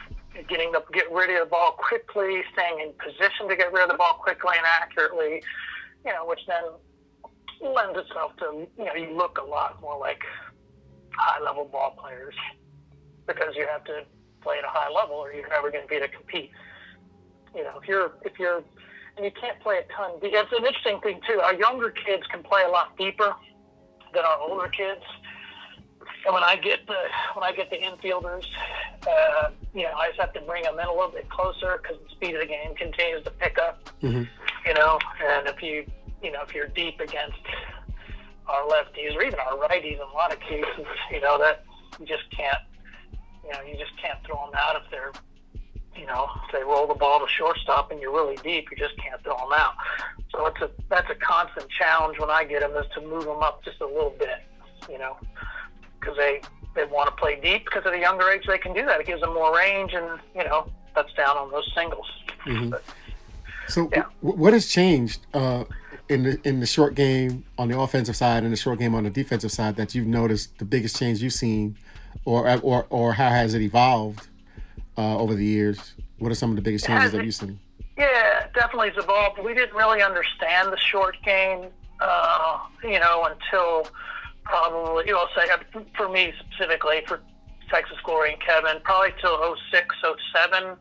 getting 0.47 0.71
the 0.71 0.84
get 0.93 1.12
rid 1.12 1.29
of 1.32 1.47
the 1.47 1.49
ball 1.49 1.75
quickly, 1.77 2.43
staying 2.53 2.79
in 2.79 2.93
position 3.03 3.49
to 3.49 3.55
get 3.55 3.73
rid 3.73 3.84
of 3.84 3.89
the 3.89 3.97
ball 3.97 4.19
quickly 4.21 4.53
and 4.55 4.65
accurately, 4.65 5.41
you 6.05 6.13
know, 6.13 6.25
which 6.25 6.39
then 6.47 6.63
lends 7.62 7.97
itself 7.99 8.32
to 8.38 8.67
you 8.77 8.86
know 8.86 8.93
you 8.93 9.15
look 9.17 9.38
a 9.38 9.43
lot 9.43 9.82
more 9.82 9.99
like 9.99 10.21
high 11.12 11.41
level 11.43 11.65
ball 11.65 11.97
players 11.99 12.34
because 13.27 13.53
you 13.55 13.67
have 13.67 13.84
to 13.84 14.03
play 14.41 14.58
at 14.58 14.63
a 14.63 14.69
high 14.69 14.89
level 14.89 15.15
or 15.15 15.34
you're 15.34 15.47
never 15.49 15.71
going 15.71 15.84
to 15.84 15.88
be 15.88 15.95
able 15.95 16.08
to 16.08 16.13
compete 16.13 16.52
you 17.56 17.63
know, 17.63 17.80
if 17.82 17.88
you're 17.88 18.12
if 18.23 18.38
you're 18.39 18.63
and 19.17 19.25
you 19.25 19.32
can't 19.39 19.60
play 19.60 19.80
a 19.80 19.93
ton. 19.93 20.12
deep. 20.21 20.32
It's 20.34 20.52
an 20.52 20.65
interesting 20.65 20.99
thing 21.02 21.19
too. 21.28 21.39
Our 21.41 21.54
younger 21.56 21.89
kids 21.89 22.23
can 22.32 22.43
play 22.43 22.62
a 22.65 22.69
lot 22.69 22.97
deeper 22.97 23.36
than 24.13 24.23
our 24.23 24.38
older 24.39 24.69
kids. 24.69 25.02
And 26.25 26.34
when 26.34 26.43
I 26.43 26.56
get 26.56 26.86
the 26.88 26.95
when 27.34 27.43
I 27.43 27.52
get 27.52 27.69
the 27.69 27.78
infielders, 27.78 28.45
uh, 29.08 29.49
you 29.73 29.84
know, 29.84 29.93
I 29.93 30.10
just 30.10 30.19
have 30.19 30.34
to 30.34 30.41
bring 30.41 30.63
them 30.63 30.80
in 30.80 30.86
a 30.86 30.93
little 30.93 31.12
bit 31.12 31.30
closer 31.30 31.80
because 31.82 31.97
the 32.04 32.10
speed 32.12 32.36
of 32.36 32.41
the 32.41 32.47
game 32.47 32.75
continues 32.75 33.23
to 33.23 33.32
pick 33.32 33.58
up. 33.58 33.89
Mhm. 34.02 34.28
You 34.65 34.73
know, 34.73 34.99
and 35.25 35.47
if 35.47 35.62
you 35.62 35.86
you 36.21 36.32
know 36.32 36.41
if 36.41 36.54
you're 36.54 36.67
deep 36.67 36.99
against 36.99 37.39
our 38.47 38.63
lefties 38.63 39.15
or 39.15 39.23
even 39.23 39.39
our 39.39 39.58
righties 39.67 39.95
in 39.95 40.02
a 40.02 40.13
lot 40.13 40.34
of 40.34 40.39
cases, 40.39 40.86
you 41.12 41.21
know 41.21 41.38
that 41.39 41.63
you 41.99 42.06
just 42.06 42.30
can't 42.32 42.60
you 43.43 43.52
know 43.52 43.62
you 43.62 43.78
just 43.78 43.91
can't 44.02 44.19
throw 44.25 44.36
them 44.45 44.56
out 44.56 44.75
if 44.75 44.89
they're 44.91 45.12
you 45.97 46.06
know, 46.06 46.30
if 46.45 46.54
they 46.54 46.63
roll 46.63 46.88
the 46.88 46.93
ball 46.93 47.19
to 47.19 47.28
shortstop 47.28 47.91
and 47.91 47.99
you're 47.99 48.13
really 48.13 48.38
deep, 48.38 48.69
you 48.71 48.78
just 48.78 48.95
can't 48.97 49.21
throw 49.21 49.36
them 49.36 49.52
out. 49.52 49.73
So 50.32 50.45
it's 50.45 50.62
a 50.62 50.69
that's 50.88 51.10
a 51.10 51.15
constant 51.15 51.67
challenge 51.69 52.17
when 52.19 52.30
I 52.30 52.45
get 52.45 52.62
them 52.62 52.71
is 52.78 52.86
to 52.93 53.02
move 53.02 53.25
them 53.25 53.41
up 53.43 53.65
just 53.65 53.82
a 53.82 53.86
little 53.86 54.15
bit, 54.17 54.39
you 54.89 54.97
know, 54.97 55.17
because 55.99 56.15
they 56.15 56.39
they 56.75 56.86
want 56.86 57.10
to 57.10 57.15
play 57.15 57.38
deep 57.41 57.65
because 57.65 57.86
at 57.86 57.93
a 57.93 57.99
younger 57.99 58.30
age 58.30 58.43
they 58.47 58.58
can 58.58 58.73
do 58.73 58.86
that. 58.86 59.02
It 59.02 59.08
gives 59.08 59.19
them 59.21 59.34
more 59.34 59.54
range, 59.54 59.93
and 59.93 60.19
you 60.34 60.43
know 60.45 60.71
that's 60.95 61.12
down 61.15 61.36
on 61.38 61.52
those 61.52 61.69
singles. 61.75 62.06
But, 62.69 62.84
So, 63.67 63.89
Yeah. 63.91 64.04
wh- 64.21 64.38
what 64.38 64.54
has 64.54 64.67
changed 64.67 65.25
uh, 65.34 65.65
in 66.08 66.23
the 66.23 66.39
in 66.47 66.60
the 66.62 66.65
short 66.65 66.95
game 66.95 67.43
on 67.58 67.67
the 67.67 67.78
offensive 67.78 68.15
side 68.15 68.43
and 68.43 68.54
the 68.54 68.58
short 68.58 68.80
game 68.80 68.95
on 68.95 69.04
the 69.04 69.10
defensive 69.10 69.52
side 69.52 69.75
that 69.75 69.93
you've 69.93 70.08
noticed 70.08 70.58
the 70.60 70.65
biggest 70.65 70.97
change 70.97 71.21
you've 71.21 71.34
seen, 71.34 71.75
or 72.25 72.60
or 72.62 72.86
or 72.89 73.13
how 73.13 73.29
has 73.29 73.53
it 73.53 73.62
evolved 73.62 74.27
uh, 74.97 75.17
over 75.17 75.36
the 75.36 75.45
years? 75.45 75.93
What 76.17 76.32
are 76.32 76.36
some 76.36 76.49
of 76.49 76.55
the 76.55 76.62
biggest 76.62 76.86
changes 76.86 77.12
that 77.13 77.23
you've 77.23 77.36
seen? 77.36 77.60
Yeah, 77.97 78.47
definitely 78.53 78.89
it's 78.89 78.97
evolved. 78.97 79.39
We 79.43 79.53
didn't 79.53 79.75
really 79.75 80.01
understand 80.01 80.71
the 80.71 80.77
short 80.77 81.17
game, 81.23 81.65
uh, 81.99 82.60
you 82.84 82.99
know, 82.99 83.25
until 83.29 83.89
probably, 84.43 85.05
you 85.08 85.13
know, 85.13 85.25
say 85.36 85.49
uh, 85.51 85.82
for 85.95 86.10
me 86.10 86.34
specifically, 86.39 87.03
for 87.08 87.21
Texas 87.69 87.97
Glory 88.03 88.34
and 88.34 88.41
Kevin, 88.41 88.77
probably 88.84 89.13
till 89.21 89.55
06, 89.71 89.95
07, 90.34 90.75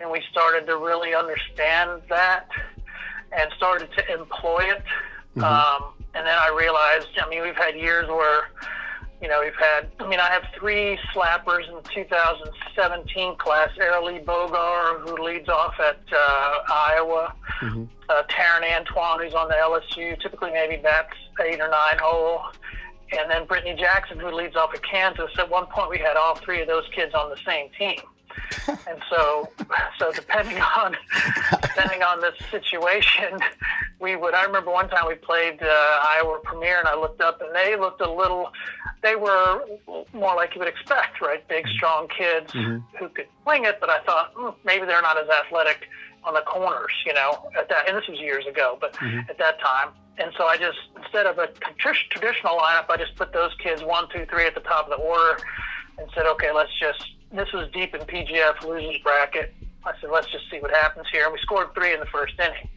and 0.00 0.10
we 0.10 0.22
started 0.30 0.66
to 0.66 0.76
really 0.76 1.14
understand 1.14 2.02
that 2.08 2.48
and 3.36 3.50
started 3.56 3.88
to 3.96 4.12
employ 4.12 4.60
it. 4.60 4.82
Um, 5.42 5.94
and 6.14 6.24
then 6.26 6.38
I 6.38 6.54
realized, 6.56 7.08
I 7.20 7.28
mean, 7.28 7.42
we've 7.42 7.56
had 7.56 7.74
years 7.74 8.08
where, 8.08 8.50
you 9.24 9.30
know, 9.30 9.40
we've 9.40 9.56
had, 9.56 9.88
I 10.00 10.06
mean, 10.06 10.20
I 10.20 10.30
have 10.30 10.42
three 10.54 10.98
slappers 11.14 11.66
in 11.66 11.76
the 11.76 11.88
2017 11.94 13.36
class. 13.36 13.70
Aralee 13.80 14.22
Bogar, 14.22 15.00
who 15.00 15.24
leads 15.24 15.48
off 15.48 15.80
at 15.80 15.98
uh, 16.14 16.58
Iowa. 16.70 17.34
Uh, 18.10 18.22
Taryn 18.24 18.70
Antoine, 18.78 19.22
who's 19.22 19.32
on 19.32 19.48
the 19.48 19.54
LSU, 19.54 20.20
typically 20.20 20.50
maybe 20.50 20.76
bats 20.76 21.14
eight 21.40 21.58
or 21.58 21.70
nine 21.70 21.96
hole. 22.02 22.42
And 23.18 23.30
then 23.30 23.46
Brittany 23.46 23.74
Jackson, 23.80 24.20
who 24.20 24.30
leads 24.30 24.56
off 24.56 24.74
at 24.74 24.82
Kansas. 24.82 25.30
At 25.38 25.48
one 25.48 25.64
point, 25.68 25.88
we 25.88 25.96
had 25.96 26.18
all 26.18 26.34
three 26.34 26.60
of 26.60 26.68
those 26.68 26.84
kids 26.94 27.14
on 27.14 27.30
the 27.30 27.38
same 27.46 27.70
team. 27.78 28.00
and 28.68 29.00
so, 29.10 29.48
so 29.98 30.12
depending 30.12 30.58
on 30.58 30.96
depending 31.62 32.02
on 32.02 32.20
the 32.20 32.32
situation, 32.50 33.38
we 34.00 34.16
would. 34.16 34.34
I 34.34 34.44
remember 34.44 34.70
one 34.70 34.88
time 34.88 35.04
we 35.08 35.14
played 35.14 35.62
uh, 35.62 35.66
Iowa 35.66 36.40
Premier, 36.44 36.78
and 36.78 36.88
I 36.88 36.94
looked 36.94 37.20
up, 37.20 37.40
and 37.40 37.54
they 37.54 37.76
looked 37.76 38.00
a 38.00 38.10
little. 38.10 38.50
They 39.02 39.16
were 39.16 39.64
more 40.12 40.34
like 40.34 40.54
you 40.54 40.60
would 40.60 40.68
expect, 40.68 41.20
right? 41.20 41.46
Big, 41.48 41.66
strong 41.68 42.08
kids 42.08 42.52
who 42.98 43.08
could 43.08 43.26
wing 43.46 43.64
it. 43.64 43.78
But 43.80 43.90
I 43.90 44.00
thought 44.04 44.34
mm, 44.34 44.54
maybe 44.64 44.86
they're 44.86 45.02
not 45.02 45.18
as 45.18 45.28
athletic 45.28 45.88
on 46.24 46.34
the 46.34 46.40
corners, 46.40 46.92
you 47.06 47.12
know. 47.14 47.50
At 47.58 47.68
that, 47.68 47.88
and 47.88 47.96
this 47.96 48.08
was 48.08 48.18
years 48.18 48.46
ago, 48.46 48.78
but 48.80 48.96
at 49.28 49.38
that 49.38 49.60
time. 49.60 49.90
And 50.16 50.32
so 50.38 50.44
I 50.44 50.56
just 50.56 50.78
instead 50.96 51.26
of 51.26 51.38
a 51.38 51.48
traditional 52.10 52.56
lineup, 52.58 52.88
I 52.88 52.96
just 52.96 53.16
put 53.16 53.32
those 53.32 53.50
kids 53.62 53.82
one, 53.82 54.08
two, 54.12 54.26
three 54.30 54.46
at 54.46 54.54
the 54.54 54.60
top 54.60 54.88
of 54.88 54.90
the 54.90 55.04
order, 55.04 55.38
and 55.98 56.08
said, 56.14 56.26
okay, 56.26 56.52
let's 56.52 56.70
just. 56.78 57.10
This 57.34 57.52
was 57.52 57.68
deep 57.72 57.94
in 57.94 58.00
PGF 58.02 58.62
losers 58.62 58.98
bracket. 59.02 59.52
I 59.84 59.92
said, 60.00 60.10
let's 60.10 60.30
just 60.30 60.50
see 60.50 60.60
what 60.60 60.70
happens 60.70 61.06
here. 61.12 61.24
And 61.24 61.32
we 61.32 61.38
scored 61.40 61.74
three 61.74 61.92
in 61.92 62.00
the 62.00 62.06
first 62.06 62.34
inning 62.38 62.68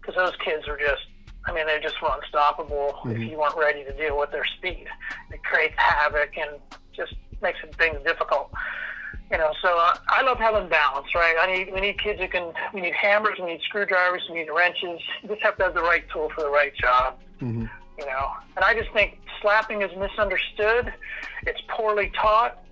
because 0.00 0.14
those 0.16 0.32
kids 0.44 0.66
were 0.66 0.78
just, 0.78 1.02
I 1.46 1.52
mean, 1.52 1.66
they 1.66 1.78
just 1.80 2.00
were 2.02 2.10
unstoppable 2.20 2.98
if 3.04 3.18
you 3.18 3.38
weren't 3.38 3.56
ready 3.56 3.84
to 3.84 3.92
deal 3.92 4.18
with 4.18 4.32
their 4.32 4.44
speed. 4.56 4.86
It 5.30 5.44
creates 5.44 5.74
havoc 5.76 6.36
and 6.36 6.60
just 6.94 7.14
makes 7.42 7.58
things 7.78 7.98
difficult. 8.04 8.50
You 9.30 9.38
know, 9.38 9.52
so 9.60 9.76
uh, 9.78 9.96
I 10.08 10.22
love 10.22 10.38
having 10.38 10.68
balance, 10.68 11.08
right? 11.14 11.34
I 11.40 11.52
need 11.52 11.72
we 11.72 11.80
need 11.80 12.00
kids 12.00 12.20
who 12.20 12.28
can. 12.28 12.52
We 12.72 12.80
need 12.80 12.94
hammers, 12.94 13.38
we 13.40 13.46
need 13.46 13.60
screwdrivers, 13.62 14.22
we 14.30 14.36
need 14.36 14.48
wrenches. 14.54 15.00
You 15.22 15.28
just 15.28 15.42
have 15.42 15.56
to 15.58 15.64
have 15.64 15.74
the 15.74 15.82
right 15.82 16.04
tool 16.12 16.30
for 16.34 16.42
the 16.42 16.50
right 16.50 16.72
job. 16.76 17.18
You 17.98 18.06
know, 18.06 18.28
and 18.54 18.64
I 18.64 18.74
just 18.74 18.92
think 18.92 19.18
slapping 19.42 19.82
is 19.82 19.90
misunderstood. 19.98 20.92
It's 21.44 21.60
poorly 21.68 22.12
taught. 22.20 22.62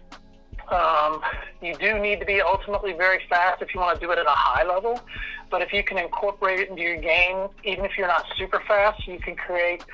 Um, 0.71 1.21
you 1.61 1.75
do 1.77 1.99
need 1.99 2.21
to 2.21 2.27
be 2.27 2.41
ultimately 2.41 2.93
very 2.93 3.21
fast 3.29 3.63
if 3.63 3.75
you 3.75 3.81
want 3.81 4.01
to 4.01 4.07
do 4.07 4.13
it 4.13 4.19
at 4.19 4.27
a 4.27 4.31
high 4.31 4.65
level. 4.65 5.01
But 5.51 5.63
if 5.63 5.73
you 5.73 5.85
can 5.85 5.99
incorporate 5.99 6.61
it 6.61 6.71
into 6.71 6.83
your 6.83 6.97
game, 6.97 7.49
even 7.65 7.85
if 7.85 7.97
you're 7.97 8.09
not 8.09 8.27
super 8.37 8.61
fast, 8.67 9.07
you 9.07 9.19
can 9.19 9.37
create 9.37 9.85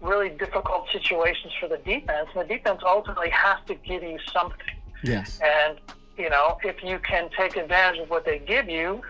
really 0.00 0.28
difficult 0.28 0.88
situations 0.92 1.52
for 1.58 1.68
the 1.68 1.78
defense. 1.78 2.28
And 2.34 2.48
the 2.48 2.54
defense 2.54 2.82
ultimately 2.86 3.30
has 3.30 3.58
to 3.66 3.74
give 3.74 4.02
you 4.02 4.18
something. 4.32 4.58
Yes. 5.02 5.40
And, 5.42 5.78
you 6.16 6.30
know, 6.30 6.58
if 6.62 6.82
you 6.82 6.98
can 6.98 7.30
take 7.36 7.56
advantage 7.56 8.00
of 8.00 8.10
what 8.10 8.24
they 8.24 8.38
give 8.38 8.68
you, 8.68 9.02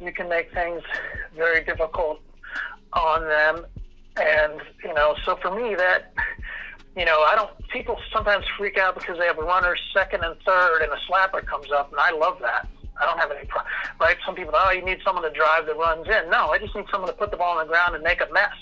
you 0.00 0.12
can 0.12 0.28
make 0.28 0.52
things 0.52 0.82
very 1.36 1.64
difficult 1.64 2.20
on 2.92 3.22
them. 3.22 3.66
And, 4.16 4.60
you 4.84 4.92
know, 4.92 5.14
so 5.24 5.36
for 5.36 5.54
me, 5.54 5.74
that 5.76 6.12
you 6.96 7.04
know, 7.04 7.22
I 7.22 7.34
don't. 7.34 7.50
People 7.68 7.96
sometimes 8.12 8.44
freak 8.58 8.78
out 8.78 8.94
because 8.94 9.18
they 9.18 9.26
have 9.26 9.38
runners 9.38 9.80
second 9.94 10.24
and 10.24 10.36
third, 10.44 10.82
and 10.82 10.92
a 10.92 10.98
slapper 11.08 11.44
comes 11.46 11.70
up, 11.70 11.90
and 11.90 12.00
I 12.00 12.10
love 12.10 12.38
that. 12.40 12.68
I 13.00 13.06
don't 13.06 13.18
have 13.18 13.30
any 13.30 13.46
problem. 13.46 13.72
Right? 14.00 14.16
Some 14.26 14.34
people, 14.34 14.54
oh, 14.56 14.70
you 14.70 14.84
need 14.84 14.98
someone 15.04 15.24
to 15.24 15.30
drive 15.30 15.66
the 15.66 15.74
runs 15.74 16.06
in. 16.06 16.30
No, 16.30 16.50
I 16.50 16.58
just 16.58 16.74
need 16.74 16.86
someone 16.90 17.10
to 17.10 17.16
put 17.16 17.30
the 17.30 17.36
ball 17.36 17.58
on 17.58 17.66
the 17.66 17.70
ground 17.70 17.94
and 17.94 18.04
make 18.04 18.20
a 18.20 18.28
mess. 18.32 18.52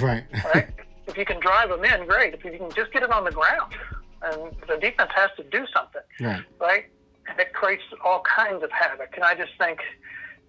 Right. 0.00 0.24
Right. 0.54 0.68
if 1.06 1.16
you 1.16 1.24
can 1.24 1.40
drive 1.40 1.70
them 1.70 1.84
in, 1.84 2.06
great. 2.06 2.34
If 2.34 2.44
you 2.44 2.52
can 2.52 2.70
just 2.72 2.92
get 2.92 3.02
it 3.02 3.10
on 3.10 3.24
the 3.24 3.30
ground, 3.30 3.74
and 4.22 4.54
the 4.68 4.76
defense 4.76 5.10
has 5.14 5.30
to 5.36 5.44
do 5.44 5.64
something. 5.72 6.02
Right. 6.20 6.42
Right. 6.60 6.84
And 7.28 7.38
it 7.38 7.52
creates 7.52 7.82
all 8.04 8.22
kinds 8.22 8.62
of 8.62 8.70
havoc. 8.72 9.14
And 9.14 9.24
I 9.24 9.34
just 9.34 9.52
think 9.58 9.80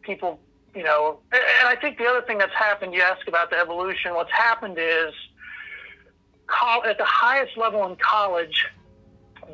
people, 0.01 0.39
you 0.75 0.83
know, 0.83 1.19
and 1.31 1.67
I 1.67 1.75
think 1.79 1.97
the 1.97 2.05
other 2.05 2.21
thing 2.21 2.37
that's 2.37 2.55
happened. 2.55 2.93
You 2.93 3.01
ask 3.01 3.27
about 3.27 3.49
the 3.49 3.57
evolution. 3.57 4.13
What's 4.13 4.31
happened 4.31 4.77
is 4.79 5.13
at 6.85 6.97
the 6.97 7.05
highest 7.05 7.57
level 7.57 7.85
in 7.87 7.95
college, 7.97 8.67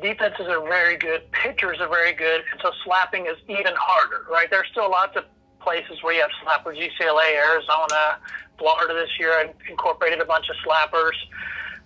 defenses 0.02 0.46
are 0.48 0.62
very 0.62 0.96
good, 0.96 1.30
pitchers 1.32 1.78
are 1.80 1.88
very 1.88 2.12
good, 2.12 2.42
and 2.52 2.60
so 2.62 2.70
slapping 2.84 3.26
is 3.26 3.36
even 3.48 3.72
harder, 3.76 4.26
right? 4.30 4.48
There's 4.50 4.68
still 4.70 4.90
lots 4.90 5.16
of 5.16 5.24
places 5.60 6.02
where 6.02 6.14
you 6.14 6.20
have 6.20 6.30
slappers, 6.44 6.76
UCLA, 6.76 7.34
Arizona, 7.34 8.18
Florida 8.58 8.94
this 8.94 9.10
year 9.18 9.32
I 9.32 9.52
incorporated 9.70 10.20
a 10.20 10.24
bunch 10.24 10.46
of 10.48 10.56
slappers 10.66 11.14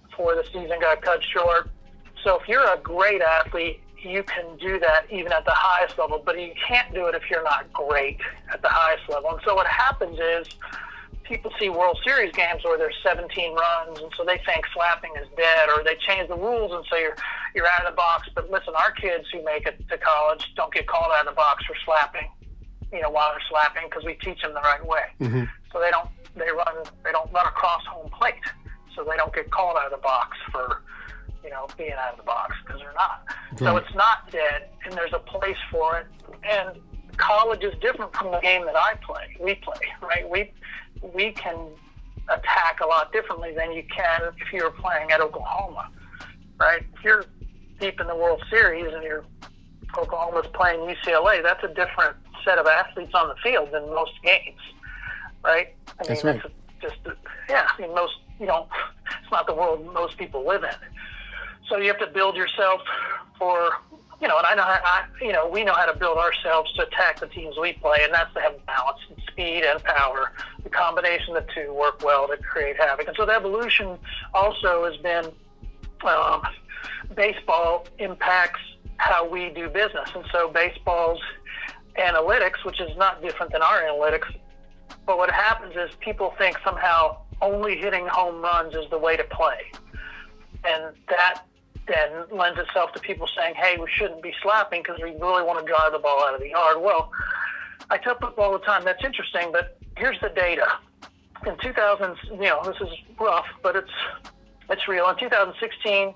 before 0.08 0.34
the 0.34 0.44
season 0.52 0.80
got 0.80 1.02
cut 1.02 1.22
short. 1.22 1.70
So 2.24 2.38
if 2.40 2.48
you're 2.48 2.66
a 2.66 2.78
great 2.78 3.20
athlete, 3.20 3.80
you 4.02 4.22
can 4.22 4.56
do 4.56 4.78
that 4.80 5.06
even 5.10 5.32
at 5.32 5.44
the 5.44 5.52
highest 5.54 5.98
level, 5.98 6.22
but 6.24 6.40
you 6.40 6.52
can't 6.66 6.92
do 6.92 7.06
it 7.06 7.14
if 7.14 7.22
you're 7.30 7.44
not 7.44 7.72
great 7.72 8.18
at 8.52 8.62
the 8.62 8.68
highest 8.68 9.08
level. 9.08 9.30
And 9.30 9.40
so 9.44 9.54
what 9.54 9.66
happens 9.66 10.18
is 10.18 10.48
people 11.24 11.52
see 11.58 11.68
World 11.68 11.98
Series 12.04 12.32
games 12.32 12.64
where 12.64 12.78
there's 12.78 12.96
17 13.02 13.54
runs, 13.54 13.98
and 14.00 14.12
so 14.16 14.24
they 14.24 14.40
think 14.44 14.64
slapping 14.74 15.12
is 15.20 15.28
dead, 15.36 15.68
or 15.68 15.82
they 15.84 15.96
change 16.06 16.28
the 16.28 16.36
rules 16.36 16.72
and 16.72 16.84
say 16.90 17.02
you're 17.02 17.16
you're 17.54 17.66
out 17.66 17.84
of 17.84 17.92
the 17.92 17.96
box. 17.96 18.28
But 18.34 18.50
listen, 18.50 18.74
our 18.76 18.92
kids 18.92 19.26
who 19.32 19.44
make 19.44 19.66
it 19.66 19.80
to 19.88 19.98
college 19.98 20.52
don't 20.56 20.72
get 20.72 20.86
called 20.86 21.12
out 21.14 21.26
of 21.26 21.32
the 21.32 21.36
box 21.36 21.64
for 21.64 21.74
slapping, 21.84 22.28
you 22.92 23.00
know, 23.00 23.10
while 23.10 23.30
they're 23.32 23.42
slapping 23.48 23.88
because 23.88 24.04
we 24.04 24.14
teach 24.14 24.42
them 24.42 24.54
the 24.54 24.60
right 24.60 24.84
way. 24.86 25.04
Mm-hmm. 25.20 25.44
So 25.72 25.80
they 25.80 25.90
don't 25.90 26.08
they 26.36 26.50
run 26.50 26.84
they 27.04 27.12
don't 27.12 27.30
run 27.32 27.46
across 27.46 27.84
home 27.86 28.10
plate, 28.10 28.34
so 28.94 29.04
they 29.04 29.16
don't 29.16 29.34
get 29.34 29.50
called 29.50 29.76
out 29.76 29.86
of 29.86 29.92
the 29.92 30.02
box 30.02 30.36
for 30.50 30.82
you 31.44 31.50
know 31.50 31.66
being 31.76 31.92
out 31.92 32.12
of 32.12 32.16
the 32.18 32.24
box 32.24 32.56
because 32.64 32.80
they're 32.80 32.94
not. 32.94 33.22
Right. 33.52 33.58
So 33.58 33.76
it's 33.76 33.94
not 33.94 34.30
dead, 34.30 34.68
and 34.84 34.94
there's 34.94 35.12
a 35.12 35.18
place 35.18 35.56
for 35.70 35.98
it, 35.98 36.06
and 36.44 36.80
college 37.16 37.62
is 37.62 37.74
different 37.80 38.14
from 38.14 38.30
the 38.30 38.40
game 38.40 38.64
that 38.66 38.76
I 38.76 38.94
play. 39.04 39.36
We 39.40 39.54
play, 39.56 39.80
right? 40.02 40.28
We 40.28 40.52
we 41.14 41.32
can 41.32 41.56
attack 42.28 42.80
a 42.82 42.86
lot 42.86 43.12
differently 43.12 43.52
than 43.54 43.72
you 43.72 43.82
can 43.94 44.22
if 44.40 44.52
you're 44.52 44.70
playing 44.70 45.10
at 45.10 45.20
Oklahoma, 45.20 45.90
right? 46.58 46.82
If 46.96 47.04
you're 47.04 47.24
deep 47.80 48.00
in 48.00 48.06
the 48.06 48.16
World 48.16 48.42
Series 48.50 48.92
and 48.92 49.02
you're 49.02 49.24
Oklahoma's 49.98 50.46
playing 50.54 50.80
UCLA, 50.80 51.42
that's 51.42 51.62
a 51.64 51.68
different 51.68 52.16
set 52.44 52.58
of 52.58 52.66
athletes 52.66 53.12
on 53.14 53.28
the 53.28 53.34
field 53.42 53.70
than 53.72 53.86
most 53.94 54.12
games, 54.22 54.60
right? 55.44 55.74
I 56.00 56.04
that's 56.04 56.24
mean, 56.24 56.34
right. 56.34 56.42
That's 56.80 56.94
just 56.94 57.16
yeah. 57.48 57.68
I 57.68 57.80
mean, 57.80 57.94
most 57.94 58.14
you 58.40 58.46
know, 58.46 58.68
it's 59.22 59.30
not 59.30 59.46
the 59.46 59.54
world 59.54 59.84
most 59.92 60.16
people 60.16 60.46
live 60.46 60.64
in. 60.64 60.74
So 61.68 61.78
you 61.78 61.88
have 61.88 61.98
to 61.98 62.06
build 62.06 62.36
yourself 62.36 62.80
for 63.38 63.70
you 64.20 64.28
know, 64.28 64.38
and 64.38 64.46
I 64.46 64.54
know 64.54 64.62
how, 64.62 64.80
I, 64.84 65.04
you 65.20 65.32
know, 65.32 65.48
we 65.48 65.64
know 65.64 65.74
how 65.74 65.84
to 65.84 65.98
build 65.98 66.16
ourselves 66.16 66.72
to 66.74 66.86
attack 66.86 67.18
the 67.18 67.26
teams 67.26 67.56
we 67.60 67.72
play, 67.72 67.98
and 68.04 68.14
that's 68.14 68.32
to 68.34 68.40
have 68.40 68.64
balance 68.66 69.00
speed 69.32 69.64
and 69.64 69.82
power. 69.82 70.32
The 70.62 70.70
combination 70.70 71.36
of 71.36 71.46
the 71.46 71.52
two 71.52 71.72
work 71.74 72.02
well 72.04 72.28
to 72.28 72.36
create 72.36 72.76
havoc. 72.78 73.08
And 73.08 73.16
so 73.16 73.26
the 73.26 73.32
evolution 73.32 73.98
also 74.32 74.84
has 74.84 74.96
been 74.98 75.26
um, 76.06 76.42
baseball 77.14 77.86
impacts 77.98 78.60
how 78.96 79.28
we 79.28 79.50
do 79.50 79.68
business, 79.68 80.10
and 80.14 80.24
so 80.30 80.48
baseball's 80.48 81.20
analytics, 81.98 82.64
which 82.64 82.80
is 82.80 82.96
not 82.96 83.20
different 83.20 83.52
than 83.52 83.62
our 83.62 83.82
analytics, 83.82 84.32
but 85.06 85.18
what 85.18 85.30
happens 85.30 85.74
is 85.76 85.90
people 86.00 86.34
think 86.38 86.56
somehow 86.64 87.18
only 87.40 87.76
hitting 87.76 88.06
home 88.06 88.40
runs 88.40 88.74
is 88.74 88.88
the 88.90 88.98
way 88.98 89.16
to 89.16 89.24
play, 89.24 89.72
and 90.64 90.94
that 91.08 91.42
then 91.88 92.24
lends 92.30 92.58
itself 92.60 92.92
to 92.92 93.00
people 93.00 93.28
saying, 93.36 93.54
hey, 93.56 93.76
we 93.76 93.88
shouldn't 93.96 94.22
be 94.22 94.32
slapping 94.40 94.82
because 94.82 95.00
we 95.02 95.10
really 95.10 95.42
want 95.42 95.58
to 95.58 95.66
drive 95.66 95.90
the 95.90 95.98
ball 95.98 96.24
out 96.24 96.34
of 96.34 96.40
the 96.40 96.50
yard. 96.50 96.80
Well, 96.80 97.10
I 97.90 97.98
tell 97.98 98.14
people 98.14 98.42
all 98.42 98.52
the 98.52 98.64
time, 98.64 98.84
that's 98.84 99.04
interesting, 99.04 99.50
but 99.52 99.78
here's 99.96 100.20
the 100.20 100.28
data. 100.30 100.66
In 101.46 101.56
2000, 101.58 102.16
you 102.30 102.36
know, 102.36 102.62
this 102.64 102.76
is 102.80 102.88
rough, 103.18 103.46
but 103.62 103.76
it's 103.76 103.90
it's 104.70 104.88
real. 104.88 105.08
In 105.08 105.16
2016, 105.16 106.14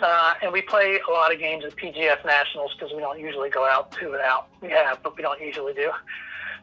uh, 0.00 0.34
and 0.42 0.52
we 0.52 0.62
play 0.62 0.98
a 1.08 1.10
lot 1.12 1.32
of 1.32 1.38
games 1.38 1.64
at 1.64 1.76
PGF 1.76 2.24
Nationals 2.24 2.74
because 2.74 2.92
we 2.92 3.00
don't 3.00 3.20
usually 3.20 3.50
go 3.50 3.64
out 3.66 3.92
to 3.92 4.12
and 4.12 4.22
out. 4.22 4.48
We 4.60 4.70
have, 4.70 5.02
but 5.02 5.16
we 5.16 5.22
don't 5.22 5.40
usually 5.40 5.74
do. 5.74 5.90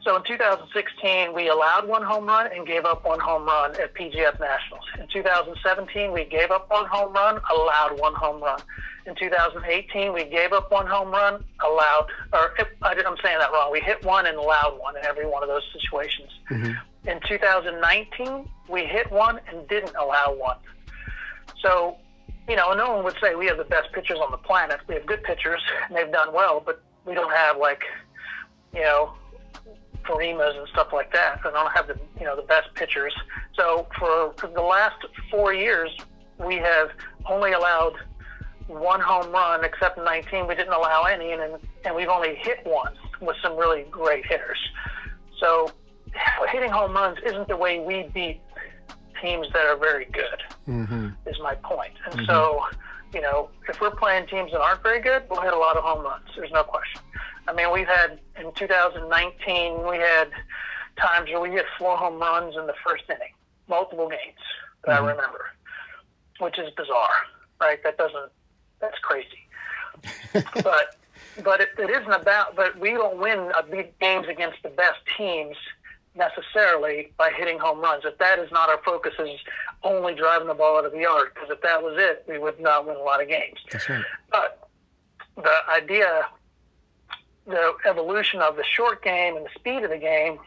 So 0.03 0.15
in 0.15 0.23
2016, 0.23 1.33
we 1.33 1.49
allowed 1.49 1.87
one 1.87 2.01
home 2.01 2.25
run 2.25 2.51
and 2.51 2.65
gave 2.65 2.85
up 2.85 3.05
one 3.05 3.19
home 3.19 3.45
run 3.45 3.79
at 3.79 3.93
PGF 3.93 4.39
Nationals. 4.39 4.83
In 4.99 5.07
2017, 5.07 6.11
we 6.11 6.25
gave 6.25 6.49
up 6.49 6.69
one 6.71 6.87
home 6.87 7.13
run, 7.13 7.39
allowed 7.51 7.99
one 7.99 8.15
home 8.15 8.41
run. 8.41 8.59
In 9.05 9.15
2018, 9.15 10.13
we 10.13 10.25
gave 10.25 10.53
up 10.53 10.71
one 10.71 10.85
home 10.85 11.09
run, 11.09 11.43
allowed, 11.63 12.07
or 12.33 12.53
I'm 12.83 13.17
saying 13.23 13.39
that 13.39 13.51
wrong. 13.51 13.71
We 13.71 13.79
hit 13.79 14.03
one 14.05 14.27
and 14.27 14.37
allowed 14.37 14.77
one 14.79 14.95
in 14.95 15.03
every 15.05 15.25
one 15.25 15.41
of 15.41 15.49
those 15.49 15.63
situations. 15.73 16.29
Mm-hmm. 16.49 17.09
In 17.09 17.19
2019, 17.27 18.47
we 18.69 18.85
hit 18.85 19.11
one 19.11 19.39
and 19.47 19.67
didn't 19.67 19.95
allow 19.95 20.35
one. 20.37 20.57
So, 21.61 21.97
you 22.47 22.55
know, 22.55 22.73
no 22.73 22.93
one 22.93 23.03
would 23.03 23.15
say 23.19 23.33
we 23.33 23.47
have 23.47 23.57
the 23.57 23.63
best 23.63 23.91
pitchers 23.91 24.19
on 24.19 24.29
the 24.29 24.37
planet. 24.37 24.79
We 24.87 24.95
have 24.95 25.05
good 25.07 25.23
pitchers, 25.23 25.61
and 25.87 25.97
they've 25.97 26.11
done 26.11 26.31
well, 26.31 26.61
but 26.63 26.83
we 27.05 27.15
don't 27.15 27.33
have 27.33 27.57
like, 27.57 27.83
you 28.73 28.81
know, 28.81 29.13
Farimas 30.03 30.57
and 30.57 30.67
stuff 30.69 30.89
like 30.93 31.11
that. 31.13 31.39
I 31.45 31.51
don't 31.51 31.71
have 31.71 31.87
the 31.87 31.99
you 32.19 32.25
know 32.25 32.35
the 32.35 32.41
best 32.43 32.73
pitchers. 32.75 33.13
So 33.55 33.87
for, 33.97 34.33
for 34.37 34.47
the 34.47 34.61
last 34.61 34.95
four 35.29 35.53
years, 35.53 35.91
we 36.39 36.55
have 36.55 36.89
only 37.27 37.51
allowed 37.51 37.93
one 38.71 39.01
home 39.01 39.31
run, 39.31 39.63
except 39.63 39.97
in 39.97 40.03
19 40.03 40.47
we 40.47 40.55
didn't 40.55 40.73
allow 40.73 41.03
any, 41.03 41.31
and 41.31 41.57
and 41.85 41.95
we've 41.95 42.09
only 42.09 42.35
hit 42.35 42.65
one 42.65 42.93
with 43.21 43.37
some 43.41 43.55
really 43.57 43.85
great 43.91 44.25
hitters. 44.25 44.59
So 45.39 45.71
hitting 46.49 46.71
home 46.71 46.93
runs 46.93 47.17
isn't 47.25 47.47
the 47.47 47.57
way 47.57 47.79
we 47.79 48.09
beat 48.13 48.41
teams 49.21 49.47
that 49.53 49.65
are 49.65 49.77
very 49.77 50.05
good. 50.05 50.41
Mm-hmm. 50.67 51.09
Is 51.27 51.37
my 51.41 51.55
point. 51.55 51.93
And 52.05 52.15
mm-hmm. 52.15 52.25
so 52.25 52.65
you 53.13 53.21
know 53.21 53.49
if 53.67 53.79
we're 53.81 53.91
playing 53.91 54.27
teams 54.27 54.51
that 54.51 54.61
aren't 54.61 54.83
very 54.83 55.01
good, 55.01 55.23
we'll 55.29 55.41
hit 55.41 55.53
a 55.53 55.57
lot 55.57 55.77
of 55.77 55.83
home 55.83 56.03
runs. 56.03 56.25
There's 56.35 56.51
no 56.51 56.63
question. 56.63 57.01
I 57.47 57.53
mean, 57.53 57.71
we've 57.71 57.87
had 57.87 58.19
in 58.39 58.51
2019, 58.53 59.87
we 59.87 59.97
had 59.97 60.29
times 60.97 61.29
where 61.29 61.39
we 61.39 61.49
hit 61.49 61.65
four 61.77 61.97
home 61.97 62.19
runs 62.19 62.55
in 62.55 62.67
the 62.67 62.73
first 62.85 63.03
inning, 63.09 63.33
multiple 63.67 64.09
games 64.09 64.39
that 64.85 64.95
mm-hmm. 64.95 65.05
I 65.05 65.11
remember, 65.11 65.45
which 66.39 66.59
is 66.59 66.71
bizarre, 66.75 67.09
right? 67.59 67.83
That 67.83 67.97
doesn't, 67.97 68.31
that's 68.81 68.99
crazy. 68.99 69.47
but 70.33 70.95
but 71.43 71.61
it, 71.61 71.69
it 71.77 71.89
isn't 71.89 72.11
about. 72.11 72.55
But 72.55 72.79
we 72.79 72.91
don't 72.91 73.19
win 73.19 73.51
big 73.69 73.97
games 73.99 74.27
against 74.27 74.61
the 74.63 74.69
best 74.69 74.99
teams 75.17 75.55
necessarily 76.15 77.13
by 77.17 77.31
hitting 77.31 77.57
home 77.57 77.79
runs. 77.79 78.03
If 78.05 78.17
that 78.17 78.39
is 78.39 78.51
not 78.51 78.69
our 78.69 78.81
focus, 78.83 79.13
is 79.19 79.39
only 79.83 80.13
driving 80.13 80.47
the 80.47 80.53
ball 80.53 80.77
out 80.77 80.85
of 80.85 80.91
the 80.91 80.99
yard. 80.99 81.31
Because 81.33 81.49
if 81.49 81.61
that 81.61 81.81
was 81.81 81.95
it, 81.97 82.25
we 82.27 82.37
would 82.37 82.59
not 82.59 82.85
win 82.85 82.97
a 82.97 83.03
lot 83.03 83.21
of 83.21 83.29
games. 83.29 83.59
That's 83.71 83.89
right. 83.89 84.03
But 84.29 84.67
the 85.37 85.55
idea 85.69 86.25
the 87.47 87.73
evolution 87.87 88.39
of 88.41 88.55
the 88.55 88.63
short 88.63 89.03
game 89.03 89.35
and 89.35 89.45
the 89.45 89.49
speed 89.55 89.83
of 89.83 89.89
the 89.89 89.97
game 89.97 90.39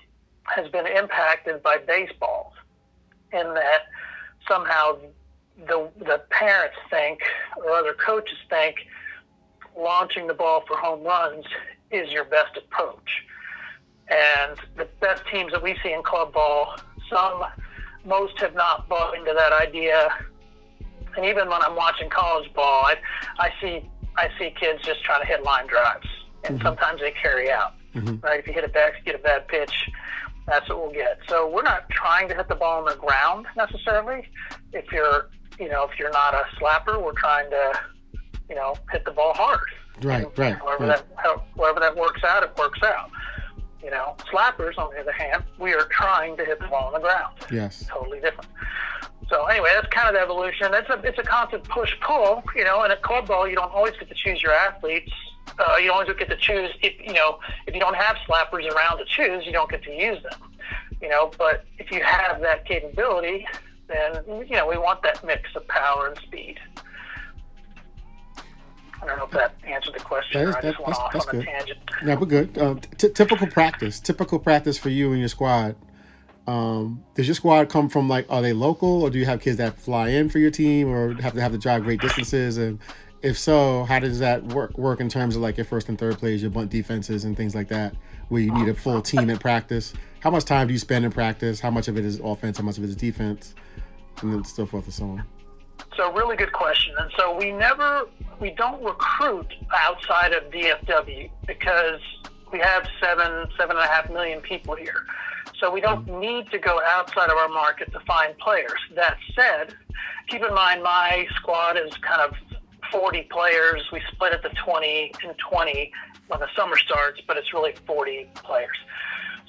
has 0.44 0.68
been 0.70 0.86
impacted 0.86 1.62
by 1.62 1.78
baseball 1.78 2.52
in 3.32 3.54
that 3.54 3.86
somehow 4.48 4.96
the 5.66 5.90
the 5.98 6.22
parents 6.30 6.76
think 6.90 7.20
or 7.56 7.70
other 7.70 7.94
coaches 7.94 8.38
think 8.50 8.76
launching 9.76 10.26
the 10.26 10.34
ball 10.34 10.64
for 10.66 10.76
home 10.76 11.02
runs 11.02 11.44
is 11.90 12.10
your 12.10 12.24
best 12.24 12.56
approach. 12.56 13.24
And 14.08 14.58
the 14.76 14.88
best 15.00 15.22
teams 15.32 15.52
that 15.52 15.62
we 15.62 15.76
see 15.82 15.92
in 15.92 16.02
club 16.02 16.32
ball, 16.32 16.76
some 17.08 17.44
most 18.04 18.38
have 18.40 18.54
not 18.54 18.88
bought 18.88 19.16
into 19.16 19.32
that 19.32 19.52
idea. 19.52 20.08
And 21.16 21.24
even 21.24 21.48
when 21.48 21.62
I'm 21.62 21.76
watching 21.76 22.10
college 22.10 22.52
ball, 22.52 22.84
I 22.84 22.96
I 23.38 23.52
see 23.60 23.88
I 24.16 24.28
see 24.38 24.54
kids 24.58 24.82
just 24.82 25.02
trying 25.04 25.22
to 25.22 25.26
hit 25.26 25.42
line 25.42 25.66
drives 25.66 26.06
and 26.44 26.56
mm-hmm. 26.56 26.66
sometimes 26.66 27.00
they 27.00 27.12
carry 27.12 27.50
out. 27.50 27.74
Mm-hmm. 27.94 28.16
Right? 28.24 28.40
If 28.40 28.46
you 28.46 28.52
hit 28.52 28.64
a 28.64 28.68
back, 28.68 29.04
get 29.04 29.14
a 29.14 29.18
bad 29.18 29.48
pitch, 29.48 29.88
that's 30.46 30.68
what 30.68 30.80
we'll 30.80 30.92
get. 30.92 31.18
So 31.28 31.48
we're 31.48 31.62
not 31.62 31.88
trying 31.90 32.28
to 32.28 32.34
hit 32.34 32.48
the 32.48 32.54
ball 32.54 32.80
on 32.80 32.84
the 32.86 32.96
ground 32.96 33.46
necessarily. 33.56 34.28
If 34.72 34.90
you're, 34.92 35.30
you 35.58 35.68
know, 35.68 35.84
if 35.84 35.98
you're 35.98 36.10
not 36.10 36.34
a 36.34 36.44
slapper, 36.60 37.02
we're 37.02 37.12
trying 37.12 37.50
to, 37.50 37.80
you 38.48 38.54
know, 38.54 38.74
hit 38.90 39.04
the 39.04 39.10
ball 39.10 39.34
hard. 39.34 39.60
Right, 40.02 40.24
and 40.24 40.38
right. 40.38 40.64
Wherever 40.64 40.86
right. 40.86 41.02
that, 41.22 41.40
wherever 41.54 41.80
that 41.80 41.96
works 41.96 42.24
out, 42.24 42.42
it 42.42 42.56
works 42.58 42.82
out. 42.82 43.10
You 43.82 43.90
know, 43.90 44.16
slappers, 44.32 44.78
on 44.78 44.92
the 44.94 45.00
other 45.00 45.12
hand, 45.12 45.44
we 45.58 45.74
are 45.74 45.86
trying 45.90 46.36
to 46.38 46.44
hit 46.44 46.58
the 46.58 46.66
ball 46.68 46.86
on 46.86 46.94
the 46.94 47.00
ground. 47.00 47.34
Yes. 47.52 47.84
Totally 47.88 48.20
different. 48.20 48.48
So 49.28 49.44
anyway, 49.46 49.70
that's 49.74 49.92
kind 49.92 50.08
of 50.08 50.14
the 50.14 50.20
evolution. 50.20 50.68
It's 50.72 50.88
a 50.90 51.00
it's 51.02 51.18
a 51.18 51.22
constant 51.22 51.64
push 51.64 51.92
pull, 52.00 52.42
you 52.54 52.64
know. 52.64 52.82
And 52.82 52.92
at 52.92 53.02
club 53.02 53.26
ball, 53.26 53.48
you 53.48 53.56
don't 53.56 53.72
always 53.72 53.94
get 53.98 54.08
to 54.08 54.14
choose 54.14 54.42
your 54.42 54.52
athletes. 54.52 55.12
Uh, 55.58 55.76
you 55.76 55.92
always 55.92 56.08
get 56.18 56.28
to 56.28 56.36
choose 56.36 56.70
if 56.82 56.94
you 57.00 57.12
know 57.12 57.38
if 57.66 57.74
you 57.74 57.80
don't 57.80 57.96
have 57.96 58.16
slappers 58.28 58.70
around 58.70 58.98
to 58.98 59.04
choose, 59.04 59.46
you 59.46 59.52
don't 59.52 59.70
get 59.70 59.82
to 59.84 59.92
use 59.92 60.22
them. 60.22 60.40
You 61.00 61.08
know, 61.08 61.30
but 61.38 61.64
if 61.78 61.90
you 61.90 62.02
have 62.02 62.40
that 62.40 62.66
capability, 62.66 63.46
then 63.88 64.22
you 64.48 64.56
know 64.56 64.66
we 64.68 64.76
want 64.78 65.02
that 65.02 65.24
mix 65.24 65.54
of 65.56 65.66
power 65.68 66.08
and 66.08 66.18
speed. 66.18 66.58
I 69.02 69.06
don't 69.06 69.18
know 69.18 69.24
if 69.24 69.30
that 69.32 69.54
answered 69.66 69.94
the 69.94 70.00
question. 70.00 70.40
That 70.42 70.48
is- 70.48 70.54
or 70.54 70.58
I 70.58 70.62
just 70.62 70.78
that- 70.78 70.84
went 70.86 70.94
that's- 70.94 70.98
off 70.98 71.12
that's 71.12 71.26
on 71.26 71.34
a 71.34 71.38
good. 71.38 71.46
tangent. 71.46 71.78
Yeah, 72.06 72.14
we're 72.14 72.26
good. 72.26 72.58
Um, 72.58 72.80
t- 72.96 73.10
typical 73.10 73.46
practice. 73.48 74.00
Typical 74.00 74.38
practice 74.38 74.78
for 74.78 74.88
you 74.88 75.10
and 75.10 75.18
your 75.20 75.28
squad. 75.28 75.76
Um, 76.46 77.02
does 77.14 77.26
your 77.26 77.34
squad 77.34 77.68
come 77.70 77.88
from 77.88 78.08
like 78.08 78.26
are 78.28 78.42
they 78.42 78.52
local 78.52 79.02
or 79.02 79.08
do 79.10 79.18
you 79.18 79.24
have 79.24 79.40
kids 79.40 79.56
that 79.56 79.78
fly 79.78 80.08
in 80.10 80.28
for 80.28 80.38
your 80.38 80.50
team 80.50 80.88
or 80.90 81.14
have 81.22 81.32
to 81.34 81.40
have 81.40 81.52
to 81.52 81.58
drive 81.58 81.84
great 81.84 82.00
distances 82.02 82.58
and 82.58 82.78
if 83.22 83.38
so, 83.38 83.84
how 83.84 83.98
does 83.98 84.18
that 84.18 84.44
work 84.44 84.76
work 84.76 85.00
in 85.00 85.08
terms 85.08 85.34
of 85.36 85.40
like 85.40 85.56
your 85.56 85.64
first 85.64 85.88
and 85.88 85.98
third 85.98 86.18
plays, 86.18 86.42
your 86.42 86.50
bunt 86.50 86.70
defenses 86.70 87.24
and 87.24 87.34
things 87.34 87.54
like 87.54 87.68
that, 87.68 87.94
where 88.28 88.42
you 88.42 88.52
need 88.52 88.68
a 88.68 88.74
full 88.74 89.02
team 89.02 89.30
in 89.30 89.38
practice? 89.38 89.94
How 90.20 90.30
much 90.30 90.44
time 90.44 90.66
do 90.66 90.72
you 90.72 90.78
spend 90.78 91.04
in 91.04 91.10
practice? 91.10 91.60
How 91.60 91.70
much 91.70 91.88
of 91.88 91.98
it 91.98 92.04
is 92.04 92.20
offense? 92.20 92.58
How 92.58 92.64
much 92.64 92.78
of 92.78 92.84
it 92.84 92.90
is 92.90 92.96
defense? 92.96 93.54
And 94.22 94.32
then 94.32 94.44
so 94.44 94.64
forth 94.66 94.84
and 94.84 94.94
so 94.94 95.04
on. 95.04 95.24
So 95.96 96.12
really 96.12 96.36
good 96.36 96.52
question. 96.52 96.94
And 96.98 97.10
so 97.16 97.36
we 97.36 97.52
never, 97.52 98.06
we 98.40 98.50
don't 98.50 98.82
recruit 98.82 99.52
outside 99.76 100.32
of 100.32 100.44
DFW 100.50 101.30
because 101.46 102.00
we 102.52 102.58
have 102.58 102.86
seven, 103.00 103.48
seven 103.58 103.76
and 103.76 103.84
a 103.84 103.88
half 103.88 104.10
million 104.10 104.40
people 104.40 104.74
here. 104.74 105.04
So 105.60 105.70
we 105.70 105.80
don't 105.80 106.06
mm-hmm. 106.06 106.20
need 106.20 106.50
to 106.50 106.58
go 106.58 106.80
outside 106.86 107.30
of 107.30 107.36
our 107.36 107.48
market 107.48 107.92
to 107.92 108.00
find 108.00 108.36
players. 108.38 108.78
That 108.94 109.16
said, 109.36 109.74
keep 110.28 110.42
in 110.42 110.54
mind 110.54 110.82
my 110.82 111.26
squad 111.36 111.76
is 111.76 111.92
kind 111.98 112.20
of 112.22 112.34
40 112.90 113.22
players. 113.30 113.82
We 113.92 114.00
split 114.12 114.32
it 114.32 114.42
to 114.42 114.50
20 114.50 115.12
and 115.24 115.34
20 115.38 115.92
when 116.28 116.40
the 116.40 116.48
summer 116.56 116.76
starts, 116.76 117.20
but 117.26 117.36
it's 117.36 117.52
really 117.52 117.74
40 117.86 118.28
players. 118.34 118.76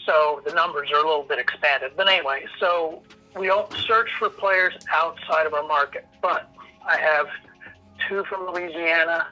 So 0.05 0.41
the 0.45 0.53
numbers 0.53 0.91
are 0.91 1.03
a 1.03 1.07
little 1.07 1.23
bit 1.23 1.39
expanded. 1.39 1.93
But 1.95 2.07
anyway, 2.07 2.45
so 2.59 3.03
we 3.37 3.47
don't 3.47 3.71
search 3.73 4.09
for 4.19 4.29
players 4.29 4.73
outside 4.91 5.45
of 5.45 5.53
our 5.53 5.67
market. 5.67 6.07
But 6.21 6.51
I 6.87 6.97
have 6.97 7.27
two 8.07 8.23
from 8.25 8.45
Louisiana, 8.45 9.27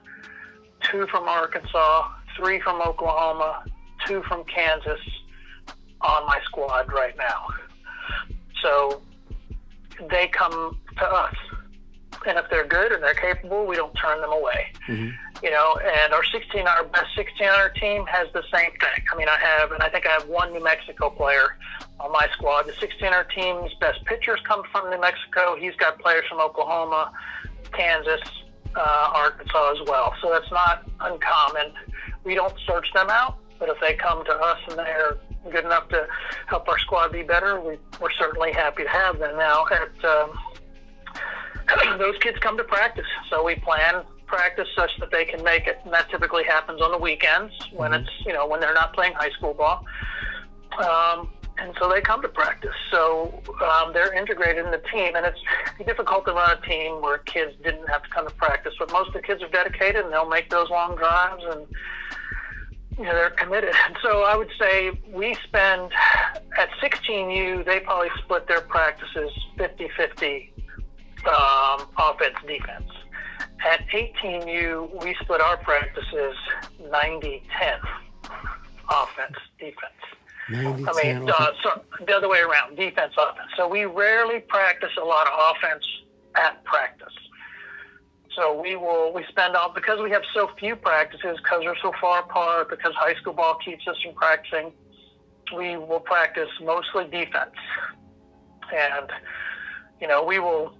two 0.91 1.08
from 1.08 1.28
Arkansas, 1.28 2.10
three 2.36 2.60
from 2.60 2.82
Oklahoma, 2.82 3.64
two 4.06 4.24
from 4.24 4.43
Kansas 4.45 4.99
on 6.01 6.26
my 6.26 6.39
squad 6.45 6.91
right 6.91 7.16
now. 7.18 7.47
So 8.62 9.01
they 10.10 10.28
come 10.28 10.80
to 10.97 11.06
us. 11.06 11.36
And 12.28 12.38
if 12.38 12.49
they're 12.49 12.67
good 12.67 12.91
and 12.91 13.03
they're 13.03 13.13
capable, 13.13 13.65
we 13.65 13.76
don't 13.76 13.93
turn 13.93 14.21
them 14.21 14.32
away 14.32 14.71
you 15.43 15.51
know, 15.51 15.76
and 15.76 16.13
our 16.13 16.24
16, 16.24 16.65
our 16.65 16.86
best 16.86 17.13
16 17.17 17.45
on 17.45 17.53
our 17.59 17.69
team 17.69 18.05
has 18.05 18.30
the 18.34 18.43
same 18.53 18.71
thing. 18.71 19.03
I 19.11 19.17
mean, 19.17 19.28
I 19.28 19.38
have, 19.38 19.74
and 19.74 19.84
I 19.84 19.89
think 19.89 20.07
I 20.07 20.11
have 20.11 20.30
one 20.30 20.53
New 20.53 20.63
Mexico 20.63 21.09
player 21.09 21.57
on 21.99 22.13
my 22.13 22.30
squad. 22.32 22.65
The 22.65 22.74
16 22.80 23.07
our 23.09 23.26
team's 23.26 23.74
best 23.82 24.03
pitchers 24.05 24.39
come 24.47 24.63
from 24.71 24.89
New 24.89 25.01
Mexico. 25.01 25.57
He's 25.59 25.76
got 25.76 25.99
players 25.99 26.24
from 26.30 26.39
Oklahoma, 26.39 27.11
Kansas, 27.74 28.21
uh, 28.74 29.11
Arkansas 29.13 29.74
as 29.74 29.86
well. 29.86 30.15
So 30.21 30.30
that's 30.30 30.49
not 30.49 30.89
uncommon. 31.01 31.74
We 32.24 32.36
don't 32.36 32.55
search 32.65 32.88
them 32.93 33.09
out, 33.09 33.38
but 33.59 33.67
if 33.67 33.76
they 33.82 33.95
come 33.95 34.24
to 34.24 34.32
us 34.32 34.59
and 34.69 34.80
they're 34.80 35.17
good 35.51 35.65
enough 35.65 35.89
to 35.89 36.07
help 36.47 36.69
our 36.69 36.80
squad 36.80 37.11
be 37.11 37.21
better, 37.21 37.59
we, 37.59 37.78
we're 37.99 38.11
certainly 38.11 38.53
happy 38.53 38.84
to 38.84 38.89
have 38.89 39.19
them. 39.19 39.38
Now, 39.38 39.65
at 39.67 40.05
um, 40.05 40.32
those 41.97 42.18
kids 42.20 42.38
come 42.39 42.57
to 42.57 42.64
practice, 42.64 43.05
so 43.30 43.43
we 43.43 43.55
plan 43.55 44.03
practice 44.26 44.68
such 44.76 44.91
that 44.99 45.11
they 45.11 45.26
can 45.26 45.43
make 45.43 45.68
it, 45.68 45.80
and 45.84 45.93
that 45.93 46.09
typically 46.09 46.43
happens 46.43 46.82
on 46.82 46.91
the 46.91 46.97
weekends 46.97 47.53
when 47.72 47.93
it's 47.93 48.09
you 48.26 48.34
know 48.34 48.47
when 48.47 48.59
they're 48.59 48.74
not 48.74 48.93
playing 48.93 49.14
high 49.14 49.30
school 49.32 49.53
ball. 49.53 49.86
Um, 50.80 51.30
and 51.59 51.74
so 51.80 51.88
they 51.88 52.01
come 52.01 52.22
to 52.24 52.28
practice. 52.28 52.74
So 52.89 53.41
um, 53.64 53.93
they're 53.93 54.14
integrated 54.14 54.66
in 54.66 54.72
the 54.72 54.82
team, 54.91 55.16
and 55.16 55.26
it's 55.26 55.38
difficult 55.86 56.26
to 56.26 56.34
run 56.34 56.57
a 56.57 56.61
team 56.68 56.99
where 57.01 57.20
kids 57.20 57.53
didn't 57.64 57.88
have 57.88 58.03
to 58.03 58.09
come 58.09 58.28
to 58.28 58.34
practice. 58.34 58.74
But 58.80 58.91
most 58.91 59.09
of 59.09 59.14
the 59.14 59.22
kids 59.22 59.43
are 59.43 59.49
dedicated, 59.49 60.03
and 60.03 60.11
they'll 60.11 60.30
make 60.30 60.49
those 60.49 60.70
long 60.70 60.95
drives, 60.95 61.43
and 61.51 61.68
you 62.97 63.03
know 63.03 63.14
they're 63.14 63.30
committed. 63.30 63.76
And 63.86 63.97
so 64.03 64.24
I 64.24 64.36
would 64.36 64.51
say 64.59 64.91
we 65.11 65.36
spend 65.43 65.91
at 66.57 66.70
16U, 66.82 67.66
they 67.66 67.80
probably 67.82 68.09
split 68.24 68.47
their 68.47 68.61
practices 68.61 69.32
50-50 69.57 70.53
um, 71.28 71.88
offense 71.97 72.36
defense. 72.47 72.89
At 73.65 73.88
18U, 73.88 75.03
we 75.03 75.15
split 75.21 75.41
our 75.41 75.57
practices 75.57 76.36
90-10 76.82 77.41
offense 78.89 79.38
defense. 79.59 79.93
90, 80.49 80.86
I 80.86 81.03
mean, 81.03 81.30
uh, 81.30 81.51
so 81.63 81.82
the 82.05 82.13
other 82.13 82.28
way 82.28 82.39
around, 82.41 82.76
defense, 82.76 83.13
offense. 83.17 83.49
So 83.55 83.67
we 83.67 83.86
rarely 83.86 84.41
practice 84.41 84.91
a 85.01 85.05
lot 85.05 85.28
of 85.28 85.55
offense 85.55 85.86
at 86.36 86.63
practice. 86.65 87.13
So 88.36 88.59
we 88.59 88.76
will 88.76 89.13
we 89.13 89.24
spend 89.30 89.55
all 89.55 89.71
because 89.71 89.99
we 90.01 90.09
have 90.09 90.24
so 90.34 90.49
few 90.59 90.76
practices 90.76 91.38
because 91.43 91.61
we're 91.63 91.78
so 91.82 91.93
far 92.01 92.21
apart 92.21 92.69
because 92.69 92.93
high 92.95 93.13
school 93.15 93.34
ball 93.34 93.57
keeps 93.63 93.88
us 93.88 93.95
from 94.03 94.15
practicing. 94.15 94.74
We 95.55 95.78
will 95.78 95.99
practice 95.99 96.49
mostly 96.61 97.05
defense, 97.05 97.53
and 98.74 99.09
you 100.01 100.07
know 100.07 100.24
we 100.24 100.39
will 100.39 100.76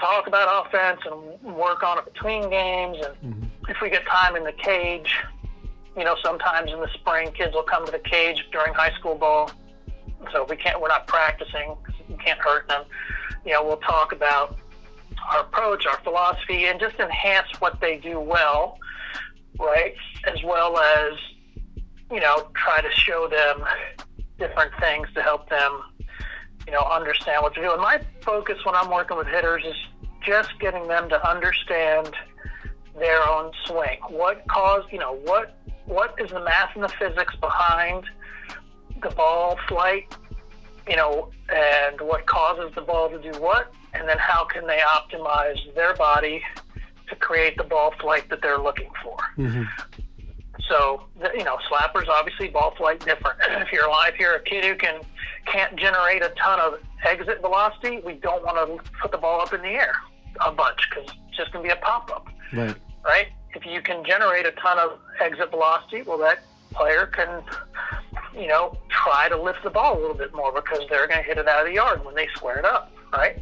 talk 0.00 0.26
about 0.26 0.66
offense 0.66 1.00
and 1.04 1.54
work 1.54 1.82
on 1.82 1.98
it 1.98 2.12
between 2.12 2.48
games. 2.50 2.96
And 3.04 3.34
mm-hmm. 3.34 3.70
if 3.70 3.80
we 3.80 3.90
get 3.90 4.06
time 4.06 4.34
in 4.36 4.44
the 4.44 4.52
cage, 4.52 5.14
you 5.96 6.04
know, 6.04 6.16
sometimes 6.22 6.72
in 6.72 6.80
the 6.80 6.88
spring, 6.94 7.30
kids 7.32 7.54
will 7.54 7.62
come 7.62 7.84
to 7.86 7.92
the 7.92 7.98
cage 7.98 8.44
during 8.52 8.72
high 8.74 8.92
school 8.98 9.14
ball. 9.14 9.50
So 10.32 10.46
we 10.48 10.56
can't, 10.56 10.80
we're 10.80 10.88
not 10.88 11.06
practicing. 11.06 11.76
We 12.08 12.16
can't 12.16 12.38
hurt 12.40 12.68
them. 12.68 12.84
You 13.44 13.52
know, 13.52 13.64
we'll 13.64 13.78
talk 13.78 14.12
about 14.12 14.56
our 15.32 15.40
approach, 15.40 15.86
our 15.86 15.98
philosophy, 16.00 16.66
and 16.66 16.80
just 16.80 16.96
enhance 16.98 17.48
what 17.58 17.80
they 17.80 17.98
do 17.98 18.20
well, 18.20 18.78
right? 19.58 19.94
As 20.26 20.42
well 20.44 20.78
as, 20.78 21.14
you 22.10 22.20
know, 22.20 22.48
try 22.54 22.80
to 22.80 22.90
show 22.92 23.28
them 23.28 23.64
different 24.38 24.72
things 24.80 25.08
to 25.14 25.22
help 25.22 25.48
them, 25.48 25.82
you 26.66 26.72
know, 26.72 26.82
understand 26.90 27.42
what 27.42 27.54
to 27.54 27.60
do. 27.60 27.72
And 27.72 27.80
my 27.80 28.00
focus 28.22 28.58
when 28.64 28.74
I'm 28.74 28.90
working 28.90 29.16
with 29.16 29.26
hitters 29.26 29.64
is 29.64 29.74
just 30.24 30.50
getting 30.60 30.86
them 30.86 31.08
to 31.08 31.28
understand 31.28 32.14
their 32.98 33.26
own 33.28 33.52
swing. 33.66 33.98
What 34.08 34.46
caused, 34.48 34.92
you 34.92 34.98
know, 34.98 35.14
what 35.24 35.56
what 35.86 36.14
is 36.18 36.30
the 36.30 36.40
math 36.40 36.74
and 36.74 36.84
the 36.84 36.88
physics 36.88 37.34
behind 37.36 38.04
the 39.02 39.10
ball 39.10 39.58
flight, 39.66 40.14
you 40.88 40.96
know, 40.96 41.30
and 41.48 42.00
what 42.00 42.26
causes 42.26 42.72
the 42.74 42.82
ball 42.82 43.10
to 43.10 43.18
do 43.20 43.36
what, 43.40 43.72
and 43.94 44.08
then 44.08 44.18
how 44.18 44.44
can 44.44 44.66
they 44.66 44.78
optimize 44.78 45.58
their 45.74 45.94
body 45.94 46.42
to 47.08 47.16
create 47.16 47.56
the 47.56 47.64
ball 47.64 47.92
flight 48.00 48.28
that 48.30 48.40
they're 48.40 48.58
looking 48.58 48.90
for. 49.02 49.16
Mm-hmm. 49.36 49.64
So, 50.68 51.02
you 51.34 51.42
know, 51.42 51.58
slappers 51.70 52.06
obviously 52.08 52.48
ball 52.48 52.74
flight 52.76 53.04
different. 53.04 53.38
if 53.48 53.72
you're 53.72 53.88
if 54.06 54.18
you're 54.18 54.36
a 54.36 54.42
kid 54.42 54.64
who 54.64 54.76
can 54.76 55.00
can't 55.52 55.76
generate 55.76 56.22
a 56.22 56.30
ton 56.30 56.60
of 56.60 56.74
exit 57.04 57.40
velocity, 57.40 58.00
we 58.04 58.14
don't 58.14 58.44
want 58.44 58.56
to 58.84 58.90
put 59.00 59.10
the 59.10 59.18
ball 59.18 59.40
up 59.40 59.52
in 59.52 59.62
the 59.62 59.68
air 59.68 59.94
a 60.44 60.52
bunch 60.52 60.78
because 60.88 61.04
it's 61.28 61.36
just 61.36 61.52
going 61.52 61.64
to 61.64 61.74
be 61.74 61.78
a 61.78 61.82
pop 61.82 62.10
up 62.10 62.28
Right. 62.52 62.74
right? 63.04 63.26
If 63.54 63.66
you 63.66 63.80
can 63.82 64.04
generate 64.04 64.46
a 64.46 64.52
ton 64.52 64.78
of 64.78 64.98
exit 65.20 65.50
velocity, 65.50 66.02
well, 66.02 66.18
that 66.18 66.40
player 66.72 67.06
can, 67.06 67.42
you 68.36 68.46
know, 68.46 68.76
try 68.88 69.28
to 69.28 69.40
lift 69.40 69.62
the 69.64 69.70
ball 69.70 69.98
a 69.98 70.00
little 70.00 70.14
bit 70.16 70.32
more 70.34 70.52
because 70.52 70.80
they're 70.88 71.06
going 71.08 71.18
to 71.20 71.26
hit 71.26 71.36
it 71.38 71.48
out 71.48 71.60
of 71.60 71.66
the 71.66 71.74
yard 71.74 72.04
when 72.04 72.14
they 72.14 72.28
square 72.34 72.58
it 72.58 72.64
up, 72.64 72.92
right? 73.12 73.38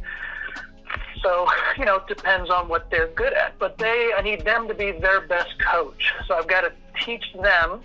So, 1.21 1.47
you 1.77 1.85
know, 1.85 1.97
it 1.97 2.07
depends 2.07 2.49
on 2.49 2.69
what 2.69 2.89
they're 2.89 3.09
good 3.09 3.33
at. 3.33 3.59
But 3.59 3.77
they, 3.77 4.11
I 4.17 4.21
need 4.21 4.45
them 4.45 4.67
to 4.67 4.73
be 4.73 4.91
their 4.93 5.21
best 5.21 5.59
coach. 5.59 6.13
So 6.27 6.35
I've 6.35 6.47
got 6.47 6.61
to 6.61 6.71
teach 7.03 7.25
them 7.33 7.81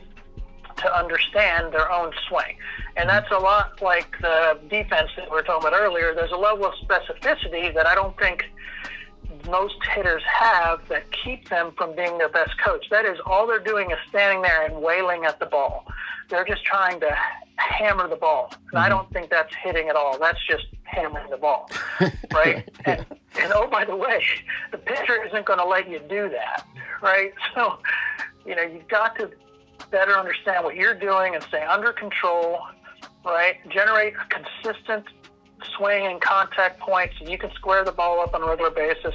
to 0.77 0.97
understand 0.99 1.73
their 1.75 1.91
own 1.91 2.13
swing. 2.29 2.57
And 2.97 3.09
that's 3.09 3.31
a 3.33 3.39
lot 3.39 3.83
like 3.83 4.17
the 4.21 4.59
defense 4.69 5.11
that 5.17 5.29
we 5.29 5.35
were 5.35 5.43
talking 5.43 5.67
about 5.67 5.79
earlier. 5.79 6.15
There's 6.15 6.31
a 6.31 6.37
level 6.37 6.67
of 6.67 6.75
specificity 6.75 7.75
that 7.75 7.87
I 7.87 7.95
don't 7.95 8.17
think 8.19 8.45
most 9.49 9.77
hitters 9.95 10.23
have 10.27 10.87
that 10.89 11.05
keep 11.13 11.49
them 11.49 11.73
from 11.77 11.95
being 11.97 12.19
their 12.19 12.29
best 12.29 12.53
coach. 12.63 12.87
That 12.91 13.05
is, 13.05 13.19
all 13.27 13.47
they're 13.47 13.59
doing 13.59 13.91
is 13.91 13.99
standing 14.09 14.43
there 14.43 14.65
and 14.65 14.81
wailing 14.83 15.25
at 15.25 15.41
the 15.41 15.47
ball. 15.47 15.87
They're 16.31 16.45
just 16.45 16.65
trying 16.65 17.01
to 17.01 17.17
hammer 17.57 18.09
the 18.09 18.17
ball. 18.17 18.53
And 18.71 18.79
I 18.79 18.83
mm-hmm. 18.83 18.91
don't 18.91 19.13
think 19.13 19.31
that's 19.31 19.55
hitting 19.63 19.89
at 19.89 19.97
all. 19.97 20.19
That's 20.19 20.39
just 20.49 20.67
hammering 20.85 21.31
the 21.31 21.37
ball, 21.37 21.71
right? 22.33 22.69
and, 22.85 23.05
and 23.41 23.53
oh, 23.55 23.67
by 23.67 23.85
the 23.85 23.97
way, 23.97 24.25
the 24.71 24.79
pitcher 24.79 25.25
isn't 25.27 25.45
going 25.45 25.59
to 25.59 25.67
let 25.67 25.89
you 25.89 26.01
do 26.09 26.29
that, 26.31 26.67
right? 27.03 27.33
So, 27.55 27.79
you 28.47 28.55
know, 28.55 28.63
you've 28.63 28.89
got 28.89 29.17
to 29.19 29.31
better 29.91 30.13
understand 30.19 30.65
what 30.65 30.75
you're 30.75 30.95
doing 30.95 31.35
and 31.35 31.45
stay 31.45 31.63
under 31.63 31.93
control, 31.93 32.59
right? 33.25 33.57
Generate 33.71 34.15
a 34.15 34.27
consistent 34.27 35.05
swing 35.77 36.07
and 36.07 36.21
contact 36.21 36.81
points, 36.81 37.15
and 37.21 37.29
you 37.29 37.39
can 37.39 37.51
square 37.53 37.85
the 37.85 37.93
ball 37.93 38.21
up 38.21 38.35
on 38.35 38.43
a 38.43 38.47
regular 38.47 38.71
basis, 38.71 39.15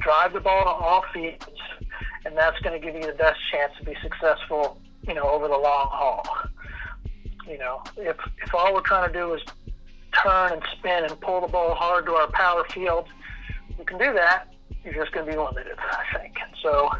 drive 0.00 0.32
the 0.32 0.40
ball 0.40 0.64
to 0.64 0.70
all 0.70 1.04
fields, 1.12 1.46
and 2.24 2.36
that's 2.36 2.58
going 2.60 2.78
to 2.78 2.84
give 2.84 2.94
you 2.94 3.06
the 3.06 3.16
best 3.16 3.38
chance 3.50 3.72
to 3.78 3.84
be 3.84 3.96
successful, 4.02 4.80
you 5.06 5.14
know, 5.14 5.28
over 5.28 5.48
the 5.48 5.56
long 5.56 5.88
haul. 5.90 6.26
You 7.48 7.58
know, 7.58 7.82
if 7.96 8.16
if 8.42 8.54
all 8.54 8.74
we're 8.74 8.80
trying 8.80 9.12
to 9.12 9.18
do 9.18 9.34
is 9.34 9.42
turn 10.22 10.52
and 10.52 10.62
spin 10.76 11.04
and 11.04 11.20
pull 11.20 11.40
the 11.40 11.48
ball 11.48 11.74
hard 11.74 12.06
to 12.06 12.12
our 12.12 12.28
power 12.28 12.64
field, 12.72 13.06
you 13.78 13.84
can 13.84 13.98
do 13.98 14.12
that. 14.14 14.48
You're 14.84 14.94
just 14.94 15.12
going 15.12 15.26
to 15.26 15.32
be 15.32 15.38
limited, 15.38 15.76
I 15.78 16.18
think. 16.18 16.36
So, 16.62 16.90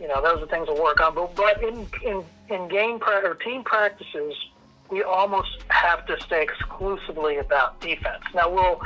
you 0.00 0.08
know, 0.08 0.22
those 0.22 0.42
are 0.42 0.46
things 0.46 0.68
to 0.68 0.74
work 0.74 1.00
on. 1.00 1.14
But, 1.14 1.34
but 1.34 1.62
in, 1.62 1.86
in, 2.04 2.24
in 2.48 2.68
game 2.68 2.98
pra- 2.98 3.24
or 3.24 3.34
team 3.34 3.64
practices, 3.64 4.34
we 4.90 5.02
almost 5.02 5.62
have 5.68 6.06
to 6.06 6.20
stay 6.20 6.42
exclusively 6.42 7.38
about 7.38 7.80
defense. 7.80 8.22
Now, 8.34 8.50
we'll, 8.50 8.80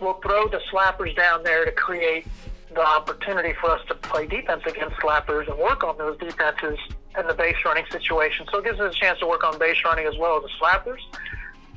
we'll 0.00 0.20
throw 0.20 0.48
the 0.48 0.60
slappers 0.72 1.14
down 1.16 1.42
there 1.42 1.64
to 1.64 1.72
create 1.72 2.26
the 2.74 2.86
opportunity 2.86 3.54
for 3.60 3.70
us 3.70 3.80
to 3.88 3.94
play 3.94 4.26
defense 4.26 4.62
against 4.66 4.96
slappers 4.96 5.48
and 5.48 5.58
work 5.58 5.82
on 5.84 5.98
those 5.98 6.18
defenses 6.18 6.78
and 7.16 7.28
the 7.28 7.34
base 7.34 7.56
running 7.64 7.84
situation. 7.90 8.46
So 8.52 8.58
it 8.58 8.64
gives 8.64 8.80
us 8.80 8.94
a 8.94 8.98
chance 8.98 9.18
to 9.20 9.26
work 9.26 9.44
on 9.44 9.58
base 9.58 9.78
running 9.84 10.06
as 10.06 10.16
well 10.18 10.36
as 10.36 10.42
the 10.42 10.50
slappers 10.60 11.00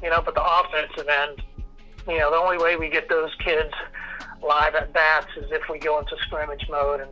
you 0.03 0.09
know, 0.09 0.21
but 0.21 0.35
the 0.35 0.43
offensive 0.43 1.07
end, 1.07 1.41
you 2.07 2.19
know, 2.19 2.29
the 2.29 2.37
only 2.37 2.57
way 2.57 2.75
we 2.75 2.89
get 2.89 3.07
those 3.07 3.31
kids 3.43 3.73
live 4.45 4.75
at 4.75 4.93
bats 4.93 5.27
is 5.37 5.45
if 5.49 5.61
we 5.69 5.79
go 5.79 5.97
into 5.99 6.15
scrimmage 6.23 6.67
mode, 6.69 6.99
and 6.99 7.11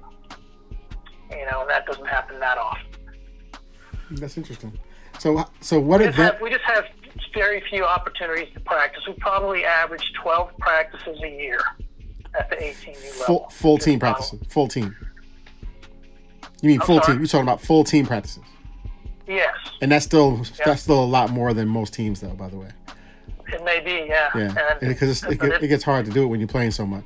you 1.31 1.45
know, 1.49 1.61
and 1.61 1.69
that 1.69 1.85
doesn't 1.85 2.05
happen 2.05 2.37
that 2.41 2.57
often. 2.57 2.85
That's 4.11 4.35
interesting. 4.35 4.77
So, 5.21 5.45
so 5.59 5.79
what 5.79 5.99
we 5.99 6.07
event? 6.07 6.33
Have, 6.33 6.41
we 6.41 6.49
just 6.49 6.63
have 6.63 6.85
very 7.35 7.61
few 7.69 7.85
opportunities 7.85 8.51
to 8.55 8.59
practice. 8.61 9.03
We 9.07 9.13
probably 9.19 9.63
average 9.63 10.11
12 10.19 10.49
practices 10.57 11.21
a 11.23 11.29
year 11.29 11.59
at 12.33 12.49
the 12.49 12.63
18 12.63 12.95
level. 12.95 13.09
Full, 13.25 13.49
full 13.51 13.77
team 13.77 13.99
practices. 13.99 14.39
Full 14.49 14.67
team. 14.67 14.95
You 16.63 16.69
mean 16.69 16.81
I'm 16.81 16.87
full 16.87 16.95
sorry? 17.03 17.13
team? 17.13 17.19
You're 17.19 17.27
talking 17.27 17.47
about 17.47 17.61
full 17.61 17.83
team 17.83 18.07
practices, 18.07 18.41
Yes, 19.27 19.53
and 19.83 19.91
that's 19.91 20.05
still 20.05 20.41
Yeah. 20.57 20.65
that's 20.65 20.81
still 20.81 21.03
a 21.03 21.05
lot 21.05 21.29
more 21.29 21.53
than 21.53 21.67
most 21.67 21.93
teams, 21.93 22.19
though. 22.19 22.29
By 22.29 22.49
the 22.49 22.57
way, 22.57 22.69
it 23.53 23.63
may 23.63 23.79
be. 23.79 24.07
Yeah, 24.09 24.29
yeah, 24.35 24.77
because 24.81 25.23
it, 25.23 25.39
get- 25.39 25.61
it 25.61 25.67
gets 25.67 25.83
hard 25.83 26.05
to 26.05 26.11
do 26.11 26.23
it 26.23 26.27
when 26.27 26.39
you're 26.39 26.49
playing 26.49 26.71
so 26.71 26.87
much. 26.87 27.05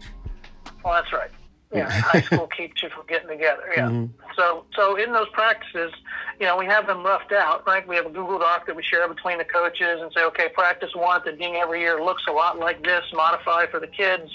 Well, 0.85 0.93
that's 0.93 1.11
right. 1.11 1.31
Yeah, 1.75 1.89
high 1.89 2.21
school 2.21 2.47
keeps 2.47 2.81
you 2.81 2.89
from 2.89 3.05
getting 3.07 3.27
together. 3.27 3.63
Yeah. 3.75 3.87
Mm-hmm. 3.87 4.31
So, 4.35 4.65
so 4.75 4.95
in 4.95 5.11
those 5.11 5.29
practices, 5.33 5.91
you 6.39 6.45
know, 6.45 6.57
we 6.57 6.65
have 6.65 6.87
them 6.87 7.03
roughed 7.03 7.31
out, 7.31 7.65
right? 7.67 7.87
We 7.87 7.95
have 7.95 8.05
a 8.05 8.09
Google 8.09 8.39
Doc 8.39 8.65
that 8.67 8.75
we 8.75 8.83
share 8.83 9.07
between 9.07 9.37
the 9.37 9.45
coaches 9.45 9.99
and 10.01 10.11
say, 10.13 10.23
okay, 10.25 10.49
practice 10.49 10.91
one 10.95 11.17
at 11.17 11.25
the 11.25 11.31
beginning 11.31 11.57
every 11.57 11.81
year 11.81 12.03
looks 12.03 12.23
a 12.27 12.31
lot 12.31 12.59
like 12.59 12.83
this. 12.83 13.03
Modify 13.13 13.67
for 13.67 13.79
the 13.79 13.87
kids. 13.87 14.31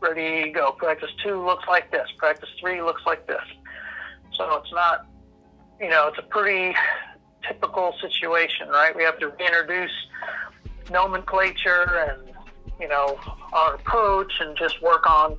Ready, 0.00 0.50
go. 0.52 0.72
Practice 0.72 1.10
two 1.22 1.44
looks 1.44 1.64
like 1.68 1.90
this. 1.90 2.08
Practice 2.18 2.48
three 2.60 2.82
looks 2.82 3.02
like 3.06 3.26
this. 3.26 3.42
So 4.32 4.54
it's 4.56 4.72
not, 4.72 5.06
you 5.80 5.88
know, 5.88 6.08
it's 6.08 6.18
a 6.18 6.22
pretty 6.22 6.76
typical 7.46 7.94
situation, 8.00 8.68
right? 8.68 8.94
We 8.94 9.04
have 9.04 9.18
to 9.20 9.28
reintroduce 9.28 9.92
nomenclature 10.90 12.08
and 12.08 12.34
you 12.80 12.88
know 12.88 13.18
our 13.52 13.74
approach 13.74 14.32
and 14.40 14.56
just 14.56 14.82
work 14.82 15.08
on 15.08 15.36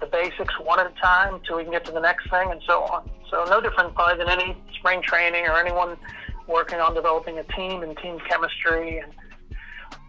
the 0.00 0.06
basics 0.06 0.54
one 0.60 0.80
at 0.80 0.86
a 0.86 0.94
time 1.00 1.34
until 1.34 1.56
we 1.56 1.64
can 1.64 1.72
get 1.72 1.84
to 1.86 1.92
the 1.92 2.00
next 2.00 2.30
thing 2.30 2.50
and 2.50 2.60
so 2.66 2.82
on. 2.82 3.08
So 3.30 3.44
no 3.44 3.60
different 3.60 3.94
probably 3.94 4.24
than 4.24 4.30
any 4.30 4.56
spring 4.74 5.02
training 5.02 5.46
or 5.46 5.58
anyone 5.58 5.96
working 6.46 6.80
on 6.80 6.94
developing 6.94 7.38
a 7.38 7.44
team 7.44 7.82
and 7.82 7.96
team 7.98 8.18
chemistry 8.28 8.98
and 8.98 9.12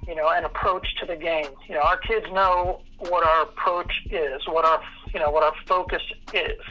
you 0.07 0.15
know 0.15 0.29
an 0.29 0.45
approach 0.45 0.87
to 0.99 1.05
the 1.05 1.15
game. 1.15 1.49
You 1.67 1.75
know 1.75 1.81
our 1.81 1.97
kids 1.97 2.25
know 2.31 2.81
what 2.97 3.25
our 3.25 3.43
approach 3.43 3.91
is, 4.09 4.41
what 4.47 4.65
our 4.65 4.81
you 5.13 5.19
know 5.19 5.31
what 5.31 5.43
our 5.43 5.53
focus 5.67 6.01
is. 6.33 6.61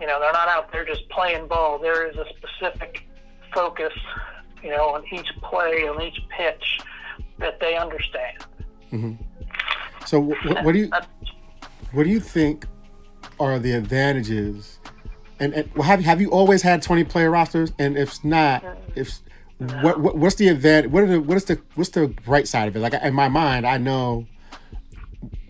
You 0.00 0.06
know 0.06 0.20
they're 0.20 0.32
not 0.32 0.48
out 0.48 0.72
there 0.72 0.84
just 0.84 1.08
playing 1.08 1.48
ball. 1.48 1.78
There 1.78 2.08
is 2.08 2.16
a 2.16 2.26
specific 2.36 3.06
focus, 3.54 3.92
you 4.62 4.70
know, 4.70 4.90
on 4.90 5.04
each 5.12 5.28
play, 5.42 5.88
on 5.88 6.02
each 6.02 6.18
pitch 6.36 6.80
that 7.38 7.60
they 7.60 7.76
understand. 7.76 8.44
Mm-hmm. 8.92 9.12
So, 10.06 10.20
wh- 10.22 10.42
wh- 10.42 10.64
what 10.64 10.72
do 10.72 10.80
you 10.80 10.90
what 11.94 12.04
do 12.04 12.10
you 12.10 12.20
think 12.20 12.66
are 13.38 13.58
the 13.58 13.72
advantages? 13.72 14.78
And, 15.38 15.54
and 15.54 15.72
well, 15.74 15.84
have 15.84 16.00
have 16.00 16.20
you 16.20 16.30
always 16.30 16.62
had 16.62 16.82
20 16.82 17.04
player 17.04 17.30
rosters? 17.30 17.72
And 17.78 17.96
if 17.96 18.24
not, 18.24 18.64
if 18.94 19.20
what, 19.58 20.00
what 20.00 20.16
what's 20.16 20.34
the 20.36 20.48
advantage? 20.48 20.90
What 20.90 21.04
are 21.04 21.06
the 21.06 21.20
what 21.20 21.36
is 21.36 21.44
the 21.44 21.60
what's 21.74 21.90
the 21.90 22.08
bright 22.08 22.48
side 22.48 22.68
of 22.68 22.76
it? 22.76 22.80
Like 22.80 22.94
in 22.94 23.14
my 23.14 23.28
mind, 23.28 23.66
I 23.66 23.78
know 23.78 24.26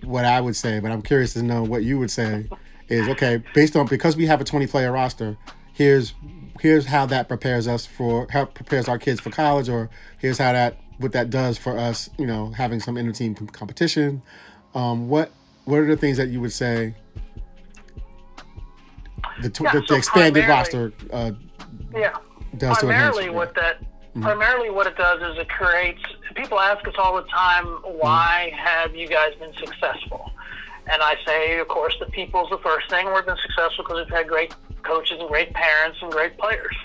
what 0.02 0.24
I 0.24 0.40
would 0.40 0.56
say, 0.56 0.80
but 0.80 0.90
I'm 0.90 1.02
curious 1.02 1.32
to 1.34 1.42
know 1.42 1.62
what 1.62 1.82
you 1.82 1.98
would 1.98 2.10
say. 2.10 2.48
Is 2.88 3.08
okay 3.08 3.42
based 3.54 3.74
on 3.76 3.86
because 3.86 4.14
we 4.14 4.26
have 4.26 4.42
a 4.42 4.44
20 4.44 4.66
player 4.66 4.92
roster. 4.92 5.38
Here's 5.72 6.12
here's 6.60 6.86
how 6.86 7.06
that 7.06 7.28
prepares 7.28 7.66
us 7.66 7.86
for 7.86 8.26
how 8.30 8.44
prepares 8.44 8.88
our 8.88 8.98
kids 8.98 9.20
for 9.20 9.30
college, 9.30 9.70
or 9.70 9.88
here's 10.18 10.36
how 10.36 10.52
that 10.52 10.78
what 10.98 11.12
that 11.12 11.30
does 11.30 11.56
for 11.56 11.78
us. 11.78 12.10
You 12.18 12.26
know, 12.26 12.50
having 12.50 12.80
some 12.80 12.98
inter 12.98 13.12
team 13.12 13.34
competition. 13.34 14.22
Um, 14.74 15.08
what 15.08 15.32
what 15.64 15.80
are 15.80 15.86
the 15.86 15.96
things 15.96 16.16
that 16.18 16.28
you 16.28 16.40
would 16.40 16.52
say? 16.52 16.94
The, 19.42 19.50
tw- 19.50 19.60
Yeah, 19.62 19.72
the, 19.72 19.80
the 19.80 19.86
so 19.88 19.94
expanded 19.96 20.48
roster 20.48 20.92
uh, 21.12 21.32
Yeah. 21.94 22.14
does 22.56 22.78
to 22.78 22.88
enhance 22.88 23.16
primarily 23.16 23.30
what 23.30 23.54
that 23.56 23.80
Mm-hmm. 24.14 24.22
primarily 24.22 24.70
what 24.70 24.86
it 24.86 24.96
does 24.96 25.20
is 25.32 25.40
it 25.40 25.48
creates 25.48 26.00
people 26.36 26.60
ask 26.60 26.86
us 26.86 26.94
all 26.98 27.16
the 27.16 27.24
time 27.24 27.66
why 27.82 28.52
Mm-hmm. 28.52 28.64
have 28.64 28.94
you 28.94 29.08
guys 29.08 29.34
been 29.40 29.52
successful 29.54 30.30
and 30.86 31.02
i 31.02 31.16
say 31.26 31.58
of 31.58 31.66
course 31.66 31.96
the 31.98 32.06
people's 32.06 32.48
the 32.50 32.58
first 32.58 32.88
thing 32.88 33.12
we've 33.12 33.26
been 33.26 33.36
successful 33.42 33.82
because 33.82 34.04
we've 34.06 34.16
had 34.16 34.28
great 34.28 34.54
coaches 34.84 35.16
and 35.18 35.28
great 35.28 35.52
parents 35.52 35.98
and 36.00 36.12
great 36.12 36.38
players 36.38 36.76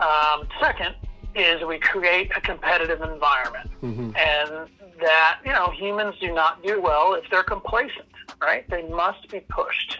um, 0.00 0.48
second 0.58 0.94
is 1.34 1.62
we 1.64 1.78
create 1.78 2.30
a 2.36 2.40
competitive 2.40 3.00
environment 3.02 3.70
Mm-hmm. 3.82 4.12
and 4.16 4.68
that 5.00 5.40
you 5.44 5.52
know 5.52 5.70
humans 5.72 6.14
do 6.20 6.32
not 6.32 6.62
do 6.62 6.80
well 6.80 7.14
if 7.14 7.28
they're 7.30 7.42
complacent 7.42 8.08
right 8.40 8.68
they 8.70 8.82
must 8.88 9.28
be 9.28 9.40
pushed 9.40 9.98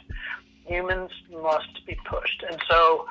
humans 0.66 1.10
must 1.30 1.86
be 1.86 1.96
pushed. 2.04 2.44
And 2.50 2.60
so, 2.68 3.06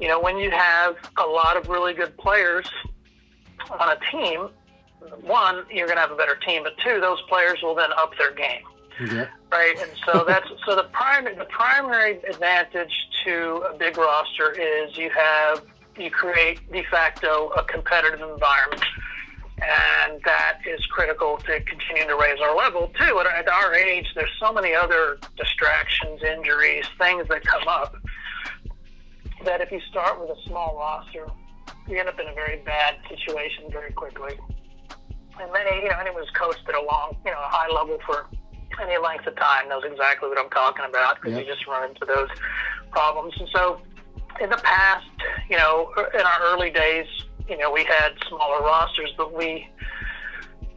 you 0.00 0.08
know, 0.08 0.20
when 0.20 0.38
you 0.38 0.50
have 0.50 0.96
a 1.18 1.26
lot 1.26 1.56
of 1.56 1.68
really 1.68 1.94
good 1.94 2.16
players 2.16 2.66
on 3.70 3.96
a 3.96 3.98
team, 4.10 4.48
one, 5.22 5.64
you're 5.70 5.86
going 5.86 5.96
to 5.96 6.02
have 6.02 6.10
a 6.10 6.16
better 6.16 6.36
team, 6.36 6.62
but 6.62 6.76
two, 6.78 7.00
those 7.00 7.20
players 7.28 7.58
will 7.62 7.74
then 7.74 7.90
up 7.96 8.12
their 8.18 8.32
game. 8.32 8.62
Yeah. 9.12 9.26
Right, 9.50 9.74
and 9.78 9.90
so 10.06 10.24
that's 10.28 10.46
so 10.64 10.76
the 10.76 10.84
primary 10.92 11.34
the 11.34 11.46
primary 11.46 12.22
advantage 12.22 12.92
to 13.24 13.64
a 13.68 13.76
big 13.76 13.98
roster 13.98 14.52
is 14.52 14.96
you 14.96 15.10
have 15.10 15.64
you 15.96 16.10
create 16.10 16.60
de 16.72 16.82
facto 16.90 17.48
a 17.50 17.64
competitive 17.64 18.20
environment, 18.20 18.84
and 19.62 20.20
that 20.24 20.58
is 20.66 20.84
critical 20.86 21.36
to 21.38 21.60
continue 21.60 22.06
to 22.06 22.16
raise 22.16 22.40
our 22.40 22.56
level 22.56 22.90
too. 22.98 23.18
At, 23.20 23.26
at 23.26 23.48
our 23.48 23.74
age, 23.74 24.06
there's 24.14 24.30
so 24.40 24.52
many 24.52 24.74
other 24.74 25.18
distractions, 25.36 26.22
injuries, 26.22 26.84
things 26.98 27.26
that 27.28 27.44
come 27.44 27.66
up 27.68 27.96
that 29.44 29.60
if 29.60 29.70
you 29.70 29.80
start 29.90 30.20
with 30.20 30.30
a 30.30 30.42
small 30.46 30.76
roster, 30.76 31.26
you 31.86 31.98
end 31.98 32.08
up 32.08 32.18
in 32.18 32.26
a 32.28 32.34
very 32.34 32.58
bad 32.64 32.94
situation 33.08 33.64
very 33.70 33.92
quickly. 33.92 34.38
And 35.40 35.52
many, 35.52 35.82
you 35.82 35.88
know, 35.90 35.98
anyone 36.00 36.22
who's 36.22 36.30
coached 36.30 36.62
at 36.68 36.74
a 36.74 36.80
long, 36.80 37.16
you 37.24 37.30
know, 37.30 37.38
a 37.38 37.48
high 37.48 37.68
level 37.68 37.98
for 38.06 38.26
any 38.80 38.96
length 38.98 39.26
of 39.26 39.36
time 39.36 39.68
knows 39.68 39.82
exactly 39.84 40.28
what 40.28 40.38
I'm 40.38 40.50
talking 40.50 40.84
about 40.88 41.16
because 41.20 41.36
Yep. 41.36 41.46
you 41.46 41.52
just 41.54 41.66
run 41.66 41.90
into 41.90 42.04
those 42.06 42.28
problems. 42.90 43.34
And 43.38 43.48
so, 43.54 43.80
in 44.40 44.50
the 44.50 44.56
past, 44.56 45.06
you 45.48 45.56
know, 45.56 45.92
in 46.12 46.20
our 46.20 46.42
early 46.42 46.70
days, 46.70 47.06
you 47.48 47.56
know, 47.58 47.70
we 47.70 47.84
had 47.84 48.12
smaller 48.28 48.60
rosters, 48.60 49.12
but 49.16 49.32
we, 49.32 49.68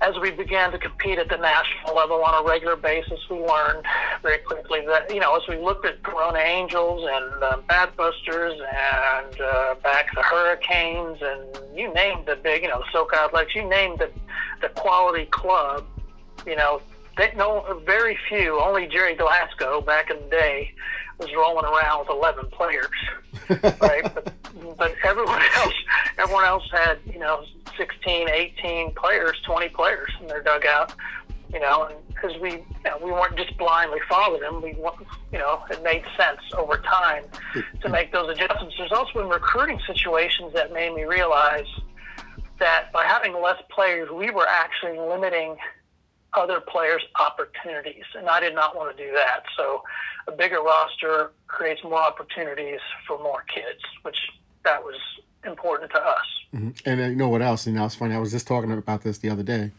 as 0.01 0.17
we 0.19 0.31
began 0.31 0.71
to 0.71 0.77
compete 0.77 1.17
at 1.17 1.29
the 1.29 1.37
national 1.37 1.95
level 1.95 2.23
on 2.23 2.43
a 2.43 2.47
regular 2.47 2.75
basis, 2.75 3.19
we 3.29 3.37
learned 3.37 3.83
very 4.21 4.39
quickly 4.39 4.85
that, 4.85 5.13
you 5.13 5.19
know, 5.19 5.35
as 5.35 5.47
we 5.47 5.57
looked 5.57 5.85
at 5.85 6.03
Corona 6.03 6.39
Angels 6.39 7.07
and 7.11 7.43
uh, 7.43 7.57
Batbusters 7.69 8.53
and 8.53 9.41
uh, 9.41 9.75
back 9.81 10.13
the 10.13 10.21
Hurricanes 10.21 11.19
and 11.21 11.77
you 11.77 11.91
named 11.93 12.25
the 12.25 12.35
big, 12.35 12.63
you 12.63 12.69
know, 12.69 12.79
the 12.79 12.97
SoCal 12.97 13.27
Athletics, 13.27 13.55
you 13.55 13.67
named 13.67 13.99
the, 13.99 14.11
the 14.61 14.69
quality 14.69 15.25
club, 15.25 15.85
you 16.45 16.55
know, 16.55 16.81
they 17.17 17.33
no 17.35 17.81
very 17.85 18.17
few, 18.29 18.59
only 18.61 18.87
Jerry 18.87 19.15
Glasgow 19.15 19.81
back 19.81 20.11
in 20.11 20.17
the 20.17 20.29
day 20.29 20.73
was 21.19 21.29
rolling 21.35 21.65
around 21.65 21.99
with 21.99 22.09
11 22.09 22.47
players, 22.51 22.87
right? 23.81 24.03
but, 24.13 24.33
but 24.77 24.95
everyone 25.03 25.41
else, 25.55 25.73
everyone 26.17 26.45
else 26.45 26.63
had, 26.71 26.99
you 27.05 27.19
know, 27.19 27.43
16, 27.77 28.29
18 28.29 28.93
players, 28.93 29.37
20 29.45 29.69
players 29.69 30.09
in 30.21 30.27
their 30.27 30.41
dugout, 30.41 30.93
you 31.51 31.59
know, 31.59 31.85
and 31.85 31.95
because 32.09 32.39
we, 32.41 32.51
you 32.51 32.65
know, 32.83 32.97
we 33.03 33.11
weren't 33.11 33.37
just 33.37 33.55
blindly 33.57 33.99
following 34.09 34.41
them. 34.41 34.61
We, 34.61 34.69
you 35.31 35.37
know, 35.37 35.63
it 35.69 35.83
made 35.83 36.03
sense 36.17 36.41
over 36.57 36.77
time 36.77 37.23
to 37.53 37.59
mm-hmm. 37.59 37.91
make 37.91 38.11
those 38.11 38.29
adjustments. 38.31 38.75
There's 38.77 38.91
also 38.91 39.13
been 39.13 39.29
recruiting 39.29 39.79
situations 39.85 40.53
that 40.53 40.73
made 40.73 40.93
me 40.93 41.03
realize 41.03 41.67
that 42.59 42.91
by 42.91 43.05
having 43.05 43.39
less 43.41 43.61
players, 43.69 44.09
we 44.09 44.31
were 44.31 44.47
actually 44.47 44.97
limiting 44.97 45.57
other 46.33 46.59
players 46.59 47.01
opportunities, 47.19 48.03
and 48.15 48.29
I 48.29 48.39
did 48.39 48.53
not 48.53 48.75
want 48.75 48.95
to 48.95 49.03
do 49.03 49.11
that. 49.13 49.43
So 49.55 49.83
a 50.27 50.31
bigger 50.31 50.61
roster 50.61 51.31
creates 51.47 51.83
more 51.83 52.01
opportunities 52.01 52.79
for 53.07 53.17
more 53.19 53.43
kids, 53.53 53.81
which 54.03 54.17
that 54.63 54.83
was 54.83 54.95
important 55.45 55.91
to 55.91 55.99
us. 55.99 56.25
Mm-hmm. 56.53 56.69
And 56.85 57.01
uh, 57.01 57.03
you 57.05 57.15
know 57.15 57.29
what 57.29 57.41
else? 57.41 57.67
You 57.67 57.73
know, 57.73 57.85
it's 57.85 57.95
funny. 57.95 58.13
I 58.13 58.19
was 58.19 58.31
just 58.31 58.47
talking 58.47 58.71
about 58.71 59.01
this 59.01 59.19
the 59.19 59.29
other 59.29 59.43
day, 59.43 59.71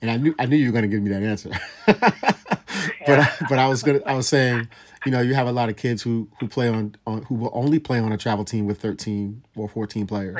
and 0.00 0.10
I 0.10 0.16
knew 0.16 0.34
I 0.38 0.46
knew 0.46 0.56
you 0.56 0.68
were 0.68 0.72
going 0.72 0.88
to 0.90 0.94
give 0.94 1.02
me 1.02 1.10
that 1.10 1.22
answer. 1.22 1.50
but 1.86 3.20
I, 3.20 3.32
but 3.48 3.58
I 3.58 3.68
was 3.68 3.82
gonna 3.82 4.00
I 4.06 4.14
was 4.14 4.28
saying, 4.28 4.68
you 5.04 5.12
know, 5.12 5.20
you 5.20 5.34
have 5.34 5.46
a 5.46 5.52
lot 5.52 5.68
of 5.68 5.76
kids 5.76 6.02
who 6.02 6.28
who 6.40 6.48
play 6.48 6.68
on, 6.68 6.96
on 7.06 7.22
who 7.22 7.34
will 7.36 7.50
only 7.52 7.78
play 7.78 7.98
on 7.98 8.12
a 8.12 8.18
travel 8.18 8.44
team 8.44 8.66
with 8.66 8.80
thirteen 8.80 9.42
or 9.54 9.68
fourteen 9.68 10.06
players, 10.06 10.36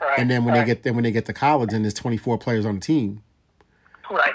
Right, 0.00 0.18
and 0.18 0.30
then 0.30 0.44
when 0.44 0.54
right, 0.54 0.60
they 0.60 0.66
get 0.66 0.82
then 0.82 0.94
when 0.94 1.04
they 1.04 1.12
get 1.12 1.26
to 1.26 1.32
college 1.32 1.72
and 1.72 1.84
there's 1.84 1.94
twenty 1.94 2.16
four 2.16 2.38
players 2.38 2.64
on 2.64 2.76
the 2.76 2.80
team, 2.80 3.22
right, 4.10 4.34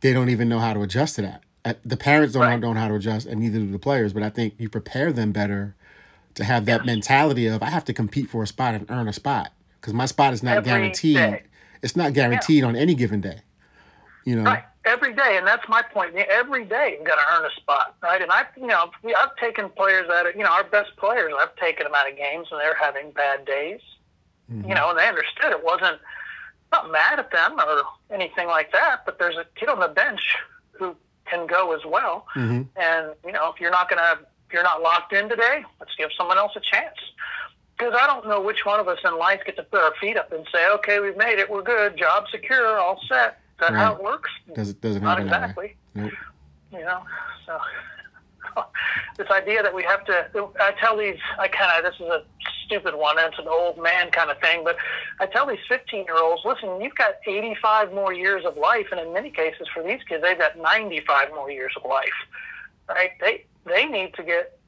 they 0.00 0.12
don't 0.12 0.28
even 0.28 0.48
know 0.48 0.58
how 0.58 0.72
to 0.72 0.82
adjust 0.82 1.16
to 1.16 1.22
that. 1.22 1.42
Uh, 1.64 1.74
The 1.84 1.96
parents 1.96 2.34
don't 2.34 2.42
Right. 2.42 2.60
know 2.60 2.74
how 2.74 2.88
to 2.88 2.94
adjust, 2.94 3.26
and 3.26 3.40
neither 3.40 3.58
do 3.58 3.70
the 3.70 3.78
players. 3.78 4.12
But 4.12 4.22
I 4.22 4.30
think 4.30 4.54
you 4.58 4.68
prepare 4.68 5.12
them 5.12 5.32
better 5.32 5.74
to 6.34 6.44
have 6.44 6.66
that 6.66 6.84
mentality 6.84 7.46
of 7.46 7.62
I 7.62 7.70
have 7.70 7.84
to 7.86 7.92
compete 7.92 8.28
for 8.30 8.42
a 8.42 8.46
spot 8.46 8.74
and 8.74 8.86
earn 8.90 9.08
a 9.08 9.12
spot 9.12 9.52
because 9.80 9.94
my 9.94 10.06
spot 10.06 10.32
is 10.32 10.42
not 10.42 10.58
Every 10.58 10.70
guaranteed. 10.70 11.16
day. 11.16 11.42
It's 11.82 11.96
not 11.96 12.12
guaranteed 12.12 12.62
on 12.64 12.76
any 12.76 12.94
given 12.94 13.20
day. 13.20 13.40
You 14.24 14.36
know, 14.36 14.44
right. 14.44 14.64
Every 14.84 15.12
day, 15.14 15.36
and 15.36 15.44
that's 15.46 15.68
my 15.68 15.82
point. 15.82 16.14
Every 16.14 16.64
day, 16.64 16.94
you've 16.96 17.06
got 17.06 17.16
to 17.16 17.24
earn 17.36 17.44
a 17.44 17.50
spot, 17.60 17.96
right? 18.04 18.22
And 18.22 18.30
I, 18.30 18.44
you 18.56 18.68
know, 18.68 18.90
we, 19.02 19.12
I've 19.14 19.34
taken 19.36 19.68
players 19.70 20.08
out 20.08 20.28
of, 20.28 20.36
you 20.36 20.44
know, 20.44 20.50
our 20.50 20.62
best 20.62 20.96
players. 20.96 21.32
I've 21.40 21.54
taken 21.56 21.84
them 21.84 21.94
out 21.94 22.08
of 22.08 22.16
games, 22.16 22.46
and 22.52 22.60
they're 22.60 22.76
having 22.76 23.10
bad 23.10 23.44
days. 23.44 23.80
You 24.48 24.74
know, 24.76 24.90
and 24.90 24.98
they 24.98 25.08
understood 25.08 25.50
it 25.50 25.64
wasn't 25.64 25.98
not 26.76 26.92
mad 26.92 27.18
at 27.18 27.30
them 27.30 27.58
or 27.58 27.82
anything 28.10 28.46
like 28.48 28.72
that. 28.72 29.02
But 29.06 29.18
there's 29.18 29.36
a 29.36 29.44
kid 29.58 29.68
on 29.68 29.80
the 29.80 29.88
bench 29.88 30.36
who 30.72 30.94
can 31.26 31.46
go 31.46 31.72
as 31.74 31.84
well, 31.84 32.26
Mhm. 32.36 32.68
and 32.76 33.14
you 33.24 33.32
know, 33.32 33.50
if 33.52 33.60
you're 33.60 33.70
not 33.70 33.88
gonna, 33.88 34.18
if 34.46 34.52
you're 34.52 34.62
not 34.62 34.80
locked 34.82 35.12
in 35.12 35.28
today, 35.28 35.64
let's 35.80 35.94
give 35.96 36.10
someone 36.16 36.38
else 36.38 36.52
a 36.56 36.60
chance. 36.60 36.96
Because 37.76 37.94
I 38.00 38.06
don't 38.06 38.26
know 38.28 38.40
which 38.40 38.64
one 38.64 38.80
of 38.80 38.88
us 38.88 38.98
in 39.04 39.18
life 39.18 39.40
get 39.44 39.56
to 39.56 39.62
put 39.64 39.82
our 39.82 39.94
feet 40.00 40.16
up 40.16 40.32
and 40.32 40.46
say, 40.52 40.68
"Okay, 40.76 41.00
we've 41.00 41.16
made 41.16 41.38
it. 41.38 41.50
We're 41.50 41.62
good. 41.62 41.96
Job 41.96 42.28
secure. 42.30 42.78
All 42.78 43.00
set." 43.08 43.40
Is 43.60 43.68
that 43.68 43.72
how 43.74 43.94
it 43.94 44.02
works? 44.02 44.30
does 44.54 44.70
it 44.70 44.80
doesn't 44.80 45.02
Not 45.02 45.18
happen 45.18 45.30
that 45.30 45.56
way. 45.56 45.76
exactly. 45.94 46.02
Nope. 46.02 46.12
You 46.72 46.80
know, 46.84 47.02
so 47.46 47.60
this 49.16 49.28
idea 49.30 49.62
that 49.62 49.74
we 49.74 49.82
have 49.84 50.04
to, 50.06 50.26
I 50.60 50.72
tell 50.80 50.96
these, 50.96 51.18
I 51.38 51.48
kind 51.48 51.84
of, 51.84 51.90
this 51.90 52.00
is 52.00 52.06
a 52.06 52.24
stupid 52.64 52.94
one, 52.94 53.18
and 53.18 53.28
it's 53.28 53.38
an 53.38 53.48
old 53.48 53.80
man 53.82 54.10
kind 54.10 54.30
of 54.30 54.38
thing, 54.40 54.64
but 54.64 54.76
I 55.20 55.26
tell 55.26 55.46
these 55.46 55.58
15 55.68 56.04
year 56.04 56.18
olds, 56.18 56.42
listen, 56.44 56.80
you've 56.80 56.94
got 56.94 57.16
85 57.26 57.92
more 57.92 58.12
years 58.12 58.44
of 58.44 58.56
life, 58.56 58.86
and 58.90 59.00
in 59.00 59.12
many 59.12 59.30
cases 59.30 59.68
for 59.72 59.82
these 59.82 60.00
kids, 60.08 60.22
they've 60.22 60.38
got 60.38 60.58
95 60.58 61.30
more 61.30 61.50
years 61.50 61.72
of 61.76 61.88
life, 61.88 62.08
right? 62.88 63.10
They, 63.20 63.44
they 63.64 63.86
need 63.86 64.14
to 64.14 64.22
get 64.22 64.58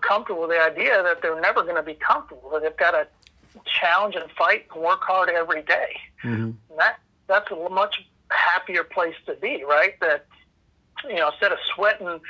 comfortable 0.00 0.42
with 0.42 0.50
the 0.50 0.60
idea 0.60 1.02
that 1.02 1.22
they're 1.22 1.40
never 1.40 1.62
going 1.62 1.76
to 1.76 1.82
be 1.82 1.94
comfortable, 1.94 2.50
that 2.50 2.62
they've 2.62 2.76
got 2.76 2.92
to 2.92 3.06
challenge 3.64 4.14
and 4.14 4.30
fight 4.32 4.66
and 4.74 4.82
work 4.82 5.02
hard 5.02 5.28
every 5.28 5.62
day. 5.62 5.96
Mhm. 6.24 6.54
And 6.70 6.78
that 6.78 6.98
that's 7.26 7.50
a 7.50 7.68
much 7.68 8.04
happier 8.30 8.84
place 8.84 9.14
to 9.26 9.34
be, 9.34 9.64
right? 9.64 9.98
That 10.00 10.26
you 11.04 11.16
know, 11.16 11.28
instead 11.30 11.52
of 11.52 11.58
sweating, 11.74 12.20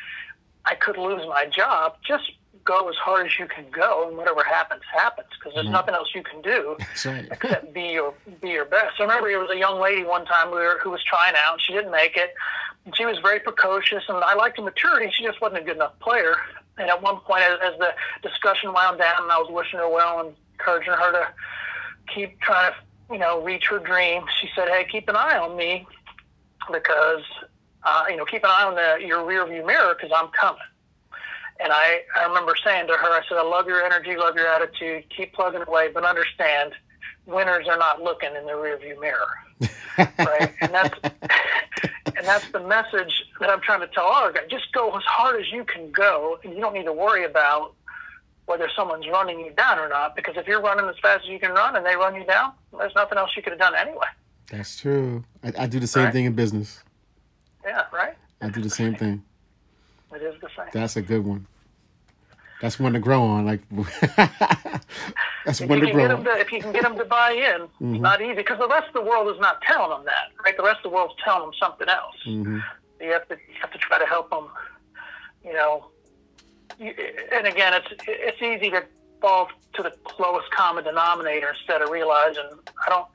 I 0.65 0.75
could 0.75 0.97
lose 0.97 1.23
my 1.29 1.47
job. 1.47 1.97
Just 2.07 2.31
go 2.65 2.89
as 2.89 2.97
hard 2.97 3.27
as 3.27 3.39
you 3.39 3.47
can 3.47 3.67
go, 3.71 4.09
and 4.09 4.17
whatever 4.17 4.43
happens, 4.45 4.83
happens. 4.93 5.29
Because 5.39 5.55
there's 5.55 5.67
mm-hmm. 5.67 5.73
nothing 5.73 5.95
else 5.95 6.09
you 6.15 6.23
can 6.23 6.41
do 6.43 6.77
right. 7.05 7.29
except 7.33 7.73
be 7.73 7.89
your 7.93 8.15
be 8.41 8.51
your 8.51 8.65
best. 8.65 8.95
I 8.99 9.03
remember 9.03 9.29
there 9.29 9.39
was 9.39 9.51
a 9.51 9.59
young 9.59 9.81
lady 9.81 10.05
one 10.05 10.25
time 10.25 10.51
we 10.51 10.57
were, 10.57 10.79
who 10.83 10.91
was 10.91 11.03
trying 11.05 11.35
out. 11.47 11.55
and 11.55 11.63
She 11.63 11.73
didn't 11.73 11.91
make 11.91 12.17
it. 12.17 12.35
She 12.95 13.05
was 13.05 13.19
very 13.19 13.41
precocious, 13.41 14.03
and 14.09 14.19
I 14.19 14.35
liked 14.35 14.57
her 14.57 14.63
maturity. 14.63 15.13
She 15.13 15.25
just 15.25 15.41
wasn't 15.41 15.63
a 15.63 15.65
good 15.65 15.77
enough 15.77 15.99
player. 16.01 16.35
And 16.79 16.89
at 16.91 17.01
one 17.01 17.19
point, 17.21 17.43
as, 17.43 17.59
as 17.63 17.79
the 17.79 17.95
discussion 18.29 18.73
wound 18.73 18.99
down, 18.99 19.23
and 19.23 19.31
I 19.31 19.39
was 19.39 19.49
wishing 19.51 19.79
her 19.79 19.89
well 19.89 20.21
and 20.21 20.35
encouraging 20.59 20.95
her 20.95 21.13
to 21.13 21.29
keep 22.13 22.41
trying 22.41 22.73
to, 22.73 22.79
you 23.13 23.19
know, 23.19 23.43
reach 23.43 23.67
her 23.69 23.79
dream, 23.79 24.25
she 24.41 24.49
said, 24.55 24.69
"Hey, 24.69 24.87
keep 24.91 25.09
an 25.09 25.17
eye 25.17 25.39
on 25.39 25.57
me 25.57 25.87
because, 26.71 27.23
uh, 27.85 28.05
you 28.09 28.17
know, 28.17 28.25
keep 28.25 28.45
an 28.45 28.51
eye 28.51 28.65
on 28.65 28.75
the, 28.75 29.07
your 29.07 29.25
rear 29.25 29.47
view 29.47 29.65
mirror 29.67 29.95
because 29.95 30.11
I'm 30.15 30.29
coming." 30.29 30.61
And 31.61 31.73
I, 31.73 32.01
I 32.19 32.25
remember 32.27 32.55
saying 32.65 32.89
to 32.89 32.95
her, 32.95 33.07
I 33.09 33.21
said, 33.29 33.39
I 33.39 33.43
love 33.45 33.67
your 33.69 33.85
energy, 33.85 34.17
love 34.17 34.35
your 34.35 34.49
attitude, 34.49 35.05
keep 35.17 35.33
plugging 35.33 35.63
away, 35.63 35.91
but 35.95 36.03
understand 36.05 36.73
winners 37.27 37.69
are 37.69 37.79
not 37.79 38.03
looking 38.03 38.31
in 38.35 38.47
the 38.47 38.53
rearview 38.53 38.99
mirror. 39.01 39.29
right? 40.19 40.53
And 40.61 40.75
that's 40.75 40.95
and 42.17 42.27
that's 42.27 42.47
the 42.53 42.61
message 42.61 43.13
that 43.39 43.49
I'm 43.49 43.61
trying 43.61 43.81
to 43.81 43.87
tell 43.89 44.05
all 44.05 44.25
our 44.25 44.33
guys. 44.33 44.45
Just 44.51 44.73
go 44.73 44.91
as 44.97 45.05
hard 45.05 45.41
as 45.41 45.53
you 45.53 45.65
can 45.65 45.91
go 45.93 46.39
and 46.43 46.53
you 46.55 46.61
don't 46.61 46.75
need 46.75 46.85
to 46.87 46.93
worry 46.93 47.25
about 47.25 47.75
whether 48.47 48.69
someone's 48.75 49.07
running 49.09 49.39
you 49.39 49.53
down 49.53 49.79
or 49.79 49.89
not, 49.89 50.17
because 50.17 50.37
if 50.37 50.49
you're 50.49 50.61
running 50.61 50.87
as 50.89 50.97
fast 51.01 51.25
as 51.25 51.31
you 51.31 51.39
can 51.39 51.53
run 51.53 51.77
and 51.77 51.87
they 51.87 51.95
run 51.95 52.15
you 52.17 52.25
down, 52.25 52.53
there's 52.77 52.95
nothing 52.97 53.19
else 53.19 53.31
you 53.37 53.43
could 53.43 53.53
have 53.53 53.61
done 53.61 53.75
anyway. 53.77 54.07
That's 54.51 54.77
true. 54.79 55.25
I, 55.45 55.53
I 55.61 55.67
do 55.69 55.79
the 55.79 55.87
same 55.87 56.05
Right. 56.05 56.13
thing 56.13 56.25
in 56.25 56.33
business. 56.33 56.83
I 58.43 58.49
do 58.51 58.61
the 58.61 58.71
same 58.71 58.95
thing. 58.95 59.23
It 60.15 60.23
is 60.23 60.35
the 60.41 60.49
same. 60.57 60.67
That's 60.73 60.97
a 60.97 61.03
good 61.03 61.25
one. 61.25 61.47
That's 62.61 62.79
one 62.79 62.93
to 62.93 62.99
grow 62.99 63.23
on. 63.23 63.47
Like 63.47 63.61
that's 65.45 65.61
if 65.61 65.69
one 65.69 65.79
you 65.81 65.87
to 65.87 65.91
can 65.93 65.99
get 65.99 66.09
grow 66.09 66.09
them 66.09 66.19
on. 66.19 66.25
to, 66.25 66.31
if 66.41 66.53
you 66.53 66.61
can 66.61 66.73
get 66.73 66.83
them 66.83 66.97
to 66.99 67.05
buy 67.05 67.33
in, 67.33 67.63
Mm-hmm. 67.63 67.95
it's 67.95 68.03
not 68.03 68.21
easy 68.23 68.35
because 68.35 68.59
the 68.59 68.69
rest 68.69 68.89
of 68.89 68.95
the 68.95 69.03
world 69.09 69.35
is 69.35 69.41
not 69.41 69.61
telling 69.63 69.91
them 69.91 70.05
that, 70.05 70.29
right? 70.45 70.57
The 70.57 70.63
rest 70.63 70.79
of 70.85 70.91
the 70.91 70.97
world's 70.97 71.15
telling 71.25 71.43
them 71.43 71.53
something 71.59 71.89
else. 71.89 72.15
hmm 72.25 72.59
You 73.01 73.11
have 73.13 73.27
to 73.29 73.35
you 73.35 73.55
have 73.61 73.73
to 73.73 73.79
try 73.79 73.99
to 73.99 74.07
help 74.07 74.31
them. 74.31 74.49
You 75.45 75.55
know, 75.55 75.87
you, 76.79 76.95
and 77.33 77.47
again, 77.47 77.73
it's 77.75 77.89
it's 78.07 78.41
easy 78.43 78.71
to 78.71 78.85
fall 79.21 79.49
to 79.75 79.83
the 79.83 79.93
lowest 80.19 80.51
common 80.53 80.85
denominator 80.85 81.49
instead 81.49 81.83
of 81.83 81.91
realizing 81.91 82.45
I 82.87 82.91
don't. 82.91 83.07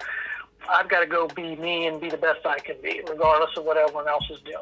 I've 0.70 0.90
got 0.90 1.00
to 1.00 1.06
go 1.06 1.28
be 1.28 1.56
me 1.56 1.86
and 1.88 2.02
be 2.02 2.10
the 2.10 2.18
best 2.18 2.46
I 2.46 2.60
can 2.60 2.76
be, 2.84 3.02
regardless 3.08 3.52
of 3.56 3.64
what 3.64 3.78
everyone 3.78 4.10
else 4.10 4.26
is 4.30 4.42
doing. 4.42 4.58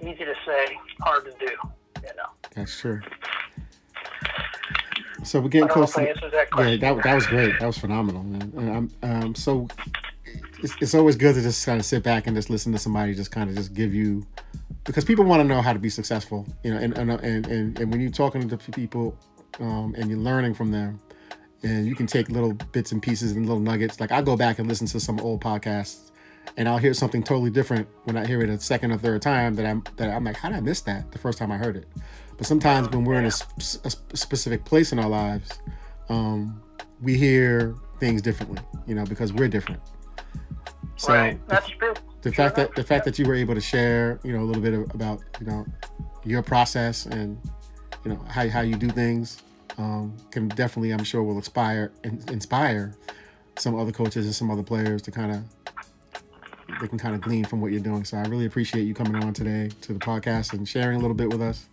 Easy 0.00 0.24
to 0.24 0.34
say, 0.46 0.76
hard 1.00 1.24
to 1.24 1.32
do. 1.38 1.52
You 2.02 2.14
know. 2.16 2.30
That's 2.54 2.78
true. 2.80 3.00
So 5.24 5.40
we're 5.40 5.48
getting 5.48 5.64
I 5.64 5.74
don't 5.74 5.80
know 5.80 5.86
close 5.86 5.94
to 5.94 6.00
I 6.00 6.04
the- 6.04 6.10
answered 6.10 6.32
that 6.32 6.48
Yeah, 6.56 6.76
that, 6.94 7.02
that 7.02 7.14
was 7.14 7.26
great. 7.26 7.58
That 7.58 7.66
was 7.66 7.78
phenomenal, 7.78 8.22
man. 8.22 8.52
And 8.56 8.92
I'm 9.02 9.22
um, 9.24 9.34
so 9.34 9.66
it's, 10.62 10.74
it's 10.80 10.94
always 10.94 11.16
good 11.16 11.34
to 11.34 11.42
just 11.42 11.64
kind 11.66 11.78
of 11.80 11.84
sit 11.84 12.02
back 12.02 12.26
and 12.26 12.36
just 12.36 12.50
listen 12.50 12.72
to 12.72 12.78
somebody 12.78 13.14
just 13.14 13.30
kind 13.30 13.50
of 13.50 13.56
just 13.56 13.74
give 13.74 13.94
you 13.94 14.26
because 14.84 15.04
people 15.04 15.24
want 15.24 15.40
to 15.40 15.44
know 15.44 15.60
how 15.60 15.72
to 15.72 15.78
be 15.78 15.90
successful, 15.90 16.46
you 16.62 16.72
know. 16.72 16.78
And 16.80 16.96
and 16.96 17.10
and, 17.10 17.46
and, 17.46 17.78
and 17.78 17.90
when 17.90 18.00
you're 18.00 18.10
talking 18.10 18.48
to 18.48 18.56
people 18.56 19.16
um, 19.60 19.94
and 19.98 20.08
you're 20.08 20.18
learning 20.18 20.54
from 20.54 20.70
them, 20.70 21.00
and 21.62 21.86
you 21.86 21.94
can 21.94 22.06
take 22.06 22.28
little 22.30 22.52
bits 22.72 22.92
and 22.92 23.02
pieces 23.02 23.32
and 23.32 23.44
little 23.44 23.60
nuggets. 23.60 24.00
Like 24.00 24.12
I 24.12 24.22
go 24.22 24.36
back 24.36 24.58
and 24.60 24.68
listen 24.68 24.86
to 24.88 25.00
some 25.00 25.18
old 25.20 25.42
podcasts, 25.42 26.07
and 26.56 26.68
I'll 26.68 26.78
hear 26.78 26.94
something 26.94 27.22
totally 27.22 27.50
different 27.50 27.88
when 28.04 28.16
I 28.16 28.26
hear 28.26 28.40
it 28.42 28.50
a 28.50 28.58
second 28.58 28.92
or 28.92 28.98
third 28.98 29.22
time. 29.22 29.54
That 29.56 29.66
I'm 29.66 29.84
that 29.96 30.10
I'm 30.10 30.24
like, 30.24 30.36
how 30.36 30.48
did 30.48 30.56
I 30.56 30.60
miss 30.60 30.80
that 30.82 31.12
the 31.12 31.18
first 31.18 31.38
time 31.38 31.52
I 31.52 31.56
heard 31.56 31.76
it? 31.76 31.86
But 32.36 32.46
sometimes 32.46 32.88
when 32.90 33.04
we're 33.04 33.18
in 33.18 33.24
a, 33.26 33.30
sp- 33.34 33.82
a 33.84 34.16
specific 34.16 34.64
place 34.64 34.92
in 34.92 35.00
our 35.00 35.08
lives, 35.08 35.58
um, 36.08 36.62
we 37.02 37.16
hear 37.16 37.74
things 37.98 38.22
differently, 38.22 38.60
you 38.86 38.94
know, 38.94 39.04
because 39.04 39.32
we're 39.32 39.48
different. 39.48 39.80
So 40.96 41.12
right. 41.12 41.48
the, 41.48 41.54
That's 41.54 41.68
true. 41.70 41.94
the 42.22 42.32
fact 42.32 42.56
that 42.56 42.74
the 42.76 42.84
fact 42.84 43.04
that 43.04 43.18
you 43.18 43.26
were 43.26 43.34
able 43.34 43.54
to 43.54 43.60
share, 43.60 44.20
you 44.22 44.32
know, 44.32 44.40
a 44.40 44.46
little 44.46 44.62
bit 44.62 44.74
of, 44.74 44.94
about, 44.94 45.20
you 45.40 45.46
know, 45.46 45.66
your 46.24 46.42
process 46.42 47.06
and 47.06 47.38
you 48.04 48.12
know 48.12 48.20
how 48.28 48.48
how 48.48 48.60
you 48.60 48.74
do 48.76 48.88
things 48.88 49.42
um, 49.78 50.16
can 50.30 50.48
definitely, 50.48 50.92
I'm 50.92 51.04
sure, 51.04 51.22
will 51.22 51.36
inspire 51.36 51.92
in- 52.04 52.22
inspire 52.28 52.94
some 53.56 53.74
other 53.74 53.92
coaches 53.92 54.26
and 54.26 54.34
some 54.34 54.50
other 54.50 54.62
players 54.62 55.02
to 55.02 55.10
kind 55.10 55.32
of 55.32 55.42
they 56.80 56.88
can 56.88 56.98
kind 56.98 57.14
of 57.14 57.20
glean 57.20 57.44
from 57.44 57.60
what 57.60 57.72
you're 57.72 57.80
doing. 57.80 58.04
So 58.04 58.16
I 58.16 58.22
really 58.22 58.46
appreciate 58.46 58.82
you 58.82 58.94
coming 58.94 59.22
on 59.22 59.32
today 59.32 59.70
to 59.82 59.92
the 59.92 59.98
podcast 59.98 60.52
and 60.52 60.68
sharing 60.68 60.96
a 60.96 61.00
little 61.00 61.14
bit 61.14 61.28
with 61.28 61.42
us. 61.42 61.66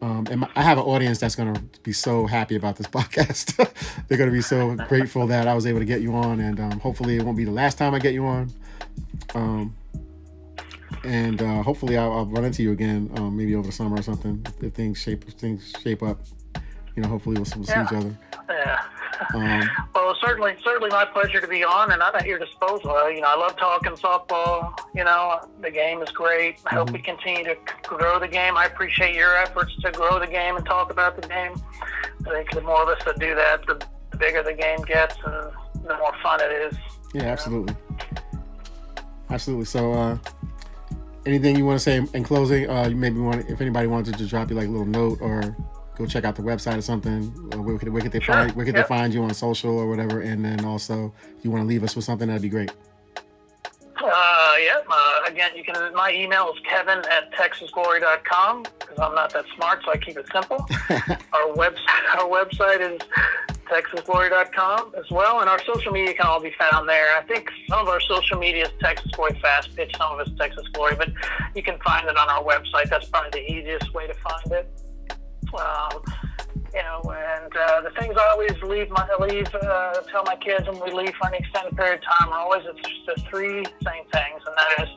Um, 0.00 0.26
and 0.30 0.40
my, 0.40 0.50
I 0.54 0.62
have 0.62 0.76
an 0.76 0.84
audience 0.84 1.18
that's 1.18 1.34
going 1.34 1.54
to 1.54 1.62
be 1.82 1.92
so 1.92 2.26
happy 2.26 2.56
about 2.56 2.76
this 2.76 2.86
podcast. 2.88 3.56
They're 4.08 4.18
going 4.18 4.30
to 4.30 4.34
be 4.34 4.42
so 4.42 4.74
grateful 4.88 5.26
that 5.28 5.48
I 5.48 5.54
was 5.54 5.66
able 5.66 5.78
to 5.78 5.84
get 5.84 6.02
you 6.02 6.14
on, 6.14 6.40
and 6.40 6.60
um, 6.60 6.80
hopefully 6.80 7.16
it 7.16 7.22
won't 7.22 7.36
be 7.36 7.44
the 7.44 7.50
last 7.50 7.78
time 7.78 7.94
I 7.94 7.98
get 7.98 8.12
you 8.12 8.26
on. 8.26 8.52
Um, 9.34 9.74
and 11.04 11.40
uh, 11.42 11.62
hopefully 11.62 11.96
I'll, 11.96 12.12
I'll 12.12 12.26
run 12.26 12.44
into 12.44 12.62
you 12.62 12.72
again, 12.72 13.10
um, 13.16 13.36
maybe 13.36 13.54
over 13.54 13.66
the 13.66 13.72
summer 13.72 13.96
or 13.96 14.02
something. 14.02 14.44
If, 14.60 14.74
things 14.74 14.98
shape 14.98 15.24
if 15.26 15.34
things 15.34 15.72
shape 15.82 16.02
up, 16.02 16.20
you 16.96 17.02
know, 17.02 17.08
hopefully 17.08 17.34
we'll, 17.34 17.46
we'll 17.56 17.64
see 17.64 17.80
each 17.80 17.92
other. 17.92 18.16
Yeah. 18.48 18.82
Um, 19.34 19.70
Well, 19.94 20.16
certainly, 20.24 20.54
certainly 20.64 20.90
my 20.90 21.04
pleasure 21.04 21.40
to 21.40 21.46
be 21.48 21.64
on, 21.64 21.92
and 21.92 22.02
I'm 22.02 22.14
at 22.14 22.26
your 22.26 22.38
disposal. 22.38 22.90
Uh, 22.90 23.08
You 23.08 23.20
know, 23.20 23.28
I 23.28 23.36
love 23.36 23.56
talking 23.56 23.92
softball. 23.92 24.76
You 24.94 25.04
know, 25.04 25.40
the 25.60 25.70
game 25.70 26.02
is 26.02 26.10
great. 26.10 26.56
I 26.66 26.74
hope 26.74 26.90
we 26.90 27.00
continue 27.00 27.44
to 27.44 27.56
grow 27.84 28.18
the 28.18 28.28
game. 28.28 28.56
I 28.56 28.66
appreciate 28.66 29.14
your 29.14 29.36
efforts 29.36 29.74
to 29.82 29.92
grow 29.92 30.18
the 30.18 30.26
game 30.26 30.56
and 30.56 30.66
talk 30.66 30.90
about 30.90 31.20
the 31.20 31.26
game. 31.28 31.54
I 32.26 32.30
think 32.30 32.50
the 32.52 32.60
more 32.60 32.82
of 32.82 32.88
us 32.88 33.02
that 33.04 33.18
do 33.18 33.34
that, 33.34 33.66
the, 33.66 33.84
bigger 34.18 34.42
the 34.44 34.54
game 34.54 34.80
gets 34.82 35.16
and 35.24 35.50
the 35.88 35.96
more 35.98 36.14
fun 36.22 36.40
it 36.40 36.72
is. 36.72 36.78
Yeah, 37.12 37.24
absolutely. 37.24 37.74
Absolutely. 39.30 39.64
So, 39.64 39.92
uh, 39.92 40.18
anything 41.26 41.56
you 41.56 41.66
want 41.66 41.78
to 41.78 41.82
say 41.82 42.06
in 42.14 42.22
closing? 42.24 42.68
Uh, 42.68 42.88
you 42.88 42.96
maybe 42.96 43.18
want 43.18 43.48
if 43.48 43.60
anybody 43.60 43.86
wanted 43.86 44.12
to 44.12 44.18
just 44.18 44.30
drop 44.30 44.50
you 44.50 44.56
like 44.56 44.68
a 44.68 44.70
little 44.70 44.86
note 44.86 45.18
or 45.20 45.56
go 45.96 46.06
check 46.06 46.24
out 46.24 46.34
the 46.36 46.42
website 46.42 46.78
or 46.78 46.82
something. 46.82 47.22
Where 47.64 47.78
could, 47.78 47.88
where 47.90 48.02
could 48.02 48.12
they 48.12 48.20
Sure. 48.20 48.34
find 48.34 48.52
where 48.52 48.64
could 48.64 48.74
Yep. 48.74 48.88
they 48.88 48.88
find 48.88 49.14
you 49.14 49.22
on 49.22 49.32
social 49.34 49.78
or 49.78 49.88
whatever? 49.88 50.20
And 50.20 50.44
then 50.44 50.64
also, 50.64 51.12
if 51.38 51.44
you 51.44 51.50
want 51.50 51.62
to 51.62 51.66
leave 51.68 51.82
us 51.84 51.94
with 51.96 52.04
something, 52.04 52.28
that'd 52.28 52.42
be 52.42 52.48
great. 52.48 52.70
Uh, 53.96 54.54
yeah. 54.62 54.78
Uh, 54.90 55.20
again, 55.26 55.50
you 55.56 55.64
can. 55.64 55.94
My 55.94 56.12
email 56.12 56.52
is 56.52 56.60
kevin 56.68 56.98
at 56.98 57.32
texasglory.com 57.34 58.64
because 58.78 58.98
I'm 58.98 59.14
not 59.14 59.32
that 59.32 59.44
smart, 59.56 59.82
so 59.84 59.92
I 59.92 59.96
keep 59.96 60.18
it 60.18 60.26
simple. 60.32 60.56
our 61.32 61.54
website, 61.54 62.18
our 62.18 62.28
website 62.28 62.80
is 62.80 63.00
texasglory.com 63.70 64.92
as 64.98 65.10
well, 65.10 65.40
and 65.40 65.48
our 65.48 65.58
social 65.64 65.90
media 65.92 66.12
can 66.12 66.26
all 66.26 66.40
be 66.40 66.52
found 66.58 66.86
there. 66.88 67.16
I 67.16 67.22
think 67.22 67.48
some 67.68 67.80
of 67.80 67.88
our 67.88 68.00
social 68.00 68.38
media 68.38 68.64
is 68.66 68.72
Texas 68.80 69.10
Glory 69.12 69.38
Fast 69.40 69.74
Pitch, 69.74 69.94
some 69.96 70.18
of 70.18 70.26
it's 70.26 70.38
Texas 70.38 70.66
Glory, 70.74 70.96
but 70.96 71.08
you 71.54 71.62
can 71.62 71.78
find 71.80 72.06
it 72.06 72.16
on 72.16 72.28
our 72.28 72.42
website. 72.42 72.90
That's 72.90 73.06
probably 73.08 73.30
the 73.40 73.50
easiest 73.50 73.94
way 73.94 74.06
to 74.06 74.14
find 74.14 74.52
it. 74.52 74.70
Um, 75.54 76.02
you 76.74 76.82
know, 76.82 77.00
and 77.12 77.56
uh, 77.56 77.80
the 77.82 77.90
things 78.00 78.16
I 78.18 78.30
always 78.30 78.52
leave 78.62 78.90
my 78.90 79.08
leave 79.20 79.46
uh, 79.54 79.94
tell 80.10 80.24
my 80.24 80.34
kids 80.36 80.66
when 80.66 80.80
we 80.80 80.90
leave 80.90 81.14
for 81.14 81.28
an 81.28 81.34
extended 81.34 81.76
period 81.76 82.00
of 82.00 82.04
time 82.04 82.32
are 82.32 82.40
always 82.40 82.64
the 82.64 83.14
three 83.30 83.64
same 83.84 84.04
things, 84.12 84.42
and 84.44 84.56
that 84.56 84.82
is, 84.82 84.88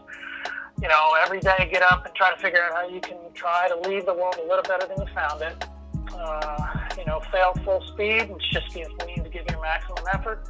you 0.82 0.88
know, 0.88 1.14
every 1.24 1.40
day 1.40 1.70
get 1.72 1.84
up 1.84 2.04
and 2.06 2.16
try 2.16 2.34
to 2.34 2.42
figure 2.42 2.64
out 2.64 2.74
how 2.74 2.88
you 2.88 3.00
can 3.00 3.18
try 3.36 3.70
to 3.70 3.88
leave 3.88 4.08
the 4.08 4.14
world 4.14 4.38
a 4.44 4.48
little 4.48 4.64
better 4.64 4.88
than 4.88 4.98
you 4.98 5.14
found 5.14 5.42
it. 5.44 5.66
Uh, 6.14 6.88
you 6.98 7.06
know, 7.06 7.22
fail 7.32 7.54
full 7.64 7.84
speed 7.94 8.22
and 8.22 8.42
just 8.52 8.74
give 8.74 8.88
need 9.06 9.24
to 9.24 9.30
give 9.30 9.46
your 9.52 9.62
maximum 9.62 10.04
effort 10.12 10.48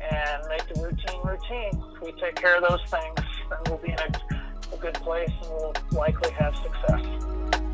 and 0.00 0.42
make 0.48 0.62
the 0.72 0.80
routine 0.80 1.20
routine. 1.24 1.82
If 1.96 2.02
we 2.02 2.12
take 2.20 2.36
care 2.36 2.56
of 2.56 2.68
those 2.68 2.82
things, 2.88 3.18
then 3.50 3.58
we'll 3.66 3.78
be 3.78 3.90
in 3.90 3.98
a, 3.98 4.74
a 4.74 4.78
good 4.78 4.94
place 4.94 5.32
and 5.42 5.50
we'll 5.50 5.74
likely 5.90 6.30
have 6.32 6.54
success. 6.56 7.67